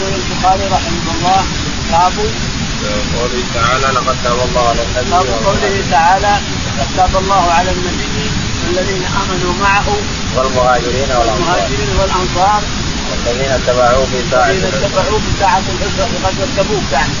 يقول 0.00 0.14
البخاري 0.14 0.64
رحمه 0.76 1.06
الله 1.14 1.42
باب 1.92 2.12
قوله 3.18 3.44
تعالى 3.54 3.86
لقد 3.96 4.16
تاب 4.24 4.38
الله 4.48 4.68
على 4.68 4.82
النبي 4.82 5.10
باب 5.10 5.26
قوله 5.44 5.82
تعالى 5.90 6.34
لقد 6.78 6.88
تاب 6.96 7.16
الله 7.22 7.52
على 7.52 7.70
النبي 7.70 8.30
والذين 8.66 9.04
آمنوا 9.22 9.54
معه 9.62 9.86
والمهاجرين 10.36 11.10
والأنصار. 11.18 11.34
والمهاجرين 11.34 11.90
والأنصار. 12.00 12.62
والذين 13.10 13.50
اتبعوه 13.50 14.04
في 14.04 14.18
ساعة 14.30 14.50
الذين 14.50 14.84
اتبعوه 14.84 15.18
في 15.18 15.32
ساعة 15.40 15.62
العسرة 15.72 16.06
في 16.10 16.16
غزوة 16.24 16.48
تبوك 16.56 16.92
يعني. 16.92 17.12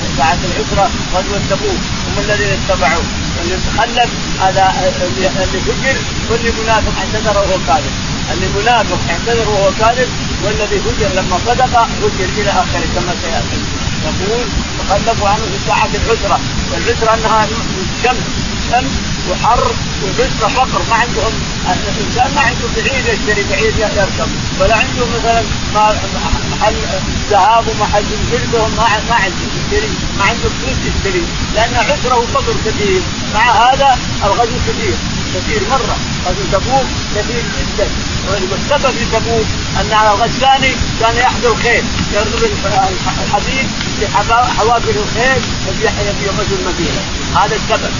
في 0.00 0.06
ساعة 0.16 0.38
العسرة 0.48 0.90
غزوة 1.14 1.40
تبوك 1.50 1.80
هم 2.06 2.16
الذين 2.24 2.48
اتبعوه. 2.58 3.04
واللي 3.38 3.56
تخلف 3.66 4.10
هذا 4.40 4.74
اللي 5.02 5.28
هجر 5.28 5.96
واللي 6.30 6.50
منافق 6.62 6.92
اعتذر 6.98 7.38
وهو 7.38 7.58
كاذب. 7.66 7.92
اللي 8.32 8.48
منافق 8.60 8.98
اعتذر 9.10 9.48
وهو 9.48 9.70
كاذب 9.80 10.08
والذي 10.44 10.76
هجر 10.76 11.10
لما 11.14 11.38
صدق 11.46 11.78
هجر 12.02 12.28
إلى 12.38 12.50
آخره 12.50 12.86
كما 12.94 13.14
سيأتي. 13.22 13.60
يقول 14.04 14.44
تخلفوا 14.78 15.28
عنه 15.28 15.42
في 15.52 15.58
ساعة 15.66 15.88
العسرة. 15.94 16.40
والعسرة 16.72 17.14
أنها 17.14 17.48
الشمس 17.98 18.24
شمس 18.70 18.92
وحر 19.30 19.72
وبسه 20.04 20.48
فقر 20.48 20.82
ما 20.90 20.96
عندهم 20.96 21.32
الإنسان 21.66 22.34
ما 22.34 22.40
عنده 22.40 22.66
بعيد 22.76 23.06
يشتري 23.06 23.44
بعيد 23.50 23.78
يركب. 23.78 24.28
ولا 24.60 24.74
عنده 24.76 25.06
مثلا 25.18 25.42
محل 26.50 26.76
ذهاب 27.30 27.64
ومحل 27.68 28.04
جلدهم 28.32 28.70
ما 28.76 28.86
ما 29.08 29.14
عنده 29.14 29.44
يشتري 29.56 29.90
ما 30.18 30.24
عنده 30.24 30.48
فلوس 30.62 30.78
يشتري. 30.88 31.22
لأن 31.54 31.74
عسره 31.74 32.16
وفقر 32.16 32.54
كثير 32.66 33.00
مع 33.34 33.44
هذا 33.50 33.98
الغزو 34.24 34.56
كثير 34.68 34.96
كثير 35.34 35.62
مرة. 35.70 35.96
غزو 36.26 36.44
تبوك 36.52 36.86
كثير 37.16 37.42
جدا. 37.58 37.88
والسبب 38.50 38.90
في 38.90 39.04
تبوك 39.12 39.46
أن 39.80 39.92
الغساني 39.92 40.72
كان 41.00 41.16
يحضر 41.16 41.52
الخيل 41.52 41.84
يرضي 42.14 42.46
الحديد 43.24 43.68
حوافر 44.58 44.90
الخيل 44.90 45.42
في 45.80 46.26
يوم 46.26 46.40
المدينة 46.60 47.17
هذا 47.34 47.56
السبب. 47.56 47.92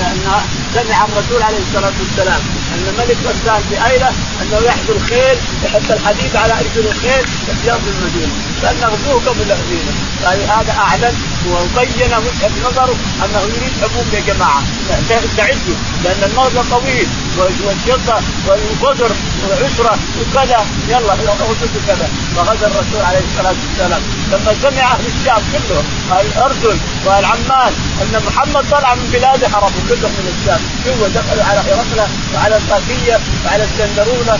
ان 0.00 0.30
سمع 0.74 1.04
الرسول 1.04 1.42
عليه 1.42 1.58
الصلاة 1.58 1.92
والسلام 2.00 2.40
أن 2.74 2.94
ملك 2.98 3.16
غسان 3.24 3.62
في 3.70 3.86
ايله 3.90 4.08
أنه 4.42 4.56
يحضر 4.66 4.96
الخيل 4.96 5.36
يحط 5.64 5.90
الحديد 5.90 6.36
على 6.36 6.52
رجل 6.52 6.86
الخيل 6.86 7.24
احتياط 7.52 7.80
المدينة. 7.88 8.32
لأن 8.62 8.76
غزوه 8.84 9.22
قبل 9.26 9.52
المدينة. 9.52 9.92
هذا 10.24 10.72
اعلن 10.72 11.14
وبين 11.48 12.12
وجهه 12.14 12.52
نظره 12.66 12.96
أنه 13.24 13.40
يريد 13.40 13.72
حبوب 13.82 14.14
يا 14.14 14.20
جماعة. 14.20 14.62
استعدوا 15.10 15.76
لأن 16.04 16.30
المغزى 16.30 16.70
طويل 16.70 17.08
والشطه 17.38 18.20
والقدر 18.46 19.10
والعسره 19.48 19.98
وكذا. 20.20 20.66
يلا 20.88 21.12
اغزوا 21.12 21.82
كذا. 21.86 22.08
فغزا 22.36 22.66
الرسول 22.66 23.02
عليه 23.02 23.24
الصلاة 23.30 23.54
والسلام. 23.62 24.02
لما 24.32 24.54
سمع 24.62 24.92
أهل 24.92 25.06
الشام 25.06 25.42
كلهم 25.52 25.84
الاردن 26.10 26.78
واهل 27.06 27.24
عمان 27.24 27.72
أن 28.02 28.22
محمد 28.26 28.64
طلع 28.70 28.94
من 28.94 29.08
بلاده 29.12 29.46
هربوا 29.46 29.82
كلهم 29.88 30.12
من 30.18 30.26
الشام. 30.34 30.60
جوا 30.86 31.08
دخلوا 31.08 31.44
على 31.44 31.60
هرقله 31.60 32.08
وعلى 32.34 32.56
الطاكيه 32.56 33.20
وعلى 33.44 33.64
السندرونة. 33.64 34.38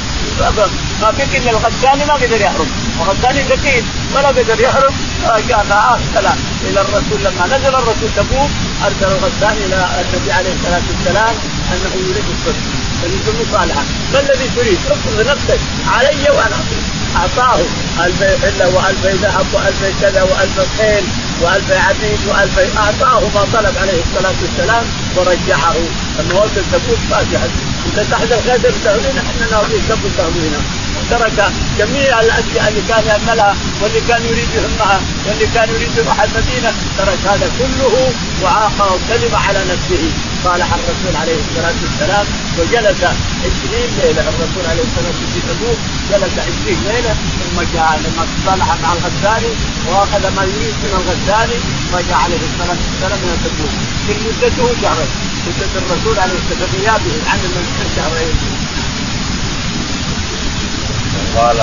ما 1.02 1.12
فيك 1.12 1.36
إلا 1.36 1.50
الغساني 1.50 2.04
ما 2.04 2.14
قدر 2.14 2.40
يهرب. 2.40 2.66
وغساني 3.00 3.40
ذكي 3.42 3.84
ولا 4.14 4.28
قدر 4.28 4.60
يهرب. 4.60 4.94
قال 5.26 5.68
معاه 5.70 5.98
إلى 6.68 6.80
الرسول 6.90 7.20
لما 7.24 7.46
نزل 7.46 7.74
الرسول 7.74 8.10
تبوك 8.16 8.50
أرسل 8.86 9.08
الغساني 9.16 9.64
إلى 9.66 9.78
النبي 10.00 10.32
عليه 10.32 10.52
الصلاة 10.58 10.82
والسلام 10.90 11.34
أنه 11.72 11.92
يريد 12.08 12.24
الصدق. 12.34 12.64
يريد 13.04 13.28
المصالحه 13.28 13.82
ما 14.12 14.20
الذي 14.20 14.48
تريد؟ 14.56 14.78
اطلب 14.90 15.26
نفسك 15.32 15.60
علي 15.86 16.30
وأنا 16.36 16.56
أعطاه. 17.16 17.60
ألف 18.04 18.22
حلة 18.42 18.68
وألف 18.76 19.06
ذهب 19.22 19.46
وألف 19.54 19.80
كذا 20.00 20.22
وألف 20.22 20.56
خيل 20.78 21.04
وألف 21.42 21.70
عبيد 21.70 22.18
والف 22.28 22.58
أعطاه 22.78 23.20
ما 23.34 23.44
طلب 23.52 23.74
عليه 23.82 24.00
الصلاة 24.06 24.34
والسلام 24.42 24.84
ورجعه 25.16 25.74
لما 26.18 26.40
وصل 26.40 26.62
تبوك 26.72 26.98
فاتحه 27.10 27.48
أنت 27.86 28.10
تحت 28.10 28.32
الخير 28.32 28.72
تهوينا 28.84 29.20
إحنا 29.20 29.46
ناويين 29.50 29.82
قبل 29.90 30.10
تهوينا 30.18 30.60
ترك 31.10 31.38
جميع 31.78 32.20
الأشياء 32.20 32.68
اللي 32.68 32.82
كان 32.88 33.04
ياملها 33.06 33.56
واللي 33.82 34.00
كان 34.08 34.22
يريد 34.30 34.48
يهمها 34.56 35.00
واللي 35.26 35.46
كان 35.54 35.68
يريد 35.74 35.90
يروح 35.96 36.20
المدينة 36.22 36.70
ترك 36.98 37.18
هذا 37.26 37.50
كله 37.58 38.12
وعاق 38.42 38.78
وكذب 38.92 39.34
على 39.34 39.60
نفسه. 39.72 40.02
صالح 40.44 40.68
الرسول 40.74 41.14
عليه 41.22 41.38
الصلاة 41.44 41.74
والسلام 41.82 42.26
وجلس 42.58 43.00
20 43.04 43.14
ليلة 44.02 44.24
الرسول 44.32 44.64
عليه 44.70 44.84
الصلاة 44.88 45.10
والسلام 45.10 45.30
في 45.34 45.40
تبوك 45.48 45.78
جلس 46.10 46.34
20 46.38 46.84
ليلة 46.88 47.12
ثم 47.40 47.56
جاء 47.74 48.00
لما 48.04 48.24
صالح 48.46 48.68
مع 48.82 48.92
الغزالي 48.92 49.52
وأخذ 49.88 50.22
ما 50.36 50.42
يريد 50.42 50.74
من 50.82 50.92
الغزالي 51.00 51.58
وجاء 51.92 52.18
عليه 52.24 52.40
الصلاة 52.48 52.78
والسلام 52.84 53.20
من 53.26 53.36
تبوك 53.44 53.74
مدته 54.26 54.66
شهرين 54.82 55.10
مدة 55.46 55.72
الرسول 55.80 56.18
عليه 56.18 56.38
الصلاة 56.42 56.72
والسلام 56.74 57.00
عن 57.30 57.38
شهرين. 57.96 58.34
قال 61.36 61.56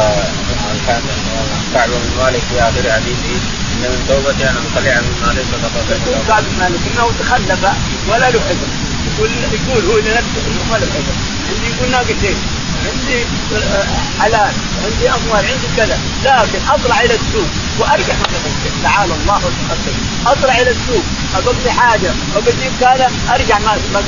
كعب 1.74 1.90
بن 1.90 2.24
مالك 2.24 2.42
في 2.50 2.62
آخر 2.62 2.92
حديثه. 2.92 3.36
ان 3.74 3.82
من 3.92 4.06
توبتي 4.08 4.50
أن 4.50 4.56
انقلع 4.58 5.02
من 5.02 5.14
مالي 5.28 5.42
صدقة. 5.52 5.96
يقول 5.96 6.28
كعب 6.28 6.44
بن 6.44 6.60
مالك 6.60 6.80
إنه 6.94 7.12
تخلف 7.20 7.64
ولا 8.10 8.30
له 8.32 8.40
حزن 8.50 8.70
يقول 9.08 9.30
يقول 9.54 9.84
هو 9.92 9.98
لنفسه 9.98 10.40
إنه 10.48 10.64
ما 10.72 10.78
له 10.78 10.88
حزن 10.96 11.16
عندي 11.50 11.68
يقول 11.76 11.92
ناقتين 11.92 12.38
عندي 12.86 13.26
حلال 14.20 14.52
عندي 14.86 15.10
أموال 15.10 15.46
عندي 15.46 15.68
كذا 15.78 16.00
لكن 16.24 16.60
أطلع 16.70 17.02
إلى 17.02 17.14
السوق 17.14 17.48
وأرجع 17.80 18.14
ما 18.14 18.28
تعالى 18.84 19.14
الله 19.14 19.36
وتقدم 19.36 19.98
أطلع 20.28 20.62
إلى 20.62 20.70
السوق 20.72 21.04
اقضي 21.36 21.72
حاجة 21.72 22.12
اقضي 22.36 22.70
كذا 22.80 23.12
أرجع 23.30 23.60
ما 23.60 23.78
ما 23.94 24.02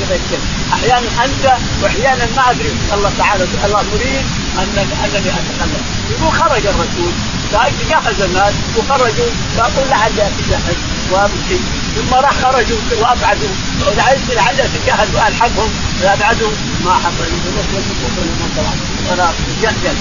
أحيانا 0.72 1.24
أنت 1.24 1.56
وأحيانا 1.82 2.26
ما 2.36 2.50
أدري. 2.50 2.72
الله 2.92 3.12
تعالى 3.18 3.44
الله 3.64 3.82
مريد 3.82 4.24
أنك 4.58 4.88
أنني 5.04 5.30
اتخلف 5.30 5.82
يقول 6.10 6.32
خرج 6.32 6.66
الرسول 6.66 7.12
جهز 7.90 8.20
الناس 8.20 8.54
وخرجوا 8.76 9.30
فأقول 9.56 9.88
لعلي 9.90 10.22
اتجهز 10.26 10.76
وامشي 11.10 11.58
ثم 11.96 12.14
راح 12.14 12.32
خرجوا 12.32 12.78
وأبعدوا 13.00 13.48
لعلت 13.96 14.30
لعلي 14.30 14.62
اتجهز 14.62 15.08
والحقهم 15.14 15.70
وابعدوا 16.02 16.50
ما 16.84 16.94
حصل 16.94 17.24
أنا 19.12 19.32
جهز 19.62 19.96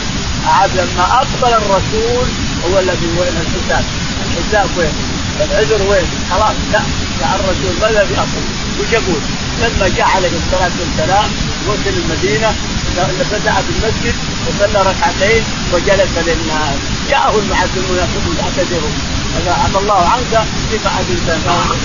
عاد 0.48 0.72
لما 0.74 1.04
أقبل 1.04 1.54
الرسول 1.54 2.28
هو 2.66 2.80
الذي 2.80 3.08
وين 3.18 3.34
الحساب 3.42 3.86
الحساب 4.26 4.70
وين؟ 4.78 4.94
العذر 5.42 5.82
وين؟ 5.90 6.06
خلاص 6.32 6.56
لا 6.72 6.82
جاء 7.20 7.36
الرسول 7.36 7.82
ما 7.82 7.90
الذي 7.90 8.16
أقول؟ 8.18 8.44
وش 8.80 8.92
يقول؟ 8.92 9.22
لما 9.62 9.88
جاء 9.88 10.08
عليه 10.16 10.32
الصلاة 10.38 10.72
والسلام 10.80 11.30
وصل 11.68 11.98
المدينة 11.98 12.56
بدا 13.32 13.54
في 13.54 13.72
المسجد 13.76 14.16
وصلى 14.48 14.80
ركعتين 14.82 15.44
وجلس 15.74 16.14
للناس. 16.28 16.80
جاءه 17.10 17.40
المعذرون 17.40 17.98
يقولون 17.98 18.38
اعتذروا. 18.44 18.94
عفى 19.48 19.78
الله 19.78 20.10
عنك 20.10 20.48
كيف 20.72 20.88
عدلت 20.88 21.28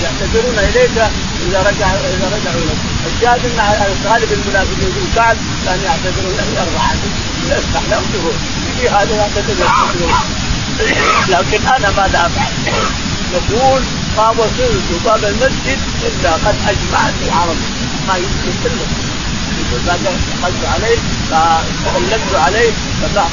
يعتذرون 0.03 0.59
إليك 0.59 0.97
إذا 1.47 1.61
رجع 1.61 1.87
إذا 1.87 2.27
رجعوا 2.37 2.63
اليك 2.65 2.79
الشاهد 3.07 3.45
أن 3.45 4.11
غالب 4.11 4.33
المنافقين 4.33 4.89
يقول 4.89 5.09
كعب 5.17 5.37
كان 5.65 5.81
يعتذر 5.85 6.29
له 6.39 6.63
اربعه 6.63 6.95
لا 7.49 7.59
يسمح 7.59 7.83
لهم 7.91 8.05
دخول 8.15 8.33
في 8.81 8.89
هذا 8.89 9.17
يعتذر 9.17 9.55
لكن 11.29 11.67
أنا 11.67 11.91
ماذا 11.91 12.27
أفعل؟ 12.27 12.53
يقول 13.33 13.83
ما 14.17 14.31
وصلت 14.31 15.05
باب 15.05 15.25
المسجد 15.25 15.79
إلا 16.03 16.33
قد 16.33 16.55
أجمعت 16.69 17.15
العرب. 17.27 17.57
ما 18.09 18.17
يمكن 18.17 18.71
بعد 19.87 20.01
دخلت 20.43 20.65
عليه 20.75 20.99
فسلمت 21.31 22.35
عليه 22.35 22.73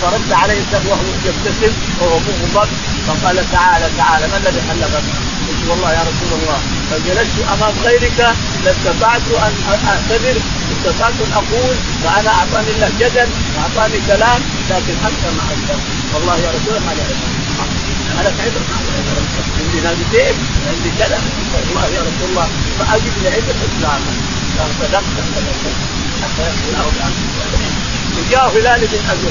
فرد 0.01 0.31
عليه 0.31 0.61
وهو 0.89 1.05
يبتسم 1.25 1.73
وهو 2.01 2.19
مغضب. 2.19 2.69
فقال 3.07 3.51
تعالى 3.51 3.89
تعالى 3.97 4.27
ما 4.27 4.37
الذي 4.37 4.61
حلفك؟ 4.61 5.03
قلت 5.47 5.69
والله 5.69 5.91
يا 5.91 6.01
رسول 6.01 6.39
الله 6.39 6.59
لو 6.91 6.97
جلست 7.07 7.37
أمام 7.53 7.73
غيرك 7.83 8.35
لاستطعت 8.65 9.27
أن 9.45 9.53
أعتذر 9.87 10.37
استطعت 10.71 11.13
أن 11.13 11.31
أقول 11.33 11.75
فانا 12.03 12.29
أعطاني 12.29 12.71
الله 12.75 12.89
جدل 12.99 13.29
وأعطاني 13.55 13.99
كلام 14.07 14.41
لكن 14.69 14.95
أنت 15.07 15.23
ما 15.37 15.43
انت 15.53 15.69
والله 16.13 16.37
يا 16.37 16.49
رسول 16.49 16.77
الله 16.77 16.79
ما 16.79 18.21
أنا 18.21 18.31
سعيد 18.37 18.53
عندي 19.59 19.79
ناديتين 19.81 20.35
عندي 20.67 20.91
كذا 20.99 21.19
والله 21.53 21.85
يا 21.95 22.01
رسول 22.01 22.29
الله 22.29 22.47
لي 23.23 23.29
عند 23.29 23.49
الإسلام. 23.49 24.01
قال 24.59 24.69
صدقت. 24.79 26.00
وجاء 28.17 28.45
هلال 28.49 28.81
بن 28.87 28.99
أبي 29.11 29.27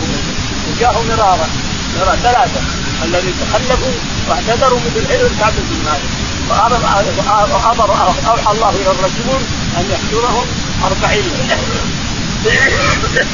وجاء 0.70 0.94
مرارا 1.08 1.48
مرارا 1.96 2.16
ثلاثة. 2.16 2.60
الذي 3.04 3.32
تخلفوا 3.40 3.92
واعتذروا 4.28 4.80
مثل 4.80 5.08
حلم 5.08 5.30
كعب 5.40 5.52
بن 5.70 5.76
مالك. 5.84 6.10
وأمر 6.50 7.90
اوحى 8.26 8.52
الله 8.52 8.70
إلى 8.70 8.90
الرسول 8.90 9.40
أن 9.78 9.84
يحشرهم 9.90 10.46
أربعين. 10.84 11.24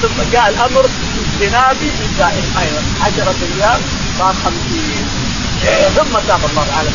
ثم 0.02 0.18
جاء 0.32 0.48
الأمر 0.48 0.84
باجتناب 1.14 1.76
نسائهم 1.76 2.50
أيضا. 2.61 2.82
عشرة 3.02 3.36
أيام 3.57 3.80
صار 4.18 4.34
خمسين. 4.44 5.07
ثم 5.96 6.18
تاب 6.28 6.40
الله 6.50 6.66
على 6.78 6.90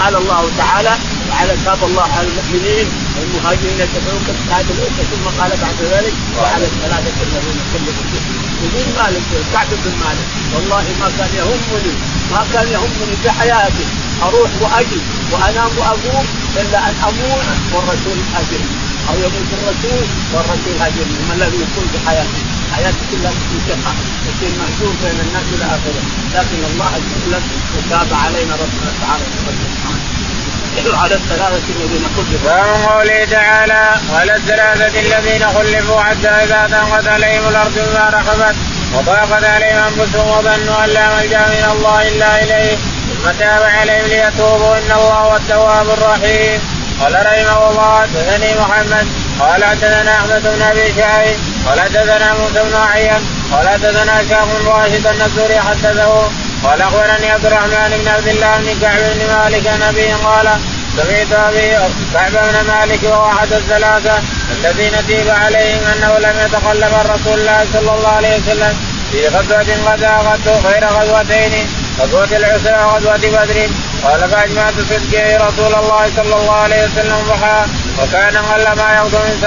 قال 0.00 0.16
الله 0.16 0.50
تعالى 0.58 0.94
وعلى 1.28 1.56
تاب 1.64 1.84
الله 1.84 2.08
على 2.16 2.28
المؤمنين 2.28 2.86
والمهاجرين 3.16 3.80
يتبعون 3.80 4.22
هذه 4.50 4.70
الامه 4.76 5.02
ثم 5.10 5.40
قال 5.40 5.50
بعد 5.64 5.78
ذلك 5.92 6.14
وعلى 6.38 6.64
الثلاثه 6.64 7.18
الذين 7.26 7.58
كلفوا 7.72 8.38
يقول 8.64 8.86
مالك 8.98 9.22
كعب 9.52 9.70
بن 9.70 9.92
مالك. 10.04 10.28
والله 10.54 10.84
ما 11.00 11.08
كان 11.18 11.30
يهمني 11.40 11.94
ما 12.32 12.42
كان 12.52 12.68
يهمني 12.68 13.16
في 13.22 13.30
حياتي. 13.30 13.84
أروح 14.22 14.50
وأجي 14.62 15.00
وأنام 15.32 15.70
وأقوم 15.78 16.26
إلا 16.56 16.78
أن 16.88 16.94
أموت 17.08 17.44
والرسول 17.72 18.18
هاجر 18.34 18.62
أو 19.08 19.14
يموت 19.14 19.50
الرسول 19.58 20.06
والرسول 20.32 20.76
هاجر 20.80 21.06
ما 21.28 21.34
الذي 21.34 21.56
يكون 21.56 21.86
في 21.92 21.98
حياتي؟ 22.08 22.42
حياتي 22.74 23.02
كلها 23.10 23.32
مشقه 23.56 23.94
تصير 24.24 24.52
مهزوم 24.58 24.96
بين 25.02 25.20
الناس 25.26 25.46
إلى 25.54 25.64
آخره. 25.64 26.02
لكن 26.34 26.72
الله 26.72 26.84
عز 26.84 27.08
وجل 27.16 27.42
وتاب 27.76 28.08
علينا 28.12 28.54
ربنا 28.54 28.90
تعالى 29.00 29.24
على 30.94 31.14
الثلاثة 31.14 31.62
الذين 31.76 32.04
خلفوا. 32.16 32.50
قوله 32.92 33.24
تعالى 33.24 33.94
وعلى 34.12 34.36
الثلاثة 34.36 35.00
الذين 35.00 35.48
خلفوا 35.48 36.00
حتى 36.00 36.28
إذا 36.28 36.66
ضاقت 36.70 37.08
عليهم 37.08 37.48
الأرض 37.48 37.74
بما 37.74 38.10
رحبت 38.10 38.56
وضاقت 38.94 39.44
عليهم 39.44 39.78
أنفسهم 39.78 40.28
وظنوا 40.28 40.84
أن 40.84 40.88
لا 40.90 41.16
ملجأ 41.16 41.38
من 41.38 41.64
الله 41.72 42.08
إلا 42.08 42.42
إليه 42.42 42.76
ثم 43.08 43.30
تاب 43.38 43.62
عليهم 43.62 44.06
ليتوبوا 44.06 44.76
إن 44.76 44.90
الله 44.92 45.14
هو 45.14 45.36
التواب 45.36 45.88
الرحيم 45.90 46.60
قال 47.00 47.14
رحمه 47.14 47.70
الله 47.70 48.00
حدثني 48.00 48.54
محمد 48.60 49.06
قال 49.40 49.64
حدثنا 49.64 50.16
أحمد 50.16 50.42
بن 50.42 50.62
أبي 50.62 50.94
شعيب 50.96 51.36
قال 51.66 51.80
حدثنا 51.80 52.34
موسى 52.34 52.62
بن 52.70 52.76
عيان 52.76 53.22
قال 53.52 53.68
حدثنا 53.68 54.22
شاخ 54.30 54.44
بن 54.44 54.66
راشد 54.66 55.06
النسوري 55.06 55.60
حدثه 55.60 56.30
قال 56.64 56.82
أخبرني 56.82 57.30
عبد 57.30 57.46
الرحمن 57.46 58.00
بن 58.02 58.08
عبد 58.08 58.28
الله 58.28 58.56
بن 58.56 58.80
كعب 58.80 58.98
بن 58.98 59.26
مالك 59.34 59.66
النبي 59.66 60.12
قال 60.12 60.48
سمعت 60.96 61.32
أبي 61.32 61.70
كعب 62.14 62.32
بن 62.32 62.72
مالك 62.72 63.02
وهو 63.02 63.26
أحد 63.32 63.52
الثلاثة 63.52 64.22
الذين 64.50 65.06
تيب 65.06 65.28
عليهم 65.28 65.80
أنه 65.86 66.18
لم 66.18 66.36
يتخلف 66.46 67.00
الرسول 67.00 67.40
الله 67.40 67.66
صلى 67.72 67.94
الله 67.94 68.08
عليه 68.08 68.36
وسلم 68.36 68.76
في 69.12 69.28
غزوة 69.28 69.66
غدا 69.86 70.16
غير 70.68 70.86
غزوتين 70.86 71.66
غزوة 72.00 72.36
العسرى 72.36 72.84
وغزوة 72.84 73.16
بدر. 73.16 73.68
قال 74.04 74.30
فأجمعت 74.30 74.74
صدقه 74.90 75.36
رسول 75.36 75.74
الله 75.74 76.10
صلى 76.16 76.34
الله 76.36 76.54
عليه 76.54 76.84
وسلم 76.84 77.16
ضحى 77.28 77.64
وكان 77.98 78.36
قل 78.36 78.78
ما 78.78 78.96
يغدو 78.96 79.18
من 79.18 79.38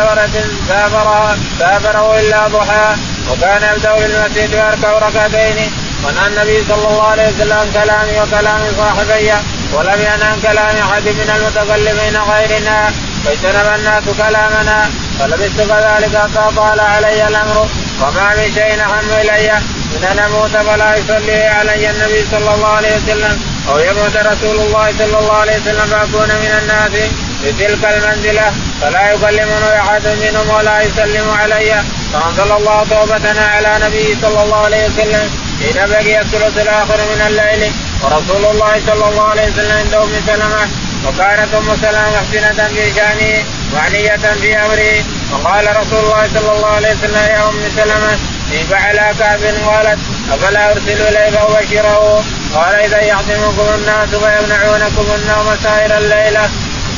سافرها 0.67 1.37
سافره 1.59 2.19
إلا 2.19 2.47
ضحى. 2.47 2.95
وكان 3.29 3.61
يبدا 3.73 3.93
بالمسجد 3.95 4.55
ويركع 4.55 4.91
ركعتين. 5.07 5.71
ونهى 6.03 6.27
النبي 6.27 6.63
صلى 6.69 6.87
الله 6.87 7.07
عليه 7.07 7.27
وسلم 7.27 7.71
كلامي 7.73 8.21
وكلام 8.21 8.61
صاحبي 8.77 9.31
ولم 9.73 9.99
ينهى 10.09 10.41
كلام 10.41 10.75
أحد 10.77 11.05
من 11.19 11.29
المتكلمين 11.35 12.15
غيرنا 12.17 12.91
فاجتنب 13.25 13.67
الناس 13.75 14.03
كلامنا 14.17 14.89
فلبثت 15.19 15.59
كذلك 15.69 16.17
حتى 16.17 16.55
طال 16.55 16.79
علي 16.79 17.27
الأمر 17.27 17.67
وما 18.01 18.35
من 18.37 18.51
شيء 18.55 18.81
اهم 18.83 19.09
إلي. 19.21 19.51
من 19.91 20.03
إن 20.11 20.19
أموت 20.19 20.49
فلا 20.49 20.95
يصلي 20.95 21.43
علي 21.43 21.89
النبي 21.89 22.25
صلى 22.31 22.53
الله 22.55 22.67
عليه 22.67 22.95
وسلم 22.97 23.41
أو 23.69 23.79
يموت 23.79 24.15
رسول 24.15 24.59
الله 24.65 24.93
صلى 24.99 25.19
الله 25.19 25.33
عليه 25.33 25.57
وسلم 25.61 25.85
فأكون 25.85 26.29
من 26.29 26.51
الناس. 26.61 26.93
في 27.41 27.51
تلك 27.51 27.85
المنزلة 27.85 28.53
فلا 28.81 29.11
يكلمني 29.11 29.79
أحد 29.79 30.07
منهم 30.07 30.49
ولا 30.49 30.81
يسلم 30.81 31.29
علي. 31.29 31.83
فأنزل 32.13 32.51
الله 32.51 32.85
توبتنا 32.89 33.45
على 33.47 33.79
نبي 33.85 34.17
صلى 34.21 34.43
الله 34.43 34.65
عليه 34.65 34.85
وسلم 34.85 35.29
حين 35.59 35.89
بقي 35.89 36.21
الثلث 36.21 36.57
الآخر 36.57 36.97
من 36.97 37.21
الليل. 37.27 37.71
ورسول 38.03 38.45
الله 38.51 38.81
صلى 38.87 39.09
الله 39.09 39.27
عليه 39.29 39.47
وسلم 39.51 39.77
عند 39.77 39.93
أم 39.93 40.13
سلمة 40.27 40.63
وكانت 41.05 41.53
أم 41.53 41.75
سلمة 41.81 42.09
محسنه 42.15 42.67
في 42.67 42.93
شأنه 42.95 43.43
معنية 43.73 44.33
في 44.41 44.57
أمره. 44.57 45.03
وقال 45.31 45.65
رسول 45.81 45.99
الله 45.99 46.29
صلى 46.35 46.51
الله 46.55 46.67
عليه 46.67 46.91
وسلم 46.91 47.25
يا 47.35 47.49
أم 47.49 47.59
سلمة 47.75 48.19
كيف 48.51 48.73
على 48.73 49.13
كعب 49.19 49.39
قالت 49.67 49.99
أفلا 50.31 50.71
أرسل 50.71 51.01
اليه 51.01 51.29
فابشره 51.29 52.23
قال 52.55 52.75
إذا 52.75 53.01
يعظمكم 53.01 53.67
الناس 53.75 54.09
فيمنعونكم 54.09 55.05
النوم 55.15 55.57
سائر 55.63 55.97
الليلة 55.97 56.49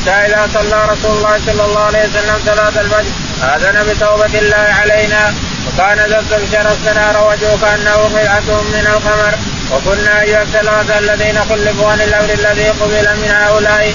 حتى 0.04 0.26
إذا 0.26 0.48
صلى 0.54 0.84
رسول 0.92 1.16
الله 1.16 1.40
صلى 1.46 1.64
الله 1.64 1.80
عليه 1.80 2.04
وسلم 2.08 2.36
صلاة 2.46 2.80
الفجر 2.80 3.10
آذن 3.42 3.76
بتوبة 3.88 4.38
الله 4.38 4.66
علينا 4.80 5.34
وكان 5.66 5.98
ذا 6.10 6.20
استبشر 6.20 6.72
السنار 6.72 7.28
وجهه 7.28 7.58
كأنه 7.60 7.92
قطعه 7.92 8.62
من 8.62 8.86
القمر. 8.94 9.34
وكنا 9.72 10.20
أيها 10.20 10.42
الثلاثة 10.42 10.98
الذين 10.98 11.38
خلفوا 11.48 11.90
عن 11.92 12.00
الأمر 12.00 12.30
الذي 12.30 12.68
قبل 12.68 13.16
من 13.22 13.30
هؤلاء 13.30 13.94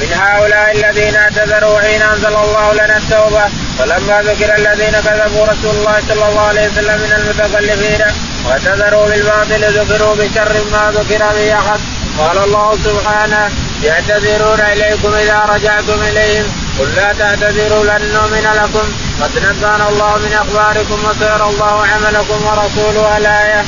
من 0.00 0.12
هؤلاء 0.12 0.72
الذين 0.76 1.16
اعتذروا 1.16 1.80
حين 1.80 2.02
أنزل 2.02 2.36
الله 2.36 2.72
لنا 2.74 2.96
التوبة. 2.96 3.44
فلما 3.78 4.22
ذكر 4.22 4.56
الذين 4.56 5.00
كذبوا 5.06 5.44
رسول 5.44 5.74
الله 5.76 5.96
صلى 6.08 6.28
الله 6.28 6.46
عليه 6.46 6.66
وسلم 6.68 6.98
من 7.00 7.12
المتكلفين 7.18 8.02
واعتذروا 8.46 9.06
بالباطل 9.06 9.62
ذكروا 9.78 10.14
بشر 10.14 10.52
ما 10.72 10.92
ذكر 10.96 11.18
به 11.18 11.58
أحد. 11.58 11.80
قال 12.18 12.38
الله 12.44 12.78
سبحانه 12.84 13.50
يعتذرون 13.82 14.60
إليكم 14.60 15.14
إذا 15.14 15.38
رجعتم 15.48 16.02
إليهم. 16.02 16.46
قل 16.78 16.88
لا 16.96 17.12
تعتذروا 17.12 17.84
لن 17.84 18.12
نؤمن 18.14 18.46
لكم. 18.62 18.86
قد 19.20 19.30
نبأنا 19.38 19.88
الله 19.88 20.16
من 20.16 20.32
أخباركم 20.32 20.98
وسيرى 21.04 21.46
الله 21.50 21.86
عملكم 21.86 22.38
ورسوله 22.46 23.16
الآية. 23.16 23.64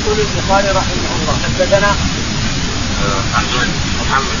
يقول 0.00 0.18
البخاري 0.20 0.68
رحمه 0.68 1.10
الله 1.20 1.34
حدثنا 1.44 1.90
محمد 4.00 4.38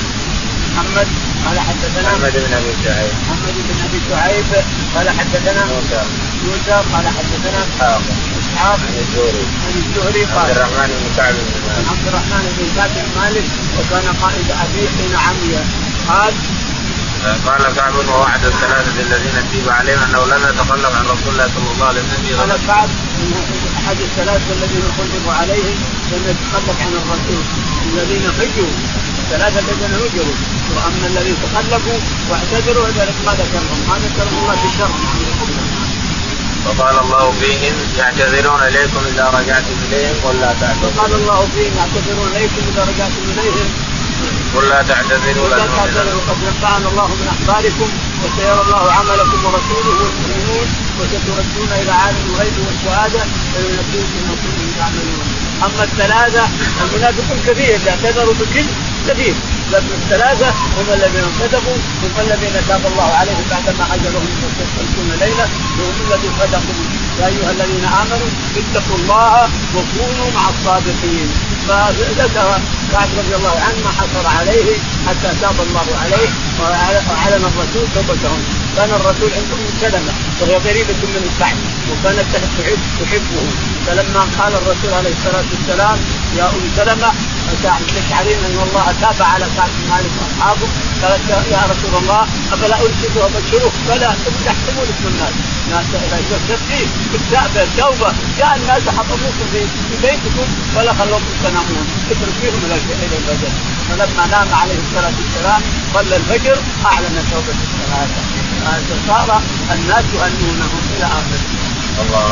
محمد 0.70 1.08
قال 1.46 1.60
حدثنا 1.60 2.08
محمد 2.08 2.32
بن 2.32 2.52
أبي 2.60 2.72
شعيب. 2.84 3.12
محمد 3.22 3.54
بن 3.68 3.76
أبي 3.86 4.00
شعيب 4.10 4.46
قال 4.94 5.10
حدثنا 5.18 5.64
موسى. 5.64 6.02
موسى 6.46 6.76
قال 6.92 7.06
حدثنا 7.16 7.60
إسحاق. 7.68 8.02
إسحاق. 8.40 8.78
عن 8.88 8.94
الزهري. 9.04 9.44
عن 9.64 9.74
الزهري 9.82 10.22
عبد 10.24 10.34
قال 10.36 10.50
الرحمن 10.50 10.90
بن 11.00 11.06
كعب 11.16 11.34
بن 11.34 11.60
مالك. 11.66 11.88
عبد 11.92 12.06
الرحمن 12.08 12.44
بن 12.56 12.66
كعب 12.76 12.90
بن 12.96 13.20
مالك 13.20 13.46
وكان 13.78 14.06
قائد 14.22 14.48
ابيه 14.64 14.88
حين 14.96 15.14
عمي 15.26 15.54
قال 16.08 16.34
قال 17.46 17.62
كعب 17.76 17.94
وهو 17.94 18.24
أحد 18.24 18.44
الثلاثة 18.44 19.00
الذين 19.00 19.36
تيب 19.52 19.68
عليهم 19.68 19.98
أنه 20.08 20.22
لم 20.26 20.42
يتخلف 20.48 20.92
عن 20.98 21.04
رسول 21.04 21.30
الله 21.32 21.48
صلى 21.54 21.70
الله 21.74 21.86
عليه 21.86 22.00
وسلم. 22.00 22.40
قال 22.40 22.52
كعب 22.66 22.88
أحد 23.80 23.96
الثلاثة 24.00 24.48
الذين 24.56 24.84
خلفوا 24.98 25.32
عليهم 25.32 25.76
لم 26.12 26.22
يتخلف 26.30 26.76
عن 26.84 26.92
الرسول. 27.00 27.42
الذين 27.92 28.32
فجروا 28.38 28.76
الثلاثه 29.30 29.60
الذين 29.60 29.94
هجروا 29.94 30.34
وأما 30.76 31.06
الذين 31.06 31.36
تخلفوا 31.42 31.98
واعتذروا 32.30 32.86
ذلك 32.88 33.16
ما 33.26 33.32
ذكرهم. 33.32 33.78
ما 33.88 33.96
ذكرهم 34.04 34.38
الله 34.42 34.54
بشر 34.64 34.90
وقال 36.66 36.98
الله 37.04 37.30
فيهم 37.40 37.74
يعتذرون 37.98 38.60
إليكم 38.62 39.00
إذا 39.12 39.26
رجعتم 39.38 39.76
إليهم. 39.86 40.14
قل 40.24 40.40
لا 40.40 40.52
تعتذروا. 40.60 40.90
وقال 40.96 41.12
الله 41.14 41.48
فيهم 41.54 41.72
يعتذرون 41.80 42.28
إليكم 42.36 42.62
إذا 42.72 42.82
رجعتم 42.90 43.22
إليهم. 43.32 43.68
قل 44.54 44.68
لا 44.68 44.82
تعتذروا 44.82 45.48
نؤمن 45.48 45.70
تعتذروا. 45.76 46.22
قد 46.28 46.38
نفعنا 46.48 46.88
الله 46.88 47.08
من 47.20 47.28
اخباركم 47.34 47.88
وسيرى 48.22 48.60
الله 48.66 48.92
عملكم 48.92 49.38
ورسوله 49.44 49.92
والمؤمنون 50.00 50.66
وستردون 50.98 51.70
إلى 51.82 51.92
عالم 51.92 52.22
الغيب 52.30 52.56
والشهادة 52.66 53.22
فينبئكم 53.52 54.20
ما 54.28 54.34
كنتم 54.42 54.68
تعملون 54.78 55.26
أما 55.66 55.84
الثلاثة 55.84 56.44
المنافقون 56.84 57.38
كثير 57.46 57.78
اعتذروا 57.88 58.34
بكل 58.34 58.66
لكن 59.10 59.59
الثلاثة 59.74 60.48
هم 60.48 60.86
الذين 60.94 61.26
كذبوا 61.40 61.78
هم 62.02 62.12
الذين 62.20 62.56
تاب 62.68 62.86
الله 62.86 63.10
عليهم 63.20 63.44
بعدما 63.50 63.84
أجلهم 63.94 64.28
خمسون 64.76 65.10
ليلة 65.20 65.48
وهم 65.78 65.96
الذين 66.06 66.32
صدقوا. 66.40 66.84
يا 67.20 67.26
أيها 67.26 67.50
الذين 67.50 67.84
آمنوا 67.84 68.30
اتقوا 68.56 68.96
الله 68.96 69.48
وكونوا 69.74 70.30
مع 70.34 70.44
الصادقين. 70.48 71.28
فذكر 71.68 72.60
سعد 72.92 73.08
رضي 73.18 73.34
الله 73.36 73.56
عنه 73.66 73.78
ما 73.84 73.90
حصل 73.98 74.26
عليه 74.38 74.78
حتى 75.06 75.30
تاب 75.40 75.60
الله 75.60 75.86
عليه 76.02 76.28
وأعلن 76.60 77.44
الرسول 77.50 77.84
توبتهم 77.94 78.40
كان 78.76 78.90
الرسول 78.90 79.30
عنده 79.36 79.54
ام 79.54 79.70
سلمة 79.80 80.12
وهي 80.40 80.54
قريبة 80.54 81.00
من 81.12 81.22
الكعب 81.30 81.58
وكانت 81.90 82.26
تحب 82.58 82.80
تحبه. 83.00 83.46
فلما 83.86 84.20
قال 84.38 84.52
الرسول 84.54 84.92
عليه 84.98 85.12
الصلاة 85.18 85.44
والسلام 85.52 85.98
يا 86.38 86.46
أم 86.48 86.64
سلمة 86.76 87.12
تشعرين 87.96 88.38
أن 88.48 88.58
الله 88.66 88.94
تاب 89.00 89.22
على 89.22 89.46
كعب 89.60 89.68
بن 89.68 89.90
مالك 89.90 90.12
وأصحابه 90.20 90.68
قالت 91.02 91.28
يا 91.52 91.62
رسول 91.72 92.02
الله 92.02 92.22
أفلا 92.52 92.76
ارشد 92.76 93.16
وابشره 93.16 93.72
بلى 93.88 94.14
تحكمون 94.46 94.86
اسم 94.92 95.06
الناس. 95.12 95.34
ناس 95.70 95.86
إذا 95.94 96.38
تبكي 96.48 96.86
بالتأبة 97.12 97.62
التوبه 97.62 98.12
جاء 98.38 98.56
الناس 98.56 98.82
حطموكم 98.88 99.46
في 99.52 99.66
بيتكم 100.02 100.46
ولا 100.76 100.92
خلوكم 100.92 101.32
تنامون. 101.42 101.86
اترك 102.10 102.34
فيهم 102.40 102.60
إلى 102.64 102.74
الفجر 103.18 103.52
فلما 103.88 104.26
نام 104.26 104.48
عليه 104.60 104.78
الصلاة 104.84 105.14
والسلام 105.20 105.62
صلى 105.94 106.16
الفجر 106.16 106.58
أعلن 106.86 107.16
توبة 107.30 107.58
الثلاثة. 107.66 108.20
صار 109.08 109.42
الناس 109.74 110.04
يهنونهم 110.14 110.82
إلى 110.96 111.04
آخره. 111.04 111.59
الله 111.98 112.26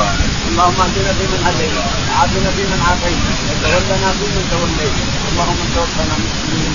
اللهم 0.49 0.81
اهدنا 0.81 1.13
فيمن 1.19 1.41
هديت 1.47 1.75
وعافنا 1.77 2.51
فيمن 2.57 2.81
عافيت 2.89 3.21
وتولنا 3.49 4.09
فيمن 4.19 4.45
توليت. 4.51 4.97
اللهم 5.31 5.61
توفنا 5.75 6.15
مسلمين 6.25 6.73